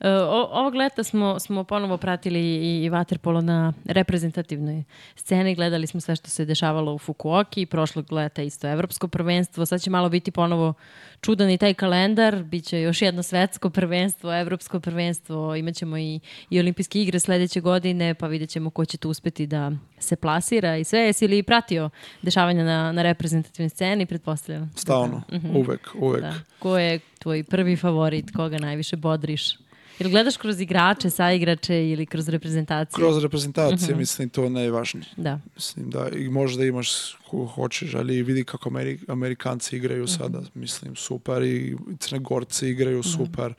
[0.00, 4.84] o- ovog leta smo, smo ponovo pratili i, i Waterpolo na reprezentativnoj
[5.16, 5.54] sceni.
[5.54, 7.66] Gledali smo sve što se dešavalo u Fukuoki.
[7.66, 9.66] Prošlog leta isto evropsko prvenstvo.
[9.66, 10.74] Sad će malo biti ponovo
[11.20, 12.42] čudan i taj kalendar.
[12.42, 15.56] Biće još jedno svetsko prvenstvo, evropsko prvenstvo.
[15.56, 16.20] Imaćemo i,
[16.50, 20.76] i olimpijske igre sledeće godine, pa vidjet ćemo ko će tu uspeti da se plasira
[20.76, 21.00] i sve.
[21.00, 21.90] Jesi li pratio
[22.22, 24.70] dešavanja na, na reprezentativnoj sceni, pretpostavljam?
[24.76, 25.22] Stalno,
[25.54, 26.20] uvek, uvek.
[26.22, 26.34] Da.
[26.58, 29.58] Ko je tvoj prvi favorit, koga najviše bodriš?
[29.98, 32.96] Jel gledaš kroz igrače, saigrače ili kroz reprezentaciju?
[32.96, 35.06] Kroz reprezentacije, mislim, to je najvažnije.
[35.16, 35.40] Da.
[35.54, 36.88] Mislim da i možda imaš
[37.30, 43.54] ko hoćeš, ali vidi kako Ameri- Amerikanci igraju sada, mislim, super i Crnogorci igraju super.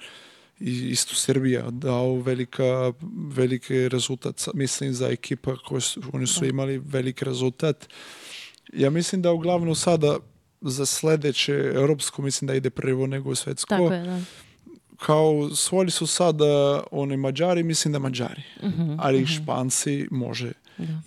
[0.59, 2.93] I isto Srbija dao velika,
[3.35, 7.87] veliki rezultat, mislim, za ekipa koji su, oni su imali veliki rezultat.
[8.73, 10.17] Ja mislim da uglavnom sada
[10.61, 13.69] za sledeće europsko mislim da ide prvo nego svetsko.
[13.69, 14.21] Tako je, da.
[14.97, 18.43] Kao svoli su sada oni Mađari, mislim da Mađari.
[18.63, 20.51] Mhm, Ali Španci može.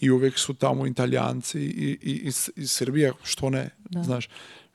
[0.00, 4.02] I uvek su tamo Italijanci i, i, i, i Srbija, što ne, Da.
[4.02, 4.28] znaš.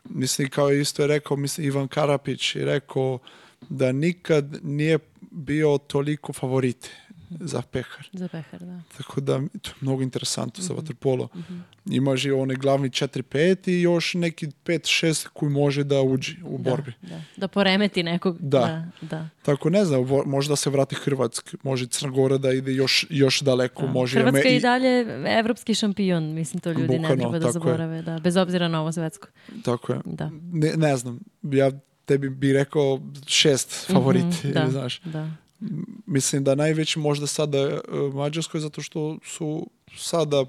[0.09, 3.19] Mislim, kao isto je rekao, mislim, Ivan Karapić je rekao
[3.61, 6.89] da nikad nije bio toliko favorite
[7.29, 8.09] za pehar.
[8.13, 8.81] Za pehar, da.
[8.97, 11.27] Tako da, to je mnogo interesantno Mhm, za vaterpolo.
[11.85, 16.93] Imaš i one glavni 4-5 i još neki 5-6 koji može da uđe u borbi.
[17.01, 17.21] Da, da.
[17.38, 18.38] da poremeti nekog.
[18.39, 18.59] Da.
[18.59, 19.29] Da, da.
[19.41, 23.81] Tako ne znam, možda se vrati Hrvatska, može Crna Gora da ide još, još daleko,
[23.81, 23.91] Da.
[23.91, 25.05] može Hrvatska je i dalje
[25.39, 27.71] evropski šampion, mislim to ljudi ne Bukvalno, treba da tako je.
[27.71, 29.27] zaborave, da, bez obzira na ovo svetsko.
[29.63, 29.99] Tako je.
[30.05, 30.29] Da.
[30.51, 31.71] Ne, ne znam, ja
[32.07, 35.01] tebi bi rekao šest favoriti, Mhm, da, znaš.
[35.01, 35.31] Da.
[36.07, 40.45] Mislim da najveći možda sada uh, Mađarskoj zato što su sada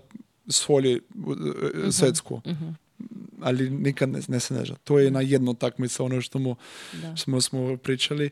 [0.48, 1.36] svoli uh,
[1.74, 1.90] Mhm.
[1.90, 2.40] svetsku.
[3.40, 4.76] Ali nikad ne, ne se ne zna.
[4.76, 6.56] To je na jedno takmice ono što mu,
[6.94, 7.16] Da.
[7.16, 8.30] smo, smo pričali.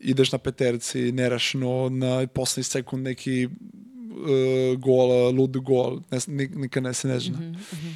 [0.00, 3.52] Ideš na peterci, nerašno, na posljednji sekund neki uh,
[4.78, 6.00] gol, lud gol.
[6.10, 7.38] Ne, nik- nikad ne se ne zna.
[7.38, 7.88] Mhm.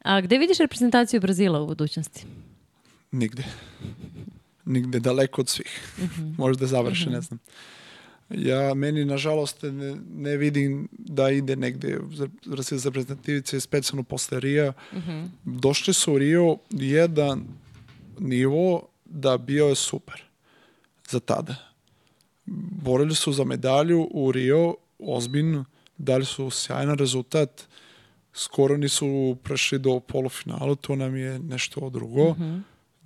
[0.00, 2.24] A gde vidiš reprezentaciju Brazila u budućnosti?
[3.12, 3.44] Nigde.
[4.64, 5.98] Nigde, daleko od svih.
[6.38, 7.38] Možda završe, ne znam.
[8.30, 12.28] Ja, meni, nažalost, ne, ne vidim da ide negde za,
[12.70, 14.72] za reprezentativice, specijalno posle Rija.
[15.44, 17.44] Došli su u Rio jedan
[18.18, 20.22] nivo da bio je super
[21.08, 21.54] za tada.
[22.82, 25.64] Borili su za medalju u Rio ozbiljno.
[25.98, 27.62] dali su sjajan rezultat,
[28.32, 32.34] skoro nisu prešli do polufinala, to nam je nešto drugo.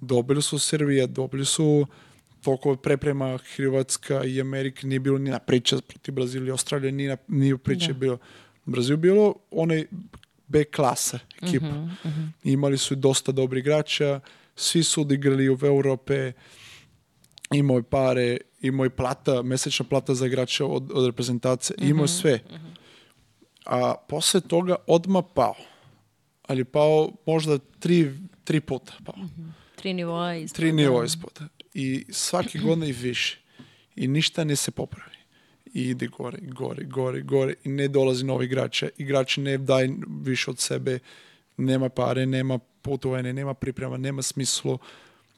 [0.07, 1.87] Dobili su Srbije, dobili su
[2.45, 7.17] toliko preprema Hrvatska i Amerika, nije bilo ni na priča protiv Brazilije, Australije, ni na,
[7.29, 7.99] nije priče Da.
[7.99, 8.19] bilo.
[8.65, 9.87] Brazil bilo onaj
[10.49, 11.67] B klasa ekipa.
[12.45, 14.21] Imali su dosta dobrih igrača,
[14.57, 16.33] svi su odigrali u Europe,
[17.53, 22.09] imao je pare, imao je plata, mesečna plata za igrača od, od reprezentacije, imao je
[22.09, 22.41] sve.
[23.67, 25.55] A posle toga odmah pao.
[26.49, 28.13] Ali pao možda tri,
[28.45, 29.15] tri puta pao.
[29.85, 30.57] Tri nivoa ispod.
[30.57, 31.41] Tri nivoa ispod.
[31.75, 33.39] I svake godine i više.
[33.97, 35.17] I ništa ne se popravi.
[35.75, 37.55] I ide gore, gore, gore, gore.
[37.65, 38.89] I ne dolazi novi igrača.
[38.99, 40.99] Igrači ne daju više od sebe.
[41.57, 44.79] Nema pare, nema putovanja, nema priprema, nema smislu.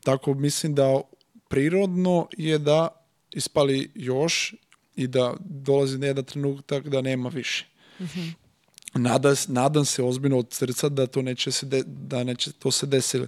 [0.04, 1.00] Tako mislim da
[1.48, 2.88] prirodno je da
[3.32, 4.54] ispali još
[4.96, 7.66] i da dolazi jedan trenutak da nema više.
[8.94, 12.86] Nada, nadam se ozbiljno od srca da to neće se de, da neće to se
[12.86, 13.26] desiti.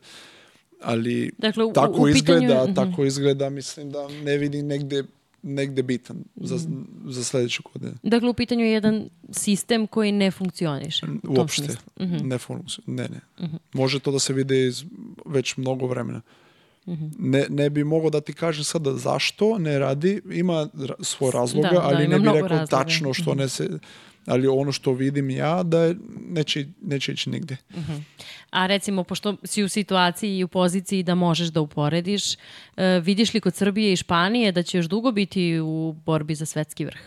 [0.83, 2.75] Ali Dakle, u- tako u pitanju- izgleda, mhm.
[2.75, 5.05] tako izgleda, mislim da ne vidim negde,
[5.43, 6.59] negde bitan za,
[7.07, 7.93] za sljedeću godinu.
[8.03, 11.07] Dakle, u pitanju je jedan sistem koji ne funkcioniše.
[11.29, 11.63] Uopšte.
[11.63, 11.83] smislu.
[12.01, 12.29] Mhm.
[12.29, 13.49] Ne, funkci- ne, ne.
[13.73, 14.85] Može to da se vidi iz
[15.27, 16.21] već mnogo vremena.
[16.87, 17.07] Mhm.
[17.21, 20.69] Ne, ne bi mogao da ti kažem sada zašto ne radi, ima
[21.01, 22.67] svoj razloga, Da, da, ali ima ne bi rekao razloga.
[22.69, 23.79] Tačno što ne se,
[24.27, 25.97] ali ono što vidim ja da je,
[26.29, 27.57] neće, neće ići nigde.
[28.51, 33.35] A recimo, pošto si u situaciji i u poziciji da možeš da uporediš, e, vidiš
[33.35, 37.01] li kod Srbije i Španije da će još dugo biti u borbi za svetski vrh?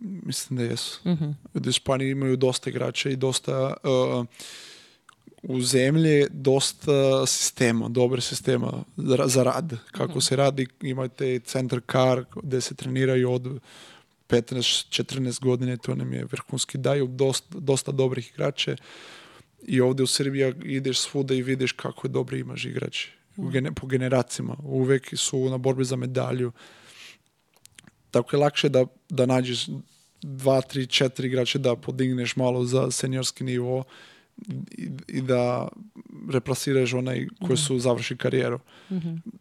[0.00, 1.00] Mislim da jesu.
[1.08, 1.30] Mhm.
[1.54, 4.26] Da Španiji imaju dosta igrača i dosta uh,
[5.42, 9.72] u zemlji dosta sistema, dobre sistema za, za rad.
[9.92, 10.20] Kako Mhm.
[10.20, 13.60] se radi, imate centar car gde se treniraju od
[14.28, 16.78] 15-14 godine, to nam je vrhunski.
[16.78, 18.76] Daju dosta, dosta dobrih igrača
[19.62, 23.10] i ovdje u Srbiji ideš svuda i vidiš kako je dobro imaš igrače.
[23.36, 24.56] U gene- po generacijama.
[24.62, 26.52] Uvek su na borbi za medalju
[28.14, 29.66] tako je lakše da, da nađeš
[30.22, 33.84] dva, tri, četiri igrače da podigneš malo za seniorski nivo
[34.70, 35.68] i, i da
[36.30, 38.58] replasiraš onaj koji su završi karijeru.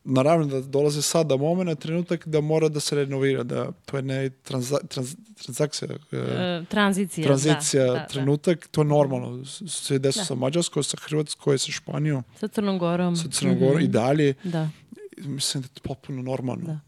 [0.04, 4.30] Naravno da dolaze sada moment, trenutak da mora da se renovira, da to je ne
[4.30, 7.26] tranza, trans, transakcija, e, E, tranzicija.
[7.26, 8.08] tranzicija, da, da, da.
[8.08, 9.46] trenutak, to je normalno.
[9.68, 10.26] Se desi Da.
[10.26, 13.16] sa Mađarskom, sa Hrvatskom, sa Španijom, Sa Crnom Gorom.
[13.16, 14.34] sa Crnom Gorom i dalje.
[14.44, 14.70] Da.
[15.18, 16.66] Mislim da je to potpuno normalno.
[16.66, 16.80] Da.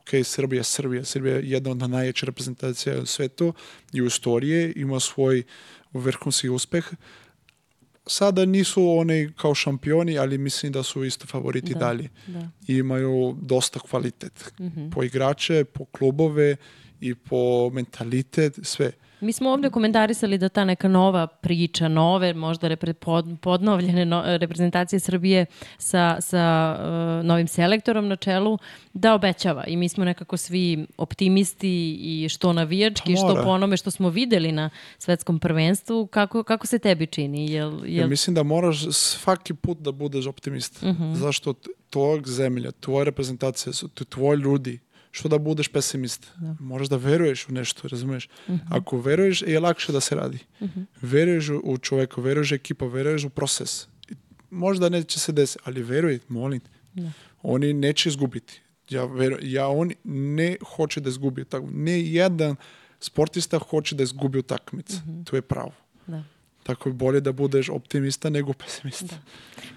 [0.00, 3.52] Ok, Srbija, Srbija, Srbija je jedna od najjačih reprezentacija u svetu
[3.92, 5.42] i u istorije, ima svoj
[5.92, 6.84] vrhunski uspeh.
[8.06, 12.08] Sada nisu oni kao šampioni, ali mislim da su isto favoriti Da, dalje.
[12.26, 12.48] da.
[12.68, 14.52] I imaju dosta kvalitet.
[14.60, 14.90] Mhm.
[14.90, 16.56] Po igrače, po klubove
[17.00, 18.92] i po mentalitet, sve.
[19.20, 24.22] Mi smo ovdje komentarisali da ta neka nova priča, nove, možda repre, pod, podnovljene no-
[24.26, 25.46] reprezentacije Srbije
[25.78, 28.58] sa, sa uh, novim selektorom na čelu,
[28.92, 29.64] da obećava.
[29.66, 34.08] I mi smo nekako svi optimisti i što navijački, Pa što po onome što smo
[34.08, 36.06] videli na svetskom prvenstvu.
[36.06, 37.52] Kako, kako se tebi čini?
[37.52, 40.82] Jel, Ja jel, mislim da moraš svaki put da budeš optimist.
[40.82, 41.14] Mhm.
[41.14, 42.70] Zašto t- tvojeg zemlja,
[43.72, 44.78] su to tvoji ljudi.
[45.16, 46.26] Što da budeš pesimist?
[46.60, 48.28] Moraš da veruješ u nešto, razumeš?
[48.48, 48.56] Mhm.
[48.70, 50.38] Ako veruješ, je lakše da se radi.
[51.02, 53.86] Veruješ u- čoveka, veruješ u ekipa, veruješ u proces.
[54.50, 56.60] Možda neće se desiti, ali veruj, molim.
[56.60, 56.70] te.
[57.42, 58.60] Oni neće izgubiti.
[58.90, 61.44] Ja, veru, ja on ne hoće da izgubi.
[61.44, 62.56] Tako, ne jedan
[63.00, 64.96] sportista hoće da izgubi utakmicu.
[65.24, 65.72] To je pravo.
[66.06, 66.24] da.
[66.66, 69.16] Tako je bolje da budeš optimista nego pesimista.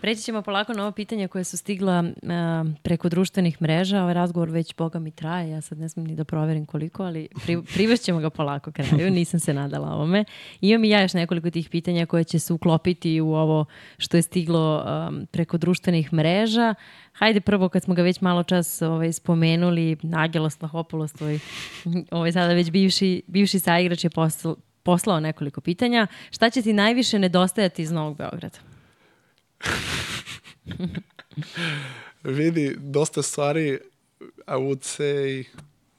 [0.02, 4.02] Preći ćemo polako na ovo pitanje koje su stigla a, preko društvenih mreža.
[4.02, 5.50] Ovaj razgovor već, boga mi, traje.
[5.50, 9.12] Ja sad ne smijem ni da proverim koliko, ali pri, privešćemo ga polako kraju.
[9.12, 10.26] Nisam se nadala ovome.
[10.62, 13.66] Imam i ja još nekoliko tih pitanja koje će se uklopiti u ovo
[13.98, 16.76] što je stiglo um, preko društvenih mreža.
[17.14, 21.40] Hajde prvo, kad smo ga već malo čas ovaj, spomenuli, Angelos Slahopoulos, tvoj
[22.12, 26.08] ovaj sada već bivši, bivši saigrač je poslao, poslao nekoliko pitanja.
[26.32, 28.58] Šta će ti najviše nedostajati iz Novog Beograda?
[32.24, 33.80] Vidi, dosta stvari,
[34.48, 35.44] I would say,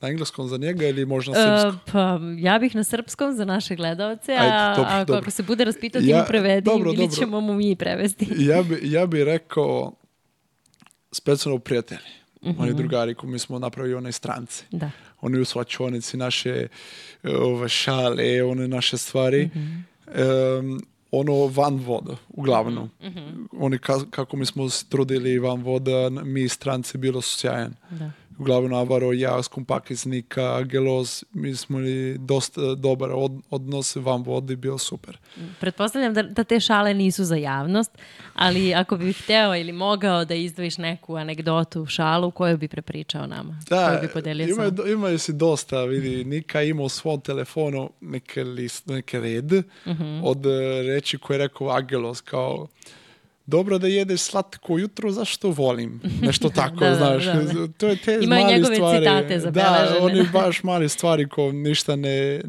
[0.00, 1.80] na engleskom za njega ili možda na E, srpskom?
[1.92, 5.18] pa ja bih na srpskom za naše gledalce, a Ajde, dobro, ako, dobro.
[5.18, 7.16] ako se bude raspitao ti Ja- mu prevedi dobro, ili dobro.
[7.16, 8.26] ćemo mu mi prevesti.
[8.48, 9.92] Ja bi, ja bi rekao
[11.12, 12.00] specijalno prijatelji.
[12.44, 12.60] Mhm.
[12.60, 14.64] Oni drugari koji mi smo napravili onaj stranci.
[14.70, 14.90] Da.
[15.20, 16.66] Oni u svačionici naše
[17.22, 19.46] e, ove šale, one naše stvari.
[19.46, 19.76] Mhm.
[20.14, 20.80] Em,
[21.12, 22.90] ono van voda, uglavnom.
[23.02, 23.18] Mhm.
[23.54, 27.74] Oni ka- kako mi smo se trudili van voda, mi stranci bilo su sjajan.
[27.90, 28.10] Da.
[28.40, 31.90] Uglavnom Avaro, ja, Skumpakiznika, Angelos, mi smo imali
[32.20, 35.18] dosta dobar od, odnos vam vodi, bio super.
[35.60, 37.90] Pretpostavljam da, da te šale nisu za javnost,
[38.34, 43.60] ali ako bih hteo ili mogao da izdvojiš neku anegdotu, šalu, koju bi prepričao nama?
[43.68, 47.90] Da, koju bi podelio ima, sa- imaju si dosta, vidi, Nika ima u svom telefonu
[48.00, 49.52] neke list, neke red
[49.86, 50.20] Mhm.
[50.24, 50.50] od e,
[50.84, 52.66] reči koje je rekao Angelos, kao
[53.46, 56.00] dobro da jedeš slatko jutro, zašto volim?
[56.22, 57.24] Nešto tako, Da, da, znaš.
[57.24, 57.68] da, da.
[57.68, 58.98] To je te Imaju mali njegove stvari.
[58.98, 59.98] citate Da, zabeležene.
[60.00, 62.40] oni baš mali stvari ko ništa ne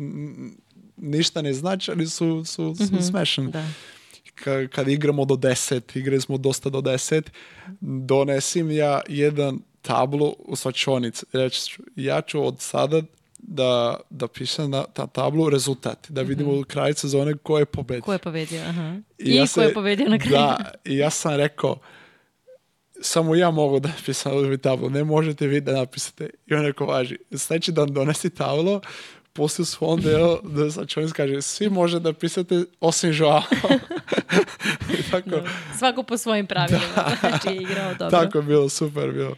[0.98, 3.48] ništa ne znači, ali su, su, su smešni.
[3.48, 3.66] Da.
[4.36, 7.22] Ka- kad igramo do 10, igrali smo dosta do 10,
[7.82, 11.26] donesim ja jedan tablu u svačionici.
[11.34, 13.02] Reći ću, ja ću od sada
[13.44, 18.02] da, da pišem na ta tablu rezultat, da vidimo u kraju sezone ko je pobedio.
[18.02, 18.62] Ko je pobedio?
[18.62, 18.96] Aha.
[19.18, 20.34] I, ja ko se- je pobedio na kraju?
[20.34, 21.78] Da, i ja sam rekao,
[23.02, 26.30] samo ja mogu da napisam tablu, ne možete vi da napisate.
[26.48, 28.82] I on rekao, važi, sljedeći dan donesi tablo,
[29.34, 33.44] poslije u svom delu, da sad čovjek kaže, svi može da pisate osim Joao.
[35.00, 35.30] I tako,
[35.78, 36.86] Svako po svojim pravilima.
[37.20, 38.20] Znači je igrao dobro.
[38.20, 39.36] tako je bilo, super bilo.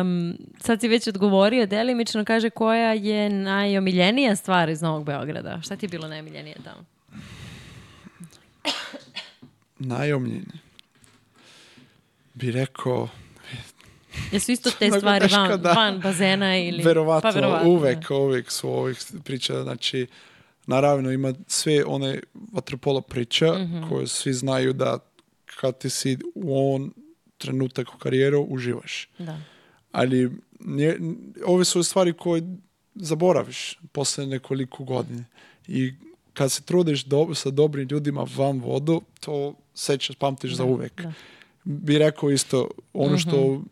[0.00, 5.60] Um, sad si već odgovorio, delimično kaže koja je najomiljenija stvar iz Novog Beograda.
[5.62, 6.84] Šta ti je bilo najomiljenije tamo?
[9.78, 10.60] Najomljeniji.
[12.34, 13.08] Bi rekao,
[14.32, 15.72] Jesu isto te stvari van, da.
[15.72, 16.82] van bazena ili...
[16.82, 18.14] Verovatno, pa, verovatno, uvek, da.
[18.16, 20.06] uvek su ovih priča, znači,
[20.66, 22.20] naravno ima sve one
[22.52, 23.88] vaterpolo priča Mhm.
[23.88, 24.98] koje svi znaju da
[25.60, 26.92] kad ti si u on
[27.38, 29.08] trenutak u karijeru uživaš.
[29.18, 29.38] Da.
[29.92, 30.30] Ali
[30.60, 30.96] nje,
[31.46, 32.42] ove su stvari koje
[32.94, 35.24] zaboraviš posle nekoliko godine.
[35.68, 35.92] I
[36.32, 41.02] kad se trudiš do, sa dobrim ljudima van vodu, to sećaš, pamtiš za uvek.
[41.02, 41.12] da.
[41.64, 43.62] Bi rekao isto ono što,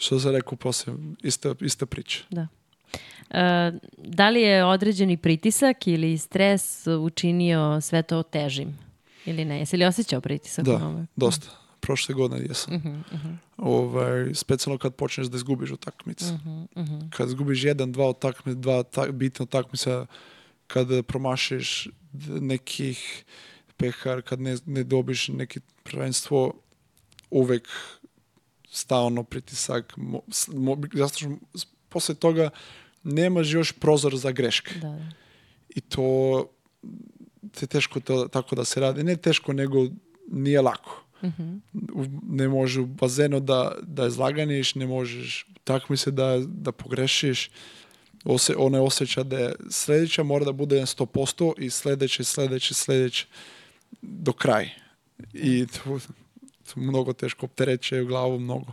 [0.00, 2.24] što sam rekao posle, ista, ista priča.
[2.30, 2.48] Da.
[3.30, 8.78] E, da li je određeni pritisak ili stres učinio sve to težim?
[9.26, 9.58] Ili ne?
[9.58, 10.64] Jesi li osjećao pritisak?
[10.64, 11.06] Da, ovome?
[11.16, 11.46] dosta.
[11.80, 12.74] Prošle godine jesam.
[12.74, 13.00] Mhm,
[13.56, 16.24] Ovaj, specijalno kad počneš da izgubiš utakmicu.
[17.10, 20.06] Kad izgubiš jedan, dva utakmice, dva tak, bitne utakmice,
[20.66, 21.88] kad promašiš
[22.40, 23.24] nekih
[23.76, 26.52] pehar, kad ne, ne dobiš neki prvenstvo,
[27.30, 27.68] uvek
[28.70, 29.94] stalno pritisak.
[29.96, 32.50] Mo, mo, zato što s- posle toga
[33.02, 34.74] nemaš još prozor za greške.
[34.74, 35.06] Da, da.
[35.68, 36.46] I to
[37.50, 39.02] te teško to, tako da se radi.
[39.04, 39.86] Ne teško, nego
[40.28, 41.04] nije lako.
[41.92, 47.50] U- Ne možeš u bazenu da, da izlaganiš, ne možeš tako se da, da pogrešiš.
[48.24, 53.26] Ose, ona osjeća da je sljedeća mora da bude na 100% i sljedeće, sljedeće, sljedeće
[54.02, 54.70] do kraja.
[55.34, 55.98] I to,
[56.76, 58.72] mnogo teško opterećuje glavu, mnogo.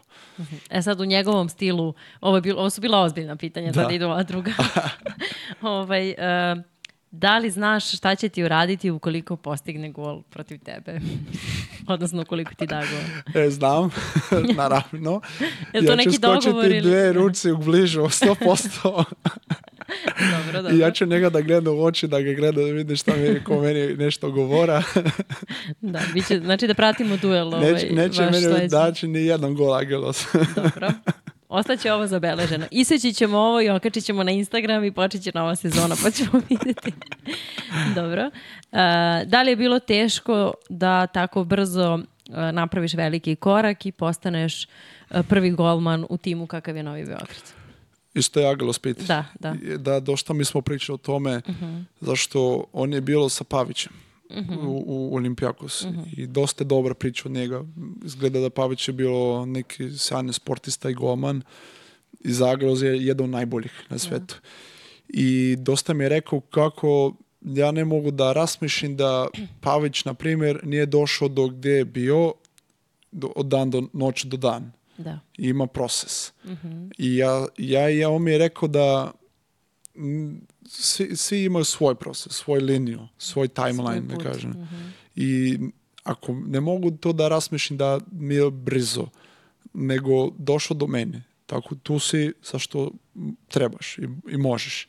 [0.69, 3.93] E sad u njegovom stilu, ovo, je bilo, ovo su bila ozbiljna pitanja, sad Da.
[3.95, 4.51] idu ova druga.
[5.61, 6.15] ovaj, e,
[7.11, 10.99] da li znaš šta će ti uraditi ukoliko postigne gol protiv tebe?
[11.87, 13.43] Odnosno ukoliko ti da gol.
[13.43, 13.89] E, znam,
[14.57, 15.21] naravno.
[15.73, 19.03] Je to ja neki ću skočiti dogovor ili- dve ruci u bližu, 100%.
[20.31, 20.77] Dobro, dobro.
[20.77, 23.43] I ja ću njega da gledam u oči, da ga gleda, da vidi šta mi,
[23.43, 24.83] ko meni nešto govora.
[25.81, 29.55] Da, bit će, znači da pratimo duel ovaj, neće neće vaš meni daći ni jedan
[29.55, 30.25] gol Angelos.
[30.55, 30.91] Dobro.
[31.49, 32.65] Ostaće ovo zabeleženo.
[32.71, 36.41] Iseći ćemo ovo i okačit ćemo na Instagram i počet će nova sezona, pa ćemo
[36.49, 36.91] vidjeti.
[37.95, 38.21] Dobro.
[38.21, 38.31] E,
[39.25, 44.67] da li je bilo teško da tako brzo e, napraviš veliki korak i postaneš e,
[45.29, 47.56] prvi golman u timu kakav je Novi Beograd?
[48.17, 49.07] Isto je Angelos pit.
[49.07, 49.55] Da, da.
[49.77, 51.41] Da, dosta mi smo pričali o tome,
[52.01, 53.93] zašto on je bilo sa Pavićem.
[54.61, 55.85] U, u Olimpijakos
[56.17, 57.63] i dosta je dobra priča od njega.
[58.05, 61.41] Izgleda da Pavić je bilo neki sjajni sportista i golman
[62.19, 64.35] i Zagros je jedan od najboljih na svetu.
[65.09, 69.27] I dosta mi je rekao kako ja ne mogu da rasmišljim da
[69.61, 72.33] Pavić, na primjer, nije došao do gdje je bio
[73.11, 74.71] do, od dan do noć do dan.
[74.97, 75.19] Da.
[75.37, 76.33] Ima proces.
[76.97, 79.11] I ja, ja, ja on mi je rekao da
[79.95, 84.23] mm, svi, svi imaju svoj proces, svoj liniju, svoj timeline, da put.
[84.23, 84.67] kažem.
[85.15, 85.59] I
[86.03, 89.07] ako ne mogu to da rasmišljam da mi je brzo,
[89.73, 91.23] nego došlo do mene.
[91.45, 92.91] Tako tu si zašto
[93.47, 94.87] trebaš i, i možeš.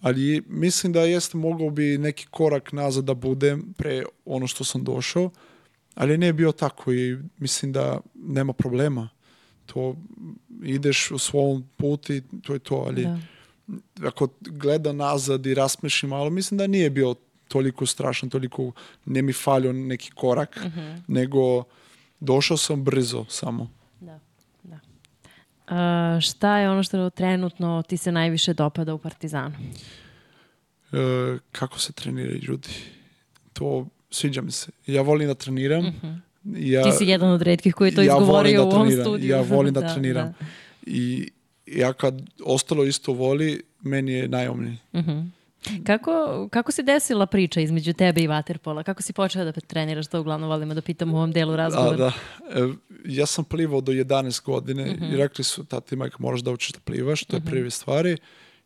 [0.00, 4.84] Ali mislim da jeste mogao bi neki korak nazad da budem pre ono što sam
[4.84, 5.30] došao,
[5.94, 9.08] ali ne je bio tako i mislim da nema problema.
[9.72, 9.96] To
[10.62, 13.18] ideš u svom putu i to je to, ali Da.
[14.08, 17.14] ako gleda nazad i rasmeši malo, mislim da nije bio
[17.48, 18.72] toliko strašan, toliko
[19.04, 20.60] ne mi falio neki korak,
[21.08, 21.64] nego
[22.20, 23.70] došao sam brzo samo.
[24.00, 24.20] Da,
[24.62, 24.78] da.
[25.70, 29.54] Uh, šta je ono što trenutno ti se najviše dopada u Partizanu?
[30.92, 32.68] E, kako se treniraju ljudi.
[33.52, 34.70] To sviđa mi se.
[34.86, 35.84] Ja volim da treniram.
[36.44, 39.30] Ja, Ti si jedan od redkih koji to ja izgovorio da u ovom studiju.
[39.30, 40.34] Ja volim da, treniram.
[40.82, 41.30] I
[41.66, 42.14] ja kad
[42.44, 44.76] ostalo isto voli, meni je najomniji.
[44.94, 45.18] Mhm.
[45.84, 46.10] Kako,
[46.50, 48.82] kako se desila priča između tebe i Waterpola?
[48.82, 50.06] Kako si počeo da treniraš?
[50.06, 51.96] To uglavnom volimo da pitam u ovom delu razgovora.
[51.96, 52.12] da.
[52.50, 52.68] E,
[53.06, 55.04] ja sam plivao do 11 godine Mhm.
[55.04, 58.16] i rekli su tati i majka moraš da učiš da plivaš, to je prvi stvari.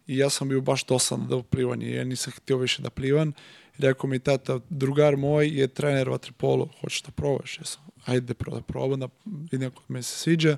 [0.07, 3.33] I ja sam bio baš dosadan da plivanje, ja nisam htio više da plivam.
[3.79, 7.59] Rekao mi tata, drugar moj je trener vaterpolo, hoćeš da probaš?
[7.59, 10.57] Ja sam, ajde da probam, da vidim ako mi se sviđa.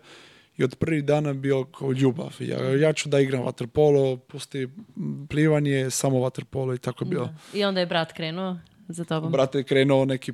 [0.57, 2.37] I od prvih dana bio kao ljubav.
[2.41, 4.69] Ja, ja ću da igram vaterpolo, pusti
[5.31, 7.35] plivanje, samo vaterpolo i tako je bilo.
[7.55, 8.57] I onda je brat krenuo
[8.89, 9.33] za tobom.
[9.33, 10.33] Brate je krenuo neki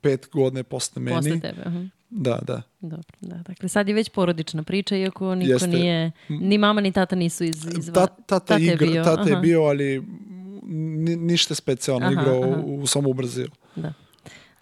[0.00, 1.16] pet godine posle meni.
[1.16, 1.62] Posle tebe.
[1.64, 1.84] aha.
[2.10, 2.62] Da, da.
[2.80, 3.36] Dobro, da.
[3.36, 5.68] Dakle, sad je već porodična priča, iako niko Jeste.
[5.68, 9.36] nije, ni mama ni tata nisu iz, iz Ta, tata, je igra, bio, tata je
[9.36, 10.02] bio, ali
[10.62, 12.62] ništa specijalno Aha, igrao aha.
[12.64, 13.50] u, u samo u Brazilu.
[13.76, 13.92] Da.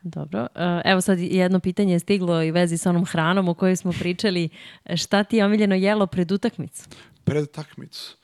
[0.03, 0.47] Dobro.
[0.55, 3.93] E, Evo sad jedno pitanje je stiglo i vezi sa onom hranom o kojoj smo
[3.93, 4.49] pričali.
[4.97, 6.83] Šta ti je omiljeno jelo pred utakmicu?
[7.25, 8.17] Pred takmicu.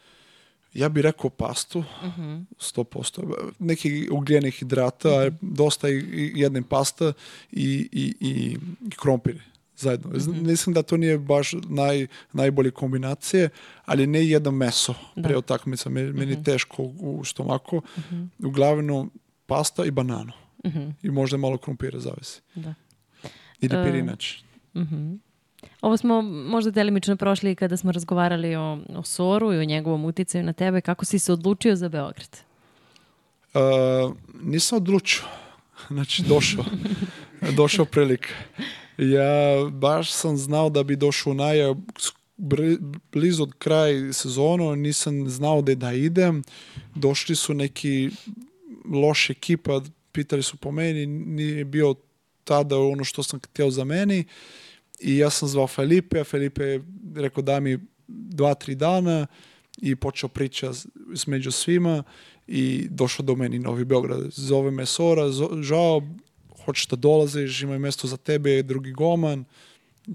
[0.75, 2.37] Ja bih rekao pastu, Mhm.
[2.59, 3.35] 100%.
[3.59, 7.13] Neki ugljenih hidrata, dosta i, i jedne pasta
[7.53, 9.43] i, i, i, i krompir
[9.77, 10.11] zajedno.
[10.11, 10.47] Mhm.
[10.47, 13.49] Mislim da to nije baš naj, najbolje kombinacije,
[13.85, 15.39] ali ne jedno meso pre Da.
[15.39, 15.91] utakmica.
[15.91, 16.43] Me- Meni Mhm.
[16.43, 17.83] teško u stomaku.
[18.41, 19.11] Uglavnom
[19.47, 20.33] pasta i bananu.
[20.67, 22.41] Mhm, I možda malo krompira, zavisi.
[22.55, 22.75] Da.
[23.61, 24.39] Ili E, pirinač.
[24.75, 25.15] Mhm.
[25.81, 30.45] Ovo smo možda delimično prošli kada smo razgovarali o, o Soru i o njegovom uticaju
[30.45, 30.81] na tebe.
[30.81, 32.39] Kako si se odlučio za Beograd?
[33.55, 33.61] Uh,
[34.43, 35.23] nisam odlučio.
[35.89, 36.65] Znači, došao.
[37.57, 38.29] došao prilika.
[38.99, 41.51] Ja baš sam znao da bi došao na
[43.13, 46.43] blizu od kraj sezonu, nisam znao da da idem.
[46.95, 48.11] Došli su neki
[48.93, 49.81] loš ekipa,
[50.13, 51.95] pitali su po meni, nije bio
[52.45, 54.25] tada ono što sam htio za meni.
[55.01, 57.79] I ja sam zvao Felipe, a Felipe je rekao da mi
[58.09, 59.27] dva, tri dana
[59.79, 60.73] i počeo priča
[61.15, 62.03] s- među svima
[62.47, 64.21] i došao do meni Novi Beograd.
[64.33, 65.23] Zove me Sora,
[65.63, 66.03] žao,
[66.67, 69.45] hoćeš da dolaziš, ima mjesto za tebe, drugi goman.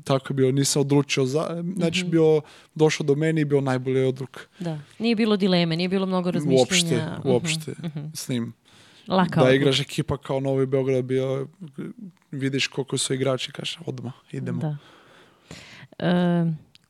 [0.04, 1.26] Tako je bilo, nisam odlučio.
[1.26, 2.42] Za, znači, bio,
[2.76, 4.48] došao do meni i bio najbolji odluk.
[4.60, 4.80] Da.
[5.00, 6.62] Nije bilo dileme, nije bilo mnogo razmišljenja.
[6.66, 8.06] Uopšte, Mhm, uopšte mhm.
[8.14, 8.54] s njim.
[9.08, 11.48] Laka da igraš ekipa kao Novi Beograd, bio,
[12.32, 14.60] vidiš koliko su igrači, kaže, odmah, idemo.
[14.62, 14.78] Da.
[16.08, 16.46] E,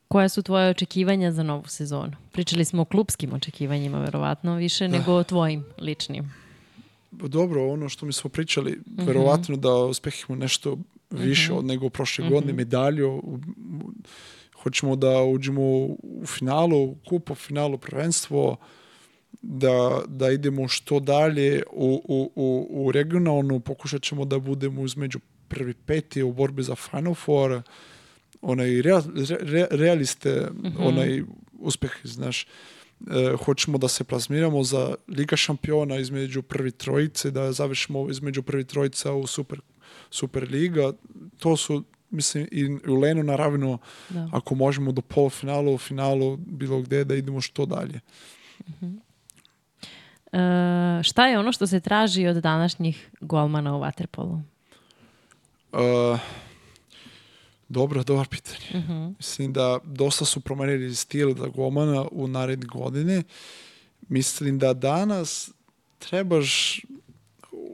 [0.08, 2.12] koja su tvoje očekivanja za novu sezonu?
[2.32, 6.32] Pričali smo o klubskim očekivanjima, verovatno, više nego o tvojim ličnim.
[7.12, 9.06] Dobro, ono što mi smo pričali, Mhm.
[9.06, 10.78] verovatno da uspehimo nešto
[11.10, 12.34] više od nego prošle Mhm.
[12.34, 13.22] godine, medalju.
[14.62, 18.56] Hoćemo da uđemo u finalu, kupu, finalu, prvenstvo,
[19.42, 25.18] da, da idemo što dalje u, u, u, u regionalnu, pokušat ćemo da budemo između
[25.48, 27.62] prvi peti u borbi za Final Four,
[28.42, 29.02] onaj real,
[29.40, 30.48] re, realiste,
[30.78, 31.22] onaj
[31.58, 32.46] uspeh, znaš,
[33.10, 38.64] e, hoćemo da se plazmiramo za Liga šampiona između prvi trojice, da završimo između prvi
[38.64, 39.60] trojica u super,
[40.10, 40.92] super liga.
[41.38, 44.28] To su, mislim, i u Lenu naravno, Da.
[44.32, 48.00] ako možemo do polufinalu, finalu, bilo gde, da idemo što dalje.
[50.32, 54.40] E, šta je ono što se traži od današnjih golmana u Waterpolu?
[55.72, 56.18] Uh,
[57.72, 58.84] dobro, dobro pitanje.
[59.18, 63.22] Mislim da dosta su promenili stil za golmana u naredne godine.
[64.08, 65.50] Mislim da danas
[65.98, 66.80] trebaš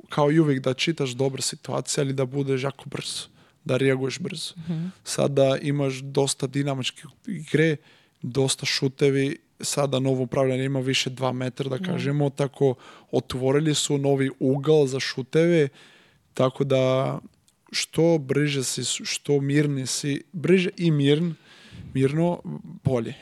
[0.08, 3.28] kao i uvijek da čitaš dobre situacije, ali da budeš jako brzo,
[3.64, 4.54] da reaguješ brzo.
[5.04, 7.76] Sada imaš dosta dinamičke igre,
[8.22, 12.74] dosta šutevi, sada novo upravljanje ima više dva metra, da kažemo, tako
[13.10, 15.68] otvorili su novi ugal za šuteve,
[16.34, 17.18] tako da
[17.72, 21.32] što briže si, što mirni si, briže i mirn,
[21.94, 22.40] mirno,
[22.84, 23.14] bolje.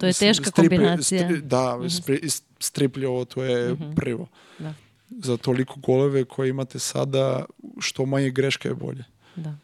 [0.00, 1.28] To je teška stripe- kombinacija.
[1.28, 4.28] stri- da, spri- stripljovo, to je prvo.
[4.58, 4.74] Da.
[5.10, 7.44] Za toliko goleve koje imate sada,
[7.80, 9.04] što manje greške je bolje.
[9.36, 9.54] Da.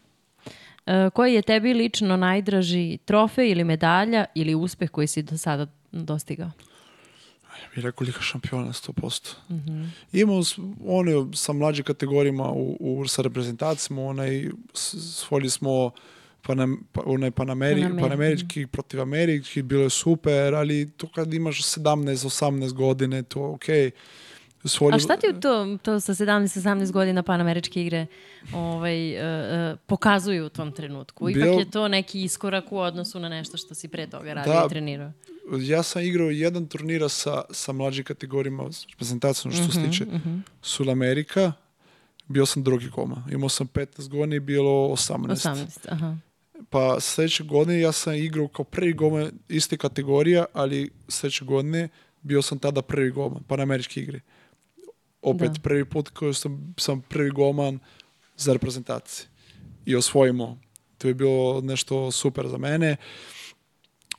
[0.87, 5.67] E, koji je tebi lično najdraži trofej ili medalja ili uspeh koji si do sada
[5.93, 6.51] dostigao?
[7.57, 9.35] Ja bih rekao Liga šampiona 100%.
[9.51, 9.85] Mhm.
[10.15, 15.91] Imao s- one sa mlađim kategorijama u, u, sa reprezentacijama, onaj, s- osvojili smo
[16.43, 21.63] Panam, pa, onaj Panameri, Panameri, Panamerički protiv Američki, bilo je super, ali to kad imaš
[21.65, 23.65] 17-18 godine, to ok.
[24.65, 24.93] Svoj...
[24.93, 28.07] A šta ti to, to sa 17-18 godina panameričke igre
[28.55, 29.23] ovaj, uh,
[29.73, 31.29] uh, pokazuju u tom trenutku?
[31.31, 34.53] Ipak Bio- je to neki iskorak u odnosu na nešto što si pre toga radio
[34.53, 34.63] Da.
[34.67, 35.13] i trenirao.
[35.61, 40.07] Ja sam igrao jedan turnira sa, sa mlađim kategorijama, s reprezentacijom što se tiče
[40.63, 41.53] Sul Amerika.
[42.29, 43.27] Bio sam drugi goma.
[43.31, 45.29] Imao sam 15 godina i bilo 18.
[45.29, 46.17] 18, aha.
[46.71, 51.89] Pa sljedeće godine ja sam igrao kao prvi goma iste kategorija, ali sljedeće godine
[52.23, 54.21] bio sam tada prvi goman, panameričke igre.
[55.23, 55.61] Opet Da.
[55.61, 57.79] prvi put koji sam, sam prvi goman
[58.37, 59.27] za reprezentaciju.
[59.87, 60.59] I osvojimo.
[60.99, 62.97] To je bilo nešto super za mene.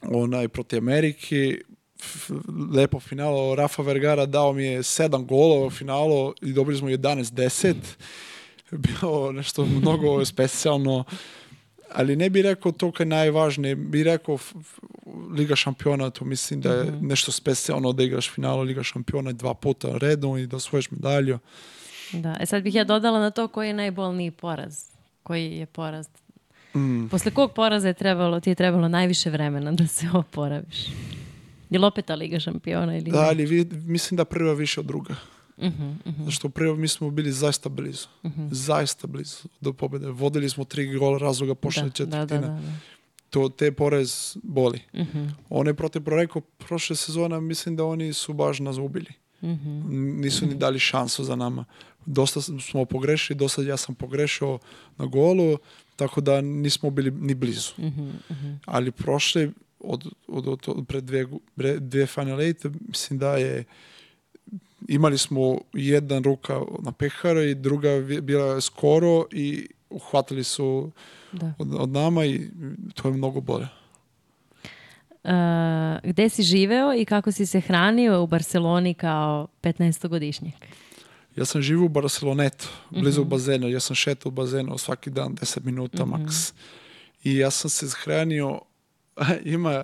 [0.01, 1.57] Onaj proti Ameriki.
[1.99, 2.31] F-
[2.73, 3.55] Lepo finalo.
[3.55, 7.73] Rafa Vergara dao mi je sedam golova u finalu i dobili smo 11-10.
[8.71, 11.03] Bilo nešto mnogo specijalno.
[11.91, 13.75] Ali ne bi rekao to kao najvažnije.
[13.75, 14.37] Bi rekao
[15.37, 19.97] Liga šampiona, to mislim da je nešto specijalno da igraš finalu Liga šampiona dva puta
[19.97, 21.39] redom i da osvojiš medalju.
[22.13, 22.37] Da.
[22.39, 24.83] E sad bih ja dodala na to koji je najbolniji poraz.
[25.23, 26.07] Koji je poraz?
[26.77, 27.09] Mm.
[27.09, 30.85] Posle kog poraza je trebalo, ti je trebalo najviše vremena da se oporaviš?
[31.69, 34.85] Je li opet ta Liga šampiona ili Da, ali vi, mislim da prva više od
[34.85, 35.15] druga.
[35.57, 36.25] Mhm, mhm.
[36.25, 38.07] Zašto prvo mi smo bili zaista blizu.
[38.51, 40.07] Zaista blizu do pobjede.
[40.07, 42.39] Vodili smo tri gola razloga pošle da, da, četvrtine.
[42.39, 42.61] da, da, da.
[43.29, 44.79] To, te porez boli.
[44.93, 49.11] Mhm, One protiv Proreko prošle sezona mislim da oni su baš nas ubili.
[49.41, 49.69] mhm.
[49.69, 51.65] N- Nisu ni dali šansu za nama.
[52.05, 54.59] Dosta smo pogrešili, dosta ja sam pogrešio
[54.97, 55.57] na golu,
[55.97, 57.71] tako da nismo bili ni blizu.
[57.79, 58.01] Mhm,
[58.31, 58.53] mhm.
[58.65, 59.49] Ali prošle,
[59.79, 63.63] od, od, od, od pred dvije, gu- bre- dvije Final Eight, mislim da je
[64.87, 67.89] imali smo jedan ruka na peharu i druga
[68.21, 70.91] bila skoro i uhvatili su
[71.31, 71.53] Da.
[71.59, 72.41] od, od nama i
[72.93, 73.67] to je mnogo bolje.
[75.23, 75.31] Uh,
[76.03, 80.51] gde si živeo i kako si se hranio u Barceloni kao 15-godišnjak?
[81.37, 83.67] Ja sam živio u Barcelonetu, blizu bazena.
[83.67, 86.53] Ja sam šetao u bazenu svaki dan 10 minuta maks.
[87.23, 88.61] I ja sam se hranio,
[89.45, 89.83] ima e,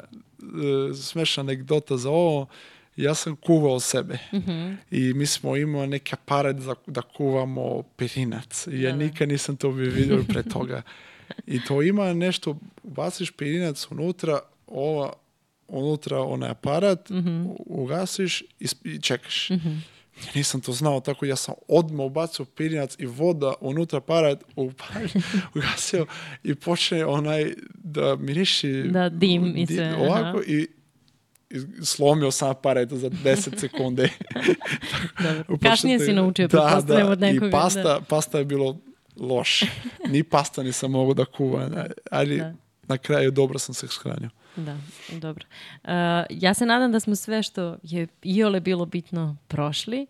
[0.95, 2.47] smešna anegdota za ovo,
[2.95, 4.17] ja sam kuvao sebe.
[4.91, 8.67] I mi smo imali neki aparat za, da kuvamo perinac.
[8.67, 9.03] I ja Da, da.
[9.03, 10.81] nikad nisam to bi vidio pre toga.
[11.47, 15.13] I to ima nešto, baciš perinac unutra, ova,
[15.67, 17.11] unutra onaj aparat,
[17.45, 19.49] u- ugasiš i, i čekaš.
[20.21, 24.37] Ja nisam to znao, tako ja sam odmah ubacio pirinac i voda unutra upalio,
[25.55, 26.05] ugasio
[26.43, 30.01] i počne onaj da miriši Da, dim i sve, aha.
[30.01, 30.67] ovako i,
[31.49, 34.09] i slomio sam aparat za 10 sekunde.
[35.23, 35.57] Dobro.
[35.57, 37.47] Kasnije si naučio, da, da, od nekoga.
[37.47, 38.77] I pasta, pasta je bilo
[39.17, 39.67] loše.
[40.11, 41.71] Ni pasta nisam mogao da kuvam,
[42.11, 42.53] ali Da.
[42.87, 44.29] na kraju dobro sam se shranio.
[44.55, 44.77] Da,
[45.11, 45.45] dobro.
[45.83, 45.89] Uh,
[46.29, 50.07] ja se nadam da smo sve što je iole bilo bitno prošli.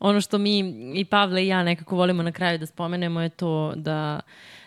[0.00, 0.58] Ono što mi
[0.94, 4.20] i Pavle i ja nekako volimo na kraju da spomenemo je to da,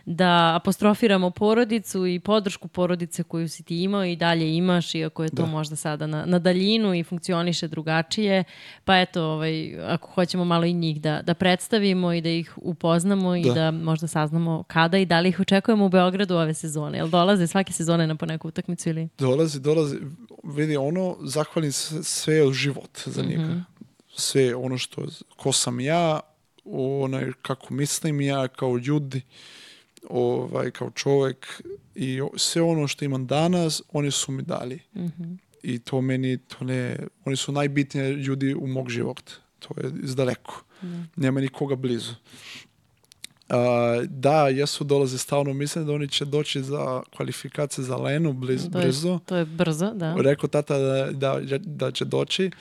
[0.10, 5.30] da apostrofiramo porodicu i podršku porodice koju si ti imao i dalje imaš, iako je
[5.30, 8.44] to možda sada na, na daljinu i funkcioniše drugačije.
[8.86, 13.36] Pa eto, ovaj, ako hoćemo malo i njih da, da predstavimo i da ih upoznamo
[13.36, 13.54] i Da.
[13.54, 16.98] da možda saznamo kada i da li ih očekujemo u Beogradu ove sezone.
[16.98, 19.10] Jel dolaze svake sezone na po neku utakmicu ili...
[19.18, 19.98] Dolazi, dolazi,
[20.44, 23.64] vidi ono, zahvalim se sve život za njega.
[24.16, 25.06] Sve ono što,
[25.38, 26.20] ko sam ja,
[26.66, 29.22] onaj, kako mislim ja kao ljudi,
[30.10, 31.62] ovaj, kao čovjek
[31.96, 34.80] i sve ono što imam danas, oni su mi dali.
[35.64, 39.32] I to meni, to ne, oni su najbitniji ljudi u mog života.
[39.60, 40.64] To je izdaleko.
[41.16, 42.14] Nema nikoga blizu.
[43.50, 48.70] A, da, jesu dolaze stalno, mislim da oni će doći za kvalifikacije za Lenu bliz,
[48.72, 49.20] To je, brzo.
[49.26, 50.16] to je brzo, da.
[50.20, 52.52] Rekao tata da, da, da će doći,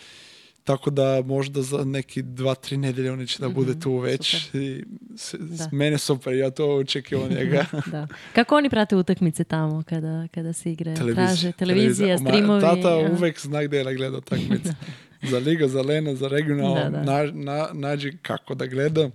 [0.66, 4.34] tako da možda za neki dva, tri nedelje oni će da bude tu već.
[4.54, 4.84] I
[5.16, 5.68] s, s- Da.
[5.72, 7.64] mene super, ja to očekio njega.
[7.86, 8.06] da.
[8.32, 10.94] Kako oni prate utakmice tamo kada, kada se igre?
[10.94, 12.60] Traže televizija, Ma, streamovi?
[12.60, 13.10] Tata aha.
[13.12, 14.74] uvek zna gde da gleda utakmice.
[15.30, 17.02] za Liga, za Lena, za regionalno, Da, da.
[17.04, 19.10] na, na, nađi kako da gleda.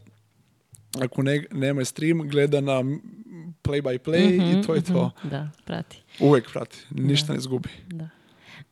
[0.96, 2.74] Ako ne, nema stream, gleda na
[3.64, 5.12] play by play i to je to.
[5.24, 6.02] Da, prati.
[6.20, 7.70] Uvek prati, ništa ne izgubi.
[7.88, 8.10] Da.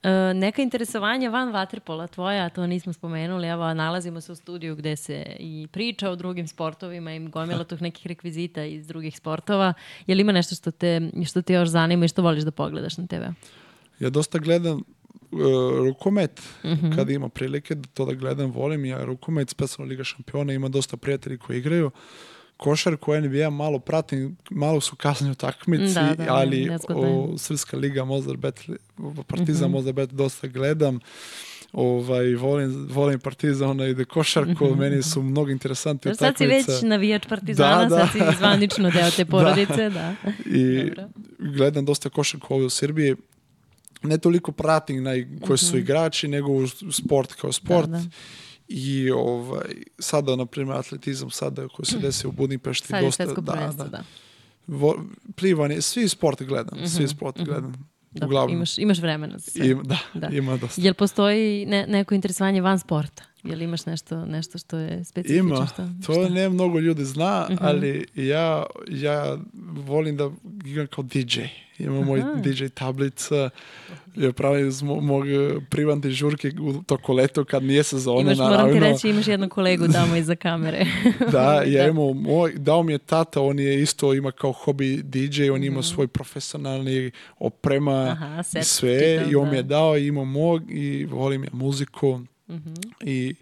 [0.04, 4.96] E, neka interesovanja van vaterpola tvoja, to nismo spomenuli, evo nalazimo se u studiju gde
[4.96, 9.74] se i priča o drugim sportovima i gomila tih nekih rekvizita iz drugih sportova.
[10.08, 12.98] Je li ima nešto što te, što te još zanima i što voliš da pogledaš
[12.98, 13.24] na TV?
[14.00, 15.40] Ja dosta gledam uh,
[15.78, 16.96] rukomet Mhm.
[16.96, 20.98] kad ima prilike da to da gledam, volim ja rukomet, specijalno Liga šampiona, ima dosta
[20.98, 21.92] prijatelji koji igraju.
[21.92, 22.39] Košar
[22.98, 27.14] koja NBA malo pratim, malo su kasnije utakmici, Da, da, ali nezgodno je.
[27.14, 27.34] Mhm.
[27.34, 28.60] o, Srpska liga Mozart Bet,
[29.28, 31.00] Partizan Mozart Bet dosta gledam.
[31.74, 36.72] ovaj, volim, volim Partizan i da košarku, meni su mnogo interesantne Sad si utakmice.
[36.72, 37.98] već navijač Partizana, Da, da.
[37.98, 40.16] sad si zvanično deo te porodice, da.
[40.58, 41.10] I Dobro.
[41.40, 43.16] gledam dosta košarku ovdje u Srbiji.
[44.04, 47.86] Ne toliko pratim naj, koji su igrači, nego u sport kao sport.
[47.86, 47.94] Mhm.
[47.94, 48.10] Da, da.
[48.70, 49.66] I ovaj,
[50.00, 52.88] sada, na primjer, atletizam sada koji se desi u Budimpešti.
[52.88, 53.90] Sad je dosta, svetsko da, prvenstvo, da.
[53.90, 54.04] da.
[54.68, 55.04] Vo-
[55.36, 57.90] plivanje, svi sport gledam, svi sport gledam.
[58.12, 58.56] Da, Uglavnom.
[58.56, 59.68] imaš, imaš vremena za sve.
[59.68, 60.28] Ima, da, Da.
[60.28, 60.82] ima dosta.
[60.82, 63.24] Jel postoji ne, neko interesovanje van sporta?
[63.44, 65.48] Jel imaš nešto, nešto što je specifično?
[65.48, 66.30] Ima, Što, to šta?
[66.30, 67.58] ne mnogo ljudi zna, Mhm.
[67.62, 69.38] ali ja, ja
[69.78, 70.32] volim da
[70.66, 71.40] igram kao DJ.
[71.80, 72.24] Imam moj.
[72.36, 73.50] DJ tablica,
[74.16, 75.34] ja pravim iz mo- mog eh,
[75.70, 78.74] privatne žurke u toko leto kad nije sezona, Imaš, moram naravno.
[78.74, 80.86] ti reći, imaš jednu kolegu tamo iza kamere.
[81.32, 81.90] Da, ja Da.
[81.90, 85.84] imao moj, dao mi je tata, on je isto ima kao hobi DJ, on ima
[85.84, 88.24] svoj profesionalni oprema Mhm.
[88.24, 89.52] Aha, set sve i on da.
[89.52, 92.20] mi je dao i imao mog i volim ja muziku
[92.50, 92.74] Mhm.
[93.02, 93.36] i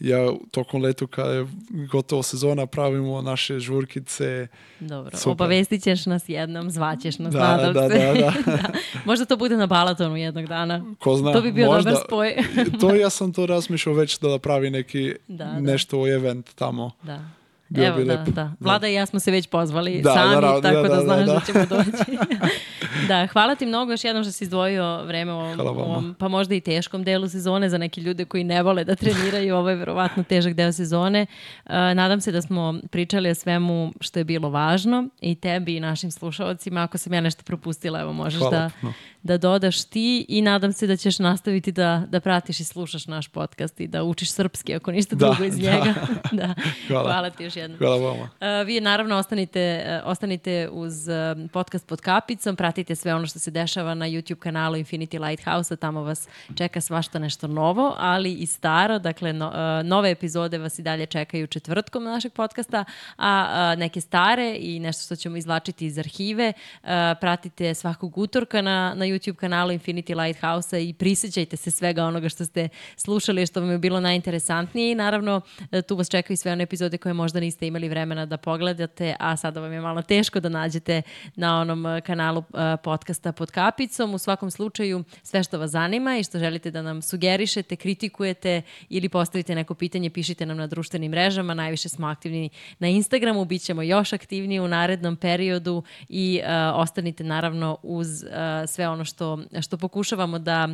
[0.00, 0.18] ja
[0.50, 1.46] tokom letu kada je
[1.92, 4.46] gotovo sezona pravimo naše žurkice.
[4.80, 5.32] Dobro, Super.
[5.32, 7.98] obavestit ćeš nas jednom, zvaćeš nas, Da, nadam da, se.
[7.98, 8.62] da, da.
[9.04, 10.84] Možda to bude na Balatonu jednog dana.
[10.98, 12.34] Ko zna, to bi bio možda, dobar spoj.
[12.80, 15.60] to ja sam to razmišljao već da pravi neki Da, da.
[15.60, 16.90] nešto event tamo.
[17.02, 17.24] Da.
[17.68, 18.30] Bilo Evo, bi da, lepo.
[18.30, 18.52] da.
[18.60, 21.26] Vlada i ja smo se već pozvali Da, sami, naravno, tako da, da, da, znaš
[21.26, 21.40] da, da.
[21.46, 22.18] ćemo doći.
[23.08, 26.54] da, hvala ti mnogo još jednom što si izdvojio vreme u ovom, ovom, pa možda
[26.54, 29.56] i teškom delu sezone za neke ljude koji ne vole da treniraju.
[29.56, 31.26] Ovo je verovatno težak deo sezone.
[31.64, 35.80] Uh, nadam se da smo pričali o svemu što je bilo važno i tebi i
[35.80, 36.82] našim slušalcima.
[36.82, 38.92] Ako sam ja nešto propustila, evo možeš Hvala da, puno.
[39.22, 43.28] Da dodaš ti i nadam se da ćeš nastaviti da, da pratiš i slušaš naš
[43.28, 45.70] podcast i da učiš srpski ako ništa Da, drugo iz da.
[45.70, 45.94] njega.
[46.40, 46.54] da.
[46.88, 47.12] Hvala.
[47.12, 47.78] Hvala ti još jednom.
[47.78, 48.22] Hvala vama.
[48.22, 53.38] Uh, vi naravno ostanite, uh, ostanite uz uh, podcast pod kapicom, pratite sve ono što
[53.38, 58.46] se dešava na YouTube kanalu Infinity Lighthouse, tamo vas čeka svašta nešto novo, ali i
[58.46, 62.84] staro, dakle no, uh, nove epizode vas i dalje čekaju četvrtkom našeg podcasta,
[63.16, 66.52] a uh, neke stare i nešto što ćemo izvlačiti iz arhive,
[66.82, 66.88] uh,
[67.20, 72.44] pratite svakog utorka na, na YouTube kanalu Infinity Lighthouse i prisjećajte se svega onoga što
[72.44, 75.40] ste slušali, što vam je bilo najinteresantnije i naravno
[75.72, 79.36] e, tu vas čekaju sve one epizode koje možda niste imali vremena da pogledate, a
[79.36, 81.02] sada vam je malo teško da nađete
[81.36, 84.14] na onom e, kanalu e, podcasta pod kapicom.
[84.14, 89.08] U svakom slučaju sve što vas zanima i što želite da nam sugerišete, kritikujete ili
[89.08, 91.54] postavite neko pitanje, pišite nam na društvenim mrežama.
[91.54, 97.24] Najviše smo aktivni na Instagramu, bit ćemo još aktivniji u narednom periodu i e, ostanite
[97.24, 98.26] naravno uz e,
[98.66, 100.68] sve ono ono što, što pokušavamo da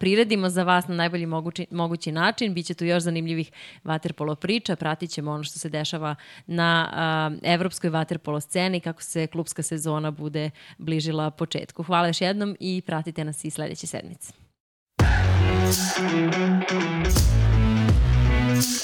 [0.00, 2.54] priredimo za vas na najbolji mogući, mogući način.
[2.54, 3.52] Biće tu još zanimljivih
[3.84, 6.14] vaterpolo priča, pratit ćemo ono što se dešava
[6.46, 11.82] na a, evropskoj vaterpolo sceni, kako se klubska sezona bude bližila početku.
[11.82, 14.32] Hvala još jednom i pratite nas i sledeće sedmice.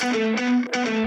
[0.02, 1.01] Thank you.